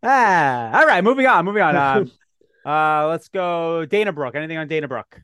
all 0.03 0.87
right, 0.87 1.03
moving 1.05 1.27
on, 1.27 1.45
moving 1.45 1.63
on. 1.63 1.75
Um, 2.67 2.73
uh, 2.73 3.09
let's 3.09 3.29
go 3.29 3.85
Dana 3.85 4.11
Brooke. 4.11 4.35
Anything 4.35 4.57
on 4.57 4.67
Dana 4.69 4.89
Brooke? 4.89 5.21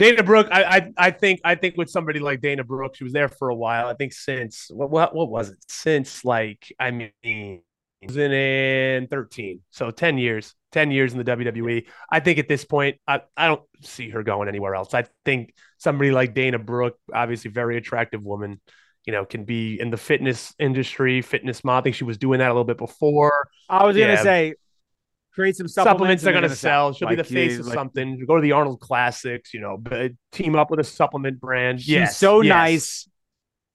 Dana 0.00 0.22
Brooke, 0.22 0.48
I, 0.50 0.62
I, 0.64 0.92
I 0.96 1.10
think 1.10 1.40
I 1.44 1.54
think 1.54 1.76
with 1.76 1.90
somebody 1.90 2.20
like 2.20 2.40
Dana 2.40 2.64
Brooke, 2.64 2.96
she 2.96 3.04
was 3.04 3.12
there 3.12 3.28
for 3.28 3.50
a 3.50 3.54
while. 3.54 3.86
I 3.86 3.94
think 3.94 4.14
since 4.14 4.68
what 4.72 4.90
what, 4.90 5.14
what 5.14 5.28
was 5.28 5.50
it? 5.50 5.58
Since 5.68 6.24
like 6.24 6.72
I 6.80 6.90
mean, 6.90 7.60
2013, 8.08 9.60
so 9.68 9.90
ten 9.90 10.16
years, 10.16 10.54
ten 10.72 10.90
years 10.90 11.12
in 11.12 11.18
the 11.18 11.24
WWE. 11.24 11.84
I 12.10 12.20
think 12.20 12.38
at 12.38 12.48
this 12.48 12.64
point, 12.64 12.96
I, 13.06 13.20
I 13.36 13.48
don't 13.48 13.60
see 13.82 14.08
her 14.08 14.22
going 14.22 14.48
anywhere 14.48 14.74
else. 14.74 14.94
I 14.94 15.04
think 15.26 15.52
somebody 15.76 16.12
like 16.12 16.32
Dana 16.32 16.58
Brooke, 16.58 16.98
obviously 17.12 17.50
very 17.50 17.76
attractive 17.76 18.22
woman, 18.22 18.58
you 19.04 19.12
know, 19.12 19.26
can 19.26 19.44
be 19.44 19.78
in 19.78 19.90
the 19.90 19.98
fitness 19.98 20.54
industry, 20.58 21.20
fitness 21.20 21.62
mod. 21.62 21.82
I 21.82 21.84
think 21.84 21.96
she 21.96 22.04
was 22.04 22.16
doing 22.16 22.38
that 22.38 22.48
a 22.48 22.54
little 22.54 22.64
bit 22.64 22.78
before. 22.78 23.48
I 23.68 23.84
was 23.84 23.98
gonna 23.98 24.16
say 24.16 24.54
create 25.40 25.56
some 25.56 25.68
supplements, 25.68 26.22
supplements 26.22 26.22
they're 26.22 26.32
going 26.32 26.48
to 26.48 26.54
sell. 26.56 26.92
She'll 26.92 27.06
like 27.08 27.16
be 27.16 27.22
the 27.22 27.28
face 27.28 27.52
you- 27.54 27.60
of 27.60 27.66
like- 27.66 27.74
something. 27.74 28.24
Go 28.26 28.36
to 28.36 28.42
the 28.42 28.52
Arnold 28.52 28.80
Classics, 28.80 29.52
you 29.54 29.60
know, 29.60 29.76
b- 29.76 30.10
team 30.32 30.54
up 30.56 30.70
with 30.70 30.80
a 30.80 30.84
supplement 30.84 31.40
brand. 31.40 31.80
She's 31.80 31.88
yes, 31.88 32.16
so 32.16 32.40
yes. 32.42 32.48
nice. 32.50 33.08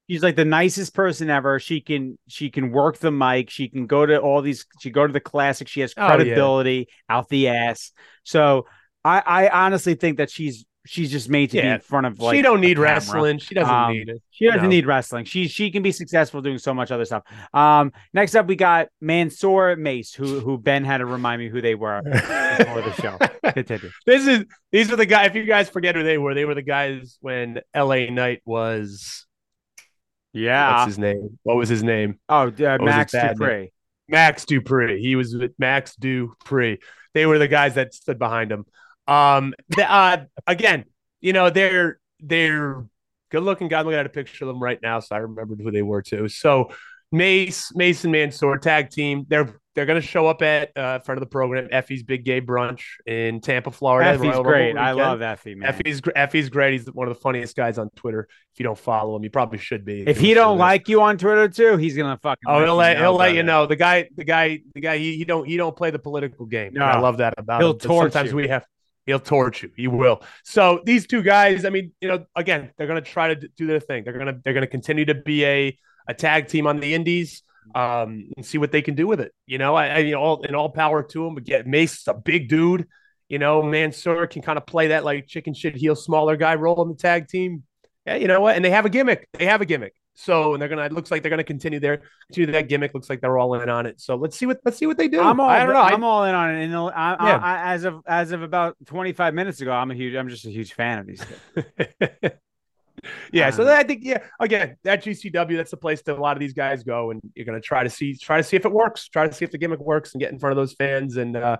She's 0.09 0.21
like 0.21 0.35
the 0.35 0.45
nicest 0.45 0.93
person 0.93 1.31
ever. 1.31 1.59
She 1.59 1.81
can 1.81 2.19
she 2.27 2.51
can 2.51 2.71
work 2.71 2.99
the 2.99 3.11
mic. 3.11 3.49
She 3.49 3.69
can 3.69 3.87
go 3.87 4.05
to 4.05 4.19
all 4.19 4.41
these. 4.43 4.65
She 4.79 4.91
go 4.91 5.07
to 5.07 5.11
the 5.11 5.19
classics. 5.19 5.71
She 5.71 5.81
has 5.81 5.93
Oh, 5.97 6.01
yeah. 6.03 6.15
credibility 6.15 6.87
out 7.09 7.27
the 7.29 7.47
ass. 7.47 7.91
So 8.23 8.67
I 9.03 9.23
I 9.25 9.49
honestly 9.65 9.95
think 9.95 10.17
that 10.19 10.29
she's 10.29 10.63
she's 10.85 11.11
just 11.11 11.29
made 11.29 11.49
to 11.51 11.61
be 11.61 11.67
in 11.67 11.79
front 11.79 12.05
of 12.05 12.19
like 12.19 12.35
she 12.35 12.41
don't 12.41 12.61
need 12.61 12.77
wrestling. 12.79 13.39
She 13.39 13.55
doesn't 13.55 13.73
Um, 13.73 13.91
need 13.93 14.09
it. 14.09 14.21
She 14.31 14.45
doesn't 14.45 14.61
No. 14.63 14.67
need 14.69 14.85
wrestling. 14.85 15.25
She 15.25 15.47
she 15.47 15.71
can 15.71 15.83
be 15.83 15.91
successful 15.91 16.41
doing 16.41 16.57
so 16.57 16.73
much 16.73 16.91
other 16.91 17.05
stuff. 17.05 17.23
Um, 17.53 17.91
next 18.13 18.35
up 18.35 18.47
we 18.47 18.55
got 18.55 18.87
Mansoor 19.01 19.75
Mace, 19.75 20.13
who 20.13 20.39
who 20.39 20.57
Ben 20.57 20.83
had 20.85 20.99
to 20.99 21.05
remind 21.05 21.39
me 21.41 21.49
who 21.49 21.61
they 21.61 21.75
were 21.75 22.01
before 22.03 22.81
the 22.81 22.93
show. 23.01 23.17
Continue. 23.53 23.89
this 24.05 24.27
is 24.27 24.45
these 24.71 24.91
are 24.91 24.95
the 24.95 25.05
guys. 25.05 25.27
If 25.27 25.35
you 25.35 25.45
guys 25.45 25.69
forget 25.69 25.95
who 25.95 26.03
they 26.03 26.17
were, 26.17 26.33
they 26.33 26.45
were 26.45 26.55
the 26.55 26.61
guys 26.61 27.17
when 27.21 27.61
L.A. 27.73 28.09
Knight 28.09 28.41
was. 28.45 29.25
Yeah. 30.33 30.79
What's 30.79 30.87
his 30.87 30.99
name? 30.99 31.39
What 31.43 31.55
was 31.55 31.69
his 31.69 31.83
name? 31.83 32.19
Oh, 32.27 32.47
uh, 32.47 32.77
Max 32.81 33.13
Dupri. 33.13 33.69
Max 34.09 34.45
Dupri. 34.45 34.99
He 34.99 35.15
was 35.15 35.35
with 35.35 35.53
Max 35.57 35.95
Dupri. 35.95 36.79
They 37.13 37.25
were 37.25 37.39
the 37.39 37.47
guys 37.47 37.75
that 37.75 37.93
stood 37.93 38.19
behind 38.19 38.51
him. 38.51 38.65
Um, 39.07 39.53
the, 39.69 39.91
uh, 39.91 40.25
again, 40.47 40.85
you 41.21 41.33
know, 41.33 41.49
they're 41.49 41.99
they're 42.19 42.85
good 43.31 43.43
looking 43.43 43.67
guys. 43.67 43.81
I'm 43.81 43.85
looking 43.85 43.99
at 43.99 44.05
a 44.05 44.09
picture 44.09 44.45
of 44.45 44.47
them 44.47 44.61
right 44.61 44.79
now, 44.81 44.99
so 44.99 45.15
I 45.15 45.19
remembered 45.19 45.61
who 45.61 45.71
they 45.71 45.81
were 45.81 46.01
too. 46.01 46.27
So 46.27 46.71
Mace, 47.11 47.73
Mason 47.75 48.11
Mansoor 48.11 48.57
tag 48.57 48.89
team. 48.89 49.25
They're 49.27 49.59
they're 49.75 49.85
gonna 49.85 50.01
show 50.01 50.27
up 50.27 50.41
at 50.41 50.75
uh, 50.77 50.99
front 50.99 51.17
of 51.17 51.19
the 51.21 51.29
program, 51.29 51.67
Effy's 51.69 52.03
Big 52.03 52.23
Gay 52.23 52.39
Brunch 52.39 52.81
in 53.05 53.41
Tampa, 53.41 53.71
Florida. 53.71 54.11
Effy's 54.11 54.33
Royal 54.33 54.43
great. 54.43 54.77
I 54.77 54.93
love 54.93 55.19
Effy, 55.19 55.55
man. 55.55 55.69
Effy's 55.73 56.01
Effy's 56.01 56.49
great. 56.49 56.73
He's 56.73 56.85
one 56.87 57.07
of 57.07 57.13
the 57.13 57.19
funniest 57.19 57.55
guys 57.55 57.77
on 57.77 57.89
Twitter. 57.91 58.27
If 58.53 58.59
you 58.59 58.63
don't 58.63 58.77
follow 58.77 59.15
him, 59.15 59.23
you 59.23 59.29
probably 59.29 59.59
should 59.59 59.83
be. 59.83 60.07
If 60.07 60.17
he 60.17 60.33
don't 60.33 60.57
like 60.57 60.87
you 60.87 61.01
on 61.01 61.17
Twitter 61.17 61.49
too, 61.49 61.77
he's 61.77 61.97
gonna 61.97 62.17
fucking. 62.17 62.43
Oh, 62.47 62.63
he'll 62.63 62.75
let 62.75 62.97
you 62.97 63.03
he'll 63.03 63.15
let 63.15 63.35
you 63.35 63.43
know. 63.43 63.65
The 63.65 63.75
guy, 63.75 64.09
the 64.15 64.23
guy, 64.23 64.61
the 64.73 64.79
guy. 64.79 64.97
He, 64.97 65.17
he 65.17 65.25
don't 65.25 65.45
he 65.45 65.57
don't 65.57 65.75
play 65.75 65.91
the 65.91 65.99
political 65.99 66.45
game. 66.45 66.73
No. 66.73 66.85
I 66.85 66.99
love 66.99 67.17
that 67.17 67.33
about 67.37 67.61
He'll 67.61 67.73
him. 67.73 67.79
Torch 67.79 68.13
Sometimes 68.13 68.31
you. 68.31 68.37
we 68.37 68.47
have 68.47 68.65
he'll 69.05 69.19
torch 69.19 69.63
you. 69.63 69.71
He 69.75 69.87
will. 69.87 70.21
So 70.43 70.81
these 70.85 71.07
two 71.07 71.21
guys, 71.21 71.65
I 71.65 71.69
mean, 71.69 71.91
you 72.01 72.07
know, 72.07 72.25
again, 72.35 72.71
they're 72.77 72.87
gonna 72.87 73.01
try 73.01 73.33
to 73.33 73.47
do 73.55 73.67
their 73.67 73.79
thing. 73.79 74.03
They're 74.03 74.17
gonna 74.17 74.39
they're 74.43 74.53
gonna 74.53 74.67
continue 74.67 75.05
to 75.05 75.15
be 75.15 75.45
a 75.45 75.77
a 76.07 76.13
tag 76.13 76.47
team 76.47 76.67
on 76.67 76.79
the 76.79 76.93
Indies. 76.93 77.43
Um, 77.73 78.29
and 78.37 78.45
see 78.45 78.59
what 78.59 78.71
they 78.71 78.83
can 78.83 78.93
do 78.93 79.07
with 79.07 79.19
it. 79.19 79.33
You 79.47 79.57
know, 79.57 79.73
I, 79.73 79.87
I 79.87 79.97
you 79.97 80.11
know, 80.11 80.21
all 80.21 80.43
in 80.43 80.53
all 80.53 80.69
power 80.69 81.01
to 81.01 81.25
him. 81.25 81.33
But 81.33 81.45
get 81.45 81.65
Mace 81.65 82.05
a 82.07 82.13
big 82.13 82.47
dude. 82.47 82.87
You 83.27 83.39
know, 83.39 83.63
Mansoor 83.63 84.27
can 84.27 84.43
kind 84.43 84.59
of 84.59 84.67
play 84.67 84.89
that 84.89 85.03
like 85.03 85.25
chicken 85.25 85.55
shit 85.55 85.75
heel 85.75 85.95
smaller 85.95 86.37
guy 86.37 86.53
role 86.53 86.83
in 86.83 86.89
the 86.89 86.95
tag 86.95 87.27
team. 87.27 87.63
Yeah, 88.05 88.17
you 88.17 88.27
know 88.27 88.39
what? 88.39 88.55
And 88.55 88.63
they 88.63 88.69
have 88.69 88.85
a 88.85 88.89
gimmick. 88.89 89.27
They 89.33 89.45
have 89.45 89.61
a 89.61 89.65
gimmick. 89.65 89.95
So 90.15 90.53
and 90.53 90.61
they're 90.61 90.69
gonna. 90.69 90.83
It 90.83 90.93
looks 90.93 91.11
like 91.11 91.21
they're 91.21 91.29
gonna 91.29 91.43
continue 91.43 91.79
their 91.79 92.01
continue 92.29 92.51
that 92.53 92.69
gimmick. 92.69 92.93
Looks 92.93 93.09
like 93.09 93.21
they're 93.21 93.37
all 93.37 93.53
in 93.61 93.69
on 93.69 93.85
it. 93.85 93.99
So 93.99 94.15
let's 94.15 94.37
see 94.37 94.45
what 94.45 94.59
let's 94.63 94.77
see 94.77 94.87
what 94.87 94.97
they 94.97 95.07
do. 95.09 95.21
I'm 95.21 95.39
all. 95.39 95.49
I 95.49 95.59
don't 95.65 95.73
know. 95.73 95.81
I'm 95.81 96.03
all 96.03 96.23
in 96.23 96.33
on 96.33 96.55
it. 96.55 96.63
And 96.63 96.75
I, 96.75 96.79
I, 96.87 97.27
Yeah. 97.27 97.37
I, 97.37 97.73
as 97.73 97.83
of 97.83 98.01
as 98.07 98.31
of 98.31 98.41
about 98.41 98.77
25 98.85 99.33
minutes 99.33 99.61
ago, 99.61 99.71
I'm 99.71 99.91
a 99.91 99.95
huge. 99.95 100.15
I'm 100.15 100.29
just 100.29 100.45
a 100.45 100.51
huge 100.51 100.73
fan 100.73 100.99
of 100.99 101.05
these. 101.07 101.23
Yeah. 103.31 103.51
So 103.51 103.63
Um, 103.63 103.69
I 103.69 103.83
think 103.83 104.01
yeah. 104.03 104.19
Again, 104.39 104.77
that 104.83 105.03
GCW. 105.03 105.57
That's 105.57 105.71
the 105.71 105.77
place 105.77 106.01
that 106.03 106.17
a 106.17 106.21
lot 106.21 106.35
of 106.35 106.39
these 106.39 106.53
guys 106.53 106.83
go, 106.83 107.11
and 107.11 107.21
you're 107.35 107.45
gonna 107.45 107.61
try 107.61 107.83
to 107.83 107.89
see 107.89 108.15
try 108.15 108.37
to 108.37 108.43
see 108.43 108.55
if 108.55 108.65
it 108.65 108.71
works. 108.71 109.07
Try 109.09 109.27
to 109.27 109.33
see 109.33 109.45
if 109.45 109.51
the 109.51 109.57
gimmick 109.57 109.79
works, 109.79 110.13
and 110.13 110.21
get 110.21 110.31
in 110.31 110.39
front 110.39 110.51
of 110.53 110.57
those 110.57 110.73
fans 110.73 111.17
and 111.17 111.35
uh, 111.35 111.57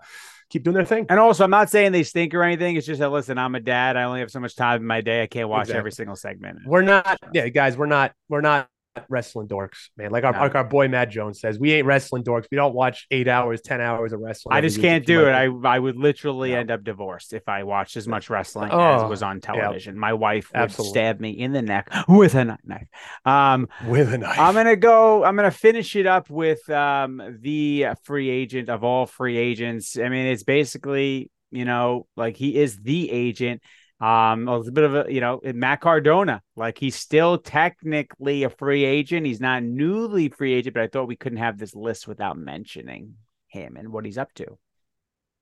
keep 0.50 0.64
doing 0.64 0.76
their 0.76 0.86
thing. 0.86 1.06
And 1.10 1.20
also, 1.20 1.44
I'm 1.44 1.50
not 1.50 1.70
saying 1.70 1.92
they 1.92 2.04
stink 2.04 2.34
or 2.34 2.44
anything. 2.44 2.76
It's 2.76 2.86
just 2.86 3.00
that 3.00 3.10
listen, 3.10 3.38
I'm 3.38 3.56
a 3.56 3.60
dad. 3.60 3.98
I 3.98 4.04
only 4.04 4.20
have 4.20 4.32
so 4.32 4.40
much 4.40 4.56
time 4.56 4.82
in 4.82 4.88
my 4.88 5.02
day. 5.02 5.24
I 5.24 5.28
can't 5.28 5.50
watch 5.50 5.64
Exactly. 5.64 5.80
every 5.80 5.92
single 5.92 6.16
segment. 6.16 6.60
We're 6.66 6.82
not, 6.82 7.18
yeah, 7.34 7.48
guys. 7.50 7.78
We're 7.78 7.86
not, 7.88 8.14
we're 8.30 8.42
not 8.42 8.70
wrestling 9.10 9.48
dorks, 9.48 9.90
man. 9.98 10.12
Like 10.12 10.24
our, 10.24 10.32
No. 10.34 10.40
like 10.40 10.56
our 10.56 10.64
boy 10.64 10.88
Matt 10.88 11.10
Jones 11.10 11.40
says, 11.40 11.60
we 11.60 11.74
ain't 11.74 11.86
wrestling 11.86 12.24
dorks. 12.24 12.46
We 12.52 12.56
don't 12.56 12.74
watch 12.74 13.08
eight 13.12 13.28
hours, 13.28 13.62
ten 13.62 13.82
hours 13.82 14.14
of 14.14 14.20
wrestling. 14.20 14.56
I 14.56 14.62
just 14.62 14.80
can't 14.82 15.06
do 15.06 15.28
it. 15.28 15.32
I 15.32 15.46
I 15.66 15.80
would 15.80 15.96
literally 15.98 16.52
No. 16.52 16.60
end 16.60 16.72
up 16.72 16.84
divorced 16.84 17.34
if 17.34 17.48
I 17.48 17.64
watched 17.64 17.98
as 17.98 18.08
much 18.08 18.30
wrestling 18.30 18.70
as 18.72 19.02
Oh, 19.04 19.08
was 19.08 19.24
on 19.24 19.38
yeah. 19.38 19.54
television. 19.54 19.98
My 19.98 20.14
wife 20.14 20.52
would 20.54 20.62
Absolutely. 20.62 20.90
stab 20.92 21.20
me 21.20 21.32
in 21.32 21.52
the 21.54 21.62
neck 21.62 21.90
with 22.08 22.36
a 22.36 22.46
knife. 22.46 22.88
Um, 23.26 23.68
with 23.88 24.14
a 24.14 24.18
knife. 24.18 24.40
I'm 24.40 24.54
gonna 24.54 24.76
go. 24.76 25.24
I'm 25.24 25.36
gonna 25.36 25.52
finish 25.52 25.96
it 25.96 26.06
up 26.08 26.30
with 26.30 26.68
um 26.70 27.22
the 27.42 27.88
free 28.04 28.30
agent 28.30 28.70
of 28.70 28.84
all 28.84 29.06
free 29.06 29.38
agents. 29.38 29.98
I 29.98 30.10
mean, 30.10 30.28
it's 30.28 30.44
basically 30.44 31.32
you 31.52 31.66
know 31.66 32.08
like 32.16 32.36
he 32.38 32.56
is 32.58 32.78
the 32.78 33.12
agent. 33.12 33.62
Um, 34.02 34.48
it 34.50 34.58
was 34.58 34.68
a 34.68 34.74
bit 34.74 34.84
of 34.84 34.96
a 34.96 35.14
you 35.14 35.22
know 35.22 35.40
Matt 35.44 35.82
Cardona. 35.82 36.42
Like 36.56 36.78
he's 36.78 36.96
still 36.96 37.38
technically 37.38 38.44
a 38.44 38.50
free 38.50 38.84
agent. 38.84 39.26
He's 39.26 39.40
not 39.40 39.64
newly 39.64 40.30
free 40.30 40.54
agent, 40.54 40.74
but 40.74 40.84
I 40.84 40.88
thought 40.88 41.08
we 41.08 41.16
couldn't 41.16 41.38
have 41.38 41.58
this 41.58 41.76
list 41.76 42.08
without 42.08 42.38
mentioning 42.38 43.16
him 43.48 43.78
and 43.78 43.92
what 43.92 44.06
he's 44.06 44.18
up 44.18 44.34
to. 44.36 44.58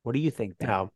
What 0.03 0.13
do 0.13 0.19
you 0.19 0.31
think? 0.31 0.57
Ben? 0.59 0.69
No. 0.69 0.91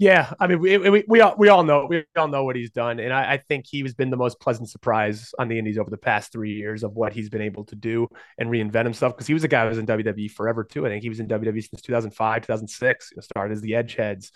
Yeah, 0.00 0.32
I 0.38 0.46
mean, 0.46 0.60
we, 0.60 0.78
we 0.78 1.04
we 1.08 1.20
all 1.20 1.34
we 1.36 1.48
all 1.48 1.64
know 1.64 1.86
we 1.86 2.04
all 2.16 2.28
know 2.28 2.44
what 2.44 2.54
he's 2.54 2.70
done, 2.70 3.00
and 3.00 3.12
I, 3.12 3.32
I 3.32 3.36
think 3.38 3.66
he's 3.68 3.94
been 3.94 4.10
the 4.10 4.16
most 4.16 4.38
pleasant 4.38 4.68
surprise 4.68 5.32
on 5.40 5.48
the 5.48 5.58
Indies 5.58 5.76
over 5.76 5.90
the 5.90 5.96
past 5.96 6.30
three 6.30 6.52
years 6.52 6.84
of 6.84 6.92
what 6.92 7.12
he's 7.12 7.28
been 7.28 7.42
able 7.42 7.64
to 7.64 7.74
do 7.74 8.06
and 8.38 8.48
reinvent 8.48 8.84
himself. 8.84 9.16
Because 9.16 9.26
he 9.26 9.34
was 9.34 9.42
a 9.42 9.48
guy 9.48 9.64
who 9.64 9.70
was 9.70 9.78
in 9.78 9.86
WWE 9.86 10.30
forever 10.30 10.62
too. 10.62 10.86
I 10.86 10.88
think 10.88 11.02
he 11.02 11.08
was 11.08 11.18
in 11.18 11.26
WWE 11.26 11.68
since 11.68 11.82
2005, 11.82 12.42
2006. 12.42 13.10
You 13.10 13.16
know, 13.16 13.22
started 13.22 13.54
as 13.54 13.60
the 13.60 13.72
Edgeheads, 13.72 14.30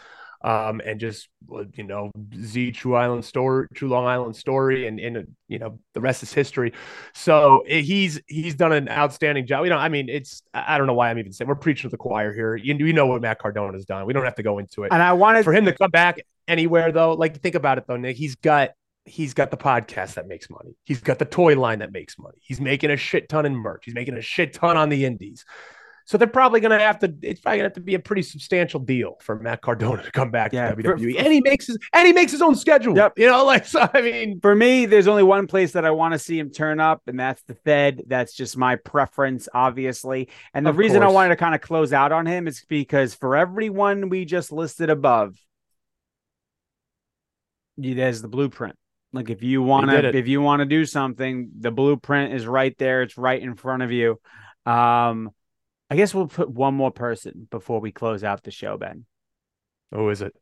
um, 0.45 0.81
and 0.85 1.01
just 1.01 1.29
you 1.75 1.85
know 1.85 2.11
Z 2.37 2.73
True 2.73 2.95
Island 2.95 3.25
story, 3.25 3.69
True 3.75 3.89
Long 3.89 4.07
Island 4.07 4.37
story, 4.37 4.87
and 4.87 4.99
and 5.01 5.29
you 5.49 5.59
know 5.59 5.79
the 5.95 6.01
rest 6.01 6.23
is 6.23 6.33
history. 6.33 6.73
So 7.15 7.65
eh, 7.69 7.81
he's 7.81 8.21
he's 8.27 8.55
done 8.55 8.73
an 8.73 8.89
outstanding 8.89 9.47
job. 9.47 9.65
You 9.65 9.71
know, 9.71 9.79
I 9.79 9.89
mean, 9.89 10.09
it's 10.09 10.43
I 10.55 10.75
I 10.75 10.79
don't 10.79 10.87
know 10.87 10.95
why 10.95 11.11
I'm 11.11 11.19
even 11.19 11.33
saying 11.33 11.49
we're 11.49 11.55
preaching 11.55 11.89
to 11.89 11.95
the 11.95 11.99
choir 11.99 12.33
here. 12.33 12.57
You, 12.57 12.75
you 12.75 12.93
know 12.93 13.07
what 13.07 13.21
Matt 13.23 13.39
Cardona 13.39 13.73
has 13.73 13.85
done. 13.85 14.07
We 14.07 14.13
don't 14.13 14.25
have 14.25 14.37
to 14.37 14.43
go 14.43 14.59
into 14.59 14.85
it 14.85 14.93
And 14.93 15.03
I 15.03 15.13
wanted 15.13 15.45
for 15.45 15.53
him 15.53 15.65
to 15.67 15.73
come 15.73 15.91
back 15.91 16.19
anywhere 16.49 16.93
though 16.93 17.13
like 17.15 17.41
think 17.41 17.55
about 17.55 17.79
it 17.79 17.85
though 17.87 17.97
nick 17.97 18.17
he's 18.17 18.35
got 18.37 18.71
he's 19.05 19.35
got 19.35 19.51
the 19.51 19.57
podcast 19.57 20.15
that 20.15 20.27
makes 20.27 20.51
money 20.51 20.77
he's 20.85 21.01
got 21.01 21.19
the 21.19 21.25
toy 21.25 21.59
line 21.59 21.79
that 21.79 21.93
makes 21.93 22.19
money 22.19 22.39
he's 22.41 22.61
making 22.61 22.91
a 22.91 22.97
shit 22.97 23.29
ton 23.29 23.47
in 23.47 23.55
merch 23.55 23.85
he's 23.85 23.95
making 23.95 24.17
a 24.17 24.21
shit 24.21 24.53
ton 24.53 24.77
on 24.77 24.89
the 24.89 25.05
indies 25.05 25.45
so 26.07 26.19
they're 26.19 26.27
probably 26.27 26.61
going 26.61 26.77
to 26.77 26.85
have 26.85 26.99
to 26.99 27.15
it's 27.23 27.41
probably 27.41 27.59
going 27.59 27.65
to 27.65 27.69
have 27.71 27.75
to 27.75 27.81
be 27.81 27.95
a 27.95 27.99
pretty 27.99 28.23
substantial 28.23 28.81
deal 28.81 29.17
for 29.21 29.39
matt 29.39 29.61
cardona 29.63 30.03
to 30.03 30.11
come 30.11 30.31
back 30.31 30.53
Yeah, 30.53 30.71
to 30.75 30.77
wwe 30.83 31.19
and 31.19 31.33
he 31.33 31.41
makes 31.41 31.67
his 31.67 31.79
and 31.93 32.07
he 32.07 32.13
makes 32.13 32.33
his 32.33 32.43
own 32.43 32.55
schedule 32.55 32.97
Yep. 32.97 33.19
you 33.19 33.27
know 33.27 33.45
like 33.53 33.67
so 33.67 33.89
i 33.95 34.01
mean 34.03 34.41
for 34.41 34.55
me, 34.55 34.87
there's 34.87 35.09
only 35.09 35.23
one 35.23 35.47
place 35.47 35.73
that 35.73 35.85
I 35.85 35.91
want 35.91 36.13
to 36.13 36.19
see 36.19 36.39
him 36.39 36.51
turn 36.51 36.81
up, 36.81 37.03
and 37.07 37.19
that's 37.19 37.43
the 37.43 37.55
Fed. 37.55 38.03
That's 38.07 38.35
just 38.35 38.57
my 38.57 38.77
preference, 38.77 39.49
obviously. 39.53 40.29
And 40.55 40.67
the 40.67 40.73
reason 40.73 41.03
I 41.03 41.09
wanted 41.09 41.31
to 41.31 41.37
kind 41.37 41.55
of 41.55 41.61
close 41.61 41.93
out 41.93 42.13
on 42.13 42.27
him 42.27 42.49
is 42.49 42.65
because 42.69 43.15
for 43.15 43.37
everyone 43.37 44.09
we 44.09 44.25
just 44.25 44.53
listed 44.53 44.91
above, 44.91 45.37
you- 47.77 47.95
there's 47.95 48.23
the 48.23 48.29
blueprint. 48.29 48.77
Like 49.13 49.29
if 49.31 49.43
you 49.43 49.63
want 49.63 49.91
to, 49.91 50.17
if 50.17 50.27
you 50.29 50.41
want 50.41 50.61
to 50.61 50.67
do 50.67 50.85
something, 50.87 51.51
the 51.61 51.71
blueprint 51.71 52.33
is 52.33 52.47
right 52.47 52.77
there. 52.79 53.03
It's 53.03 53.19
right 53.19 53.41
in 53.43 53.55
front 53.55 53.83
of 53.83 53.93
you. 53.93 54.19
Um, 54.65 55.31
I 55.93 55.97
guess 55.97 56.15
we'll 56.15 56.27
put 56.27 56.51
one 56.51 56.75
more 56.75 56.91
person 56.91 57.47
before 57.51 57.81
we 57.81 57.93
close 57.93 58.25
out 58.25 58.43
the 58.43 58.51
show. 58.51 58.77
Ben 58.77 59.05
who 59.93 60.09
is 60.09 60.23
it 60.23 60.35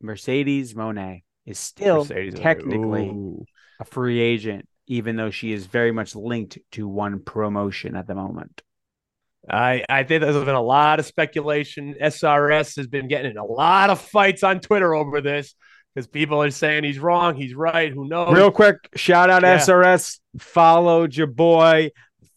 Mercedes 0.00 0.74
Moné 0.74 1.22
is 1.46 1.58
still 1.58 1.98
Mercedes. 2.04 2.34
technically 2.38 3.08
Ooh. 3.08 3.44
a 3.80 3.84
free 3.84 4.20
agent, 4.20 4.68
even 4.86 5.16
though 5.16 5.30
she 5.30 5.52
is 5.52 5.66
very 5.66 5.92
much 5.92 6.14
linked 6.14 6.58
to 6.72 6.86
one 6.86 7.20
promotion 7.20 7.96
at 7.96 8.06
the 8.06 8.14
moment. 8.14 8.62
I, 9.48 9.84
I 9.88 10.04
think 10.04 10.22
there's 10.22 10.42
been 10.44 10.54
a 10.54 10.62
lot 10.62 11.00
of 11.00 11.06
speculation. 11.06 11.94
SRS 12.00 12.76
has 12.76 12.86
been 12.86 13.08
getting 13.08 13.32
in 13.32 13.36
a 13.36 13.44
lot 13.44 13.90
of 13.90 14.00
fights 14.00 14.42
on 14.42 14.60
Twitter 14.60 14.94
over 14.94 15.20
this 15.20 15.54
because 15.94 16.06
people 16.06 16.42
are 16.42 16.50
saying 16.50 16.84
he's 16.84 16.98
wrong, 16.98 17.34
he's 17.34 17.54
right. 17.54 17.92
Who 17.92 18.08
knows? 18.08 18.34
Real 18.34 18.50
quick, 18.50 18.76
shout 18.96 19.30
out 19.30 19.42
Yeah. 19.42 19.58
SRS. 19.58 20.18
Followed 20.38 21.14
your 21.14 21.26
boy. 21.26 21.90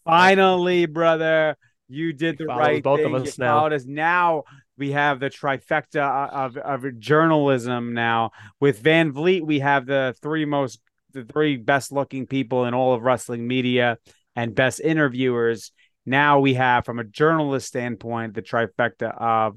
Finally, 0.04 0.86
brother, 0.86 1.56
you 1.88 2.12
did 2.12 2.38
He 2.38 2.44
the 2.44 2.48
right 2.48 2.82
both 2.82 3.00
of 3.00 3.14
us 3.14 3.38
now. 3.38 3.66
us. 3.66 3.84
Now 3.84 4.44
we 4.76 4.92
have 4.92 5.20
the 5.20 5.30
trifecta 5.30 6.30
of, 6.30 6.56
of 6.56 6.98
journalism 6.98 7.94
now. 7.94 8.32
With 8.60 8.80
Van 8.80 9.12
Vliet, 9.12 9.44
we 9.44 9.60
have 9.60 9.86
the 9.86 10.14
three 10.22 10.44
most, 10.44 10.80
the 11.12 11.24
three 11.24 11.56
best 11.56 11.92
looking 11.92 12.26
people 12.26 12.64
in 12.64 12.74
all 12.74 12.94
of 12.94 13.02
wrestling 13.02 13.46
media 13.46 13.98
and 14.36 14.54
best 14.54 14.80
interviewers. 14.80 15.72
Now 16.06 16.40
we 16.40 16.54
have, 16.54 16.84
from 16.84 16.98
a 16.98 17.04
journalist 17.04 17.66
standpoint, 17.68 18.34
the 18.34 18.42
trifecta 18.42 19.14
of 19.20 19.56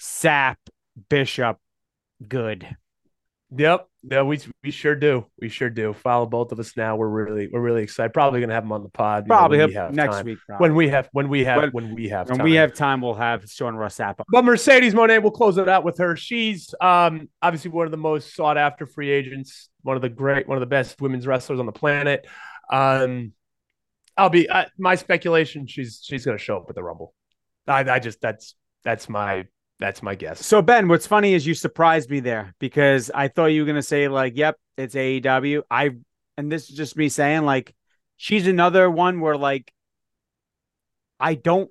Sapp, 0.00 0.56
Bishop, 1.08 1.58
Good. 2.26 2.76
Yep. 3.56 3.88
Yeah, 4.10 4.22
we 4.22 4.38
we 4.62 4.70
sure 4.70 4.94
do. 4.94 5.26
We 5.40 5.48
sure 5.48 5.70
do. 5.70 5.92
Follow 5.92 6.26
both 6.26 6.52
of 6.52 6.60
us 6.60 6.76
now. 6.76 6.96
We're 6.96 7.08
really 7.08 7.48
we're 7.50 7.60
really 7.60 7.82
excited. 7.82 8.12
Probably 8.12 8.40
gonna 8.40 8.52
have 8.52 8.62
them 8.62 8.72
on 8.72 8.82
the 8.82 8.90
pod. 8.90 9.26
Probably 9.26 9.58
know, 9.58 9.66
we 9.66 9.72
have 9.72 9.92
next 9.92 10.16
time. 10.16 10.24
week. 10.26 10.38
Probably. 10.46 10.68
When 10.68 10.76
we 10.76 10.88
have 10.88 11.08
when 11.12 11.28
we 11.28 11.44
have 11.44 11.62
when, 11.62 11.70
when 11.72 11.94
we 11.94 12.08
have 12.08 12.28
when 12.28 12.38
time. 12.38 12.44
we 12.44 12.54
have 12.54 12.74
time, 12.74 13.00
we'll 13.00 13.14
have 13.14 13.48
Sean 13.48 13.74
Ross 13.74 13.96
Sapp. 13.96 14.16
But 14.28 14.44
Mercedes 14.44 14.94
Moné, 14.94 15.20
we'll 15.22 15.32
close 15.32 15.56
it 15.56 15.68
out 15.68 15.82
with 15.82 15.98
her. 15.98 16.14
She's 16.14 16.74
um 16.80 17.28
obviously 17.40 17.70
one 17.70 17.86
of 17.86 17.90
the 17.90 17.96
most 17.96 18.34
sought 18.34 18.58
after 18.58 18.86
free 18.86 19.10
agents. 19.10 19.70
One 19.82 19.96
of 19.96 20.02
the 20.02 20.10
great, 20.10 20.46
one 20.46 20.56
of 20.56 20.60
the 20.60 20.66
best 20.66 21.00
women's 21.00 21.26
wrestlers 21.26 21.58
on 21.58 21.66
the 21.66 21.72
planet. 21.72 22.26
Um, 22.70 23.32
I'll 24.16 24.30
be 24.30 24.48
uh, 24.48 24.66
my 24.78 24.94
speculation. 24.96 25.66
She's 25.66 26.00
she's 26.02 26.24
gonna 26.24 26.38
show 26.38 26.58
up 26.58 26.66
at 26.68 26.74
the 26.74 26.82
Rumble. 26.82 27.14
I, 27.66 27.80
I 27.80 27.98
just 27.98 28.20
that's 28.20 28.54
that's 28.84 29.08
my 29.08 29.46
that's 29.78 30.02
my 30.02 30.14
guess. 30.14 30.44
So 30.44 30.60
Ben, 30.60 30.88
what's 30.88 31.06
funny 31.06 31.34
is 31.34 31.46
you 31.46 31.54
surprised 31.54 32.10
me 32.10 32.20
there 32.20 32.54
because 32.58 33.10
I 33.14 33.28
thought 33.28 33.46
you 33.46 33.62
were 33.62 33.66
gonna 33.66 33.82
say 33.82 34.08
like, 34.08 34.36
"Yep, 34.36 34.56
it's 34.76 34.94
AEW." 34.94 35.62
I 35.70 35.90
and 36.36 36.50
this 36.50 36.68
is 36.70 36.76
just 36.76 36.96
me 36.96 37.08
saying 37.08 37.42
like, 37.42 37.74
she's 38.16 38.46
another 38.46 38.90
one 38.90 39.20
where 39.20 39.36
like, 39.36 39.72
I 41.20 41.34
don't 41.34 41.70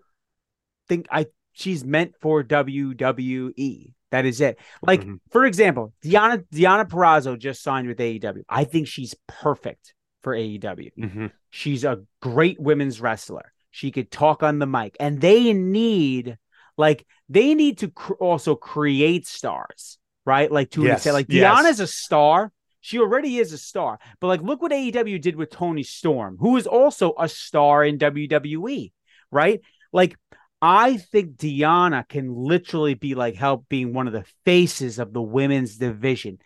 think 0.87 1.07
I 1.11 1.27
she's 1.53 1.83
meant 1.83 2.15
for 2.21 2.43
WWE. 2.43 3.93
That 4.11 4.25
is 4.25 4.39
it. 4.39 4.57
Like 4.81 5.01
mm-hmm. 5.01 5.15
for 5.31 5.45
example, 5.45 5.93
Deonna 6.03 6.45
Deonna 6.53 6.87
Purrazzo 6.87 7.37
just 7.37 7.61
signed 7.61 7.87
with 7.87 7.97
AEW. 7.97 8.43
I 8.47 8.63
think 8.63 8.87
she's 8.87 9.15
perfect 9.27 9.93
for 10.21 10.33
AEW. 10.33 10.91
Mm-hmm. 10.97 11.27
She's 11.49 11.83
a 11.83 12.03
great 12.21 12.59
women's 12.59 13.01
wrestler. 13.01 13.51
She 13.71 13.91
could 13.91 14.09
talk 14.09 14.43
on 14.43 14.59
the 14.59 14.65
mic, 14.65 14.95
and 14.99 15.19
they 15.19 15.51
need 15.53 16.37
like 16.77 17.05
they 17.27 17.55
need 17.55 17.79
to 17.79 17.89
cr- 17.89 18.13
also 18.13 18.55
create 18.55 19.27
stars, 19.27 19.97
right? 20.25 20.51
Like 20.51 20.71
to 20.71 20.83
yes. 20.83 21.03
say, 21.03 21.11
like 21.11 21.27
yes. 21.29 21.79
A 21.79 21.87
star. 21.87 22.51
She 22.79 22.99
already 22.99 23.37
is 23.37 23.51
a 23.51 23.57
star. 23.57 23.99
But 24.21 24.27
like, 24.27 24.41
look 24.41 24.61
what 24.61 24.71
AEW 24.71 25.19
did 25.19 25.35
with 25.35 25.49
Toni 25.49 25.83
Storm, 25.83 26.37
who 26.39 26.55
is 26.55 26.67
also 26.67 27.13
a 27.19 27.27
star 27.27 27.83
in 27.83 27.97
WWE, 27.97 28.93
right? 29.29 29.59
Like, 29.91 30.15
I 30.61 30.97
think 30.97 31.35
Deonna 31.35 32.07
can 32.07 32.33
literally 32.33 32.93
be 32.93 33.13
like 33.13 33.35
help 33.35 33.67
being 33.67 33.93
one 33.93 34.07
of 34.07 34.13
the 34.13 34.25
faces 34.45 34.99
of 34.99 35.11
the 35.11 35.21
women's 35.21 35.77
division. 35.77 36.39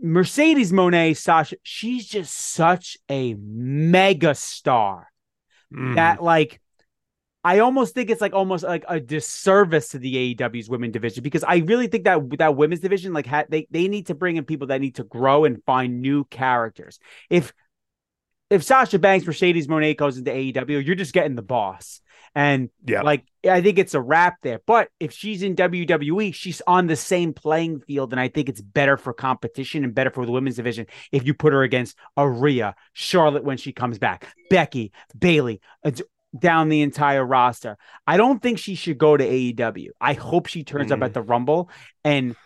Mercedes 0.00 0.72
Moné, 0.72 1.16
Sasha, 1.16 1.56
she's 1.62 2.06
just 2.06 2.34
such 2.34 2.96
a 3.08 3.34
mega 3.34 4.34
star 4.34 5.08
mm. 5.72 5.94
that 5.96 6.22
like 6.22 6.61
I 7.44 7.58
almost 7.58 7.94
think 7.94 8.10
it's 8.10 8.20
like 8.20 8.34
almost 8.34 8.62
like 8.62 8.84
a 8.88 9.00
disservice 9.00 9.88
to 9.88 9.98
the 9.98 10.34
AEW's 10.34 10.68
women 10.68 10.92
division 10.92 11.22
because 11.22 11.42
I 11.42 11.56
really 11.58 11.88
think 11.88 12.04
that 12.04 12.20
that 12.38 12.56
women's 12.56 12.80
division 12.80 13.12
like 13.12 13.26
ha- 13.26 13.44
they 13.48 13.66
they 13.70 13.88
need 13.88 14.06
to 14.06 14.14
bring 14.14 14.36
in 14.36 14.44
people 14.44 14.68
that 14.68 14.80
need 14.80 14.96
to 14.96 15.04
grow 15.04 15.44
and 15.44 15.62
find 15.64 16.00
new 16.00 16.24
characters. 16.24 17.00
If 17.30 17.52
if 18.48 18.62
Sasha 18.62 18.98
Banks, 18.98 19.26
Mercedes 19.26 19.66
Moné 19.66 19.96
goes 19.96 20.18
into 20.18 20.30
AEW, 20.30 20.84
you're 20.84 20.94
just 20.94 21.14
getting 21.14 21.34
the 21.34 21.42
boss. 21.42 22.00
And 22.34 22.70
yeah, 22.84 23.02
like 23.02 23.24
I 23.48 23.60
think 23.60 23.78
it's 23.78 23.94
a 23.94 24.00
wrap 24.00 24.36
there. 24.42 24.60
But 24.64 24.88
if 25.00 25.12
she's 25.12 25.42
in 25.42 25.56
WWE, 25.56 26.32
she's 26.32 26.62
on 26.66 26.86
the 26.86 26.96
same 26.96 27.34
playing 27.34 27.80
field, 27.80 28.12
and 28.12 28.20
I 28.20 28.28
think 28.28 28.48
it's 28.48 28.60
better 28.60 28.96
for 28.96 29.12
competition 29.12 29.84
and 29.84 29.94
better 29.94 30.10
for 30.10 30.24
the 30.24 30.32
women's 30.32 30.56
division 30.56 30.86
if 31.10 31.26
you 31.26 31.34
put 31.34 31.52
her 31.52 31.62
against 31.62 31.96
Aria, 32.16 32.74
Charlotte 32.92 33.44
when 33.44 33.56
she 33.56 33.72
comes 33.72 33.98
back, 33.98 34.28
Becky, 34.48 34.92
Bayley, 35.18 35.60
down 36.36 36.68
the 36.68 36.82
entire 36.82 37.24
roster. 37.24 37.76
I 38.06 38.16
don't 38.16 38.40
think 38.40 38.58
she 38.58 38.74
should 38.74 38.98
go 38.98 39.16
to 39.16 39.24
AEW. 39.24 39.88
I 40.00 40.14
hope 40.14 40.46
she 40.46 40.64
turns 40.64 40.90
mm. 40.90 40.94
up 40.94 41.02
at 41.02 41.10
mm. 41.10 41.14
the 41.14 41.22
Rumble 41.22 41.70
and 42.04 42.36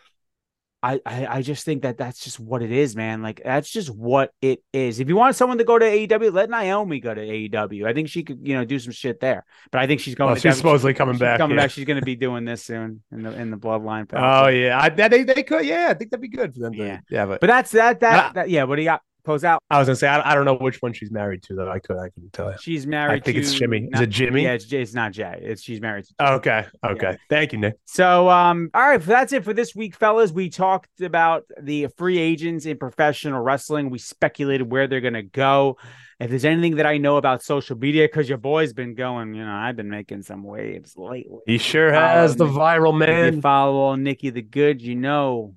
I, 0.86 1.00
I, 1.04 1.26
I 1.26 1.42
just 1.42 1.64
think 1.64 1.82
that 1.82 1.98
that's 1.98 2.22
just 2.22 2.38
what 2.38 2.62
it 2.62 2.70
is, 2.70 2.94
man. 2.94 3.20
Like 3.20 3.40
that's 3.44 3.68
just 3.70 3.90
what 3.90 4.32
it 4.40 4.62
is. 4.72 5.00
If 5.00 5.08
you 5.08 5.16
want 5.16 5.34
someone 5.34 5.58
to 5.58 5.64
go 5.64 5.78
to 5.78 5.84
AEW, 5.84 6.32
let 6.32 6.48
Naomi 6.48 7.00
go 7.00 7.12
to 7.12 7.20
AEW. 7.20 7.86
I 7.86 7.92
think 7.92 8.08
she 8.08 8.22
could, 8.22 8.46
you 8.46 8.54
know, 8.54 8.64
do 8.64 8.78
some 8.78 8.92
shit 8.92 9.18
there. 9.18 9.44
But 9.72 9.80
I 9.80 9.88
think 9.88 10.00
she's 10.00 10.14
going. 10.14 10.28
Well, 10.28 10.36
she's 10.36 10.56
supposedly 10.56 10.94
coming 10.94 11.14
she's 11.14 11.20
back. 11.20 11.38
Coming 11.38 11.56
yeah. 11.56 11.64
back. 11.64 11.70
She's 11.72 11.86
going 11.86 11.98
to 11.98 12.04
be 12.04 12.14
doing 12.14 12.44
this 12.44 12.62
soon 12.62 13.02
in 13.10 13.22
the 13.22 13.32
in 13.32 13.50
the 13.50 13.56
Bloodline. 13.56 14.08
Oh 14.12 14.48
yeah, 14.48 14.78
I, 14.80 14.90
they 14.90 15.24
they 15.24 15.42
could. 15.42 15.64
Yeah, 15.64 15.88
I 15.90 15.94
think 15.94 16.10
that'd 16.10 16.22
be 16.22 16.28
good 16.28 16.54
for 16.54 16.60
them. 16.60 16.74
To, 16.74 16.78
yeah, 16.78 17.00
yeah, 17.10 17.26
but 17.26 17.40
but 17.40 17.48
that's 17.48 17.72
that 17.72 17.98
that, 18.00 18.34
that 18.34 18.50
yeah. 18.50 18.62
What 18.62 18.76
do 18.76 18.82
you 18.82 18.88
got? 18.88 19.02
Close 19.26 19.42
out. 19.42 19.60
I 19.68 19.80
was 19.80 19.88
gonna 19.88 19.96
say 19.96 20.06
I, 20.06 20.30
I, 20.30 20.34
don't 20.36 20.44
know 20.44 20.54
which 20.54 20.80
one 20.80 20.92
she's 20.92 21.10
married 21.10 21.42
to 21.42 21.56
though. 21.56 21.68
I 21.68 21.80
could 21.80 21.98
I 21.98 22.10
couldn't 22.10 22.32
tell 22.32 22.52
you. 22.52 22.58
She's 22.60 22.86
married. 22.86 23.22
I 23.22 23.24
think 23.24 23.34
to, 23.34 23.40
it's 23.40 23.52
Jimmy. 23.52 23.80
Not, 23.80 23.94
Is 23.94 24.00
it 24.02 24.10
Jimmy? 24.10 24.44
Yeah, 24.44 24.52
it's, 24.52 24.72
it's 24.72 24.94
not 24.94 25.10
Jay. 25.10 25.40
It's 25.42 25.62
she's 25.62 25.80
married. 25.80 26.04
To 26.04 26.34
okay. 26.34 26.66
Okay. 26.84 27.10
Yeah. 27.10 27.16
Thank 27.28 27.52
you, 27.52 27.58
Nick. 27.58 27.74
So 27.86 28.30
um, 28.30 28.70
all 28.72 28.88
right, 28.88 29.02
that's 29.02 29.32
it 29.32 29.42
for 29.42 29.52
this 29.52 29.74
week, 29.74 29.96
fellas. 29.96 30.30
We 30.30 30.48
talked 30.48 31.00
about 31.00 31.42
the 31.60 31.88
free 31.96 32.18
agents 32.18 32.66
in 32.66 32.78
professional 32.78 33.40
wrestling. 33.40 33.90
We 33.90 33.98
speculated 33.98 34.70
where 34.70 34.86
they're 34.86 35.00
gonna 35.00 35.24
go. 35.24 35.76
If 36.20 36.30
there's 36.30 36.44
anything 36.44 36.76
that 36.76 36.86
I 36.86 36.98
know 36.98 37.16
about 37.16 37.42
social 37.42 37.76
media, 37.76 38.04
because 38.04 38.28
your 38.28 38.38
boy's 38.38 38.72
been 38.74 38.94
going, 38.94 39.34
you 39.34 39.44
know, 39.44 39.52
I've 39.52 39.74
been 39.74 39.90
making 39.90 40.22
some 40.22 40.44
waves 40.44 40.96
lately. 40.96 41.40
He 41.46 41.58
sure 41.58 41.92
has 41.92 42.36
the 42.36 42.46
viral 42.46 42.96
man. 42.96 43.26
If 43.26 43.34
you 43.34 43.40
follow 43.40 43.96
Nicky 43.96 44.30
the 44.30 44.42
Good, 44.42 44.80
you 44.82 44.94
know. 44.94 45.56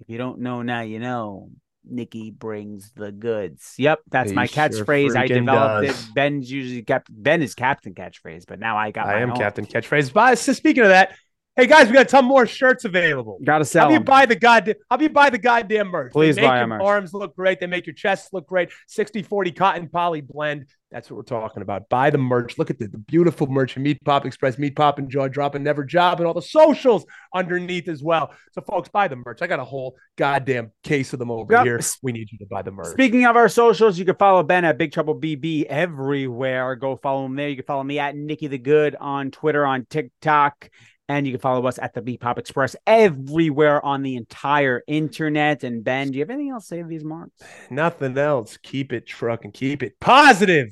If 0.00 0.08
you 0.08 0.16
don't 0.16 0.38
know 0.38 0.62
now, 0.62 0.80
you 0.80 1.00
know. 1.00 1.50
Nicky 1.90 2.30
brings 2.30 2.92
the 2.92 3.12
goods. 3.12 3.74
Yep, 3.78 4.00
that's 4.10 4.30
he 4.30 4.34
my 4.36 4.46
catchphrase. 4.46 5.08
Sure 5.12 5.18
I 5.18 5.26
developed 5.26 5.86
does. 5.86 6.08
it. 6.08 6.14
Ben's 6.14 6.50
usually 6.50 6.82
kept 6.82 7.08
Ben 7.10 7.42
is 7.42 7.54
captain 7.54 7.94
catchphrase, 7.94 8.44
but 8.46 8.58
now 8.58 8.76
I 8.76 8.90
got. 8.90 9.06
I 9.06 9.20
am 9.20 9.30
own. 9.30 9.36
captain 9.36 9.66
catchphrase. 9.66 10.12
But 10.12 10.38
speaking 10.38 10.82
of 10.82 10.90
that, 10.90 11.16
Hey 11.58 11.66
guys, 11.66 11.88
we 11.88 11.94
got 11.94 12.02
a 12.02 12.04
ton 12.04 12.24
more 12.24 12.46
shirts 12.46 12.84
available. 12.84 13.40
Got 13.42 13.58
to 13.58 13.64
sell. 13.64 13.88
How 13.88 13.92
you 13.92 13.98
buy 13.98 14.26
the 14.26 14.36
goddamn? 14.36 14.76
You 15.00 15.08
buy 15.08 15.28
the 15.28 15.38
goddamn 15.38 15.88
merch? 15.88 16.12
Please 16.12 16.36
they 16.36 16.42
make 16.42 16.50
buy 16.50 16.58
your 16.58 16.68
merch. 16.68 16.82
arms 16.84 17.12
look 17.12 17.34
great. 17.34 17.58
They 17.58 17.66
make 17.66 17.84
your 17.84 17.94
chests 17.94 18.32
look 18.32 18.46
great. 18.46 18.70
60-40 18.88 19.56
cotton 19.56 19.88
poly 19.88 20.20
blend. 20.20 20.66
That's 20.92 21.10
what 21.10 21.16
we're 21.16 21.24
talking 21.24 21.62
about. 21.62 21.88
Buy 21.88 22.10
the 22.10 22.18
merch. 22.18 22.58
Look 22.58 22.70
at 22.70 22.78
the, 22.78 22.86
the 22.86 22.98
beautiful 22.98 23.48
merch. 23.48 23.72
From 23.72 23.82
Meat 23.82 23.98
Pop 24.04 24.24
Express, 24.24 24.56
Meat 24.56 24.76
Pop 24.76 25.00
and 25.00 25.10
Jaw 25.10 25.26
Dropping, 25.26 25.64
Never 25.64 25.82
Job, 25.82 26.20
and 26.20 26.28
all 26.28 26.32
the 26.32 26.40
socials 26.40 27.04
underneath 27.34 27.88
as 27.88 28.04
well. 28.04 28.32
So, 28.52 28.60
folks, 28.60 28.88
buy 28.88 29.08
the 29.08 29.16
merch. 29.16 29.42
I 29.42 29.48
got 29.48 29.58
a 29.58 29.64
whole 29.64 29.96
goddamn 30.14 30.70
case 30.84 31.12
of 31.12 31.18
them 31.18 31.32
over 31.32 31.52
yep. 31.52 31.64
here. 31.64 31.80
We 32.04 32.12
need 32.12 32.30
you 32.30 32.38
to 32.38 32.46
buy 32.46 32.62
the 32.62 32.70
merch. 32.70 32.92
Speaking 32.92 33.26
of 33.26 33.34
our 33.34 33.48
socials, 33.48 33.98
you 33.98 34.04
can 34.04 34.14
follow 34.14 34.44
Ben 34.44 34.64
at 34.64 34.78
Big 34.78 34.92
Trouble 34.92 35.18
BB 35.18 35.64
everywhere. 35.64 36.76
Go 36.76 36.94
follow 36.94 37.26
him 37.26 37.34
there. 37.34 37.48
You 37.48 37.56
can 37.56 37.64
follow 37.64 37.82
me 37.82 37.98
at 37.98 38.14
Nicky 38.14 38.46
the 38.46 38.58
Good 38.58 38.94
on 38.94 39.32
Twitter, 39.32 39.66
on 39.66 39.86
TikTok, 39.90 40.70
and 41.08 41.26
you 41.26 41.32
can 41.32 41.40
follow 41.40 41.66
us 41.66 41.78
at 41.78 41.94
the 41.94 42.02
Meat 42.02 42.20
Pop 42.20 42.38
Express 42.38 42.76
everywhere 42.86 43.84
on 43.84 44.02
the 44.02 44.16
entire 44.16 44.82
internet. 44.86 45.64
And 45.64 45.82
Ben, 45.82 46.10
do 46.10 46.18
you 46.18 46.22
have 46.22 46.30
anything 46.30 46.50
else 46.50 46.64
to 46.64 46.68
say 46.68 46.82
to 46.82 46.88
these 46.88 47.04
marks? 47.04 47.40
Nothing 47.70 48.16
else. 48.18 48.58
Keep 48.58 48.92
it 48.92 49.06
truck 49.06 49.44
and 49.44 49.52
keep 49.54 49.82
it 49.82 49.98
positive 50.00 50.70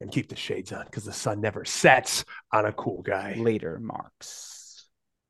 and 0.00 0.12
keep 0.12 0.28
the 0.28 0.36
shades 0.36 0.72
on 0.72 0.84
because 0.84 1.04
the 1.04 1.12
sun 1.12 1.40
never 1.40 1.64
sets 1.64 2.24
on 2.52 2.66
a 2.66 2.72
cool 2.72 3.02
guy. 3.02 3.34
Later, 3.38 3.78
Marks. 3.80 4.53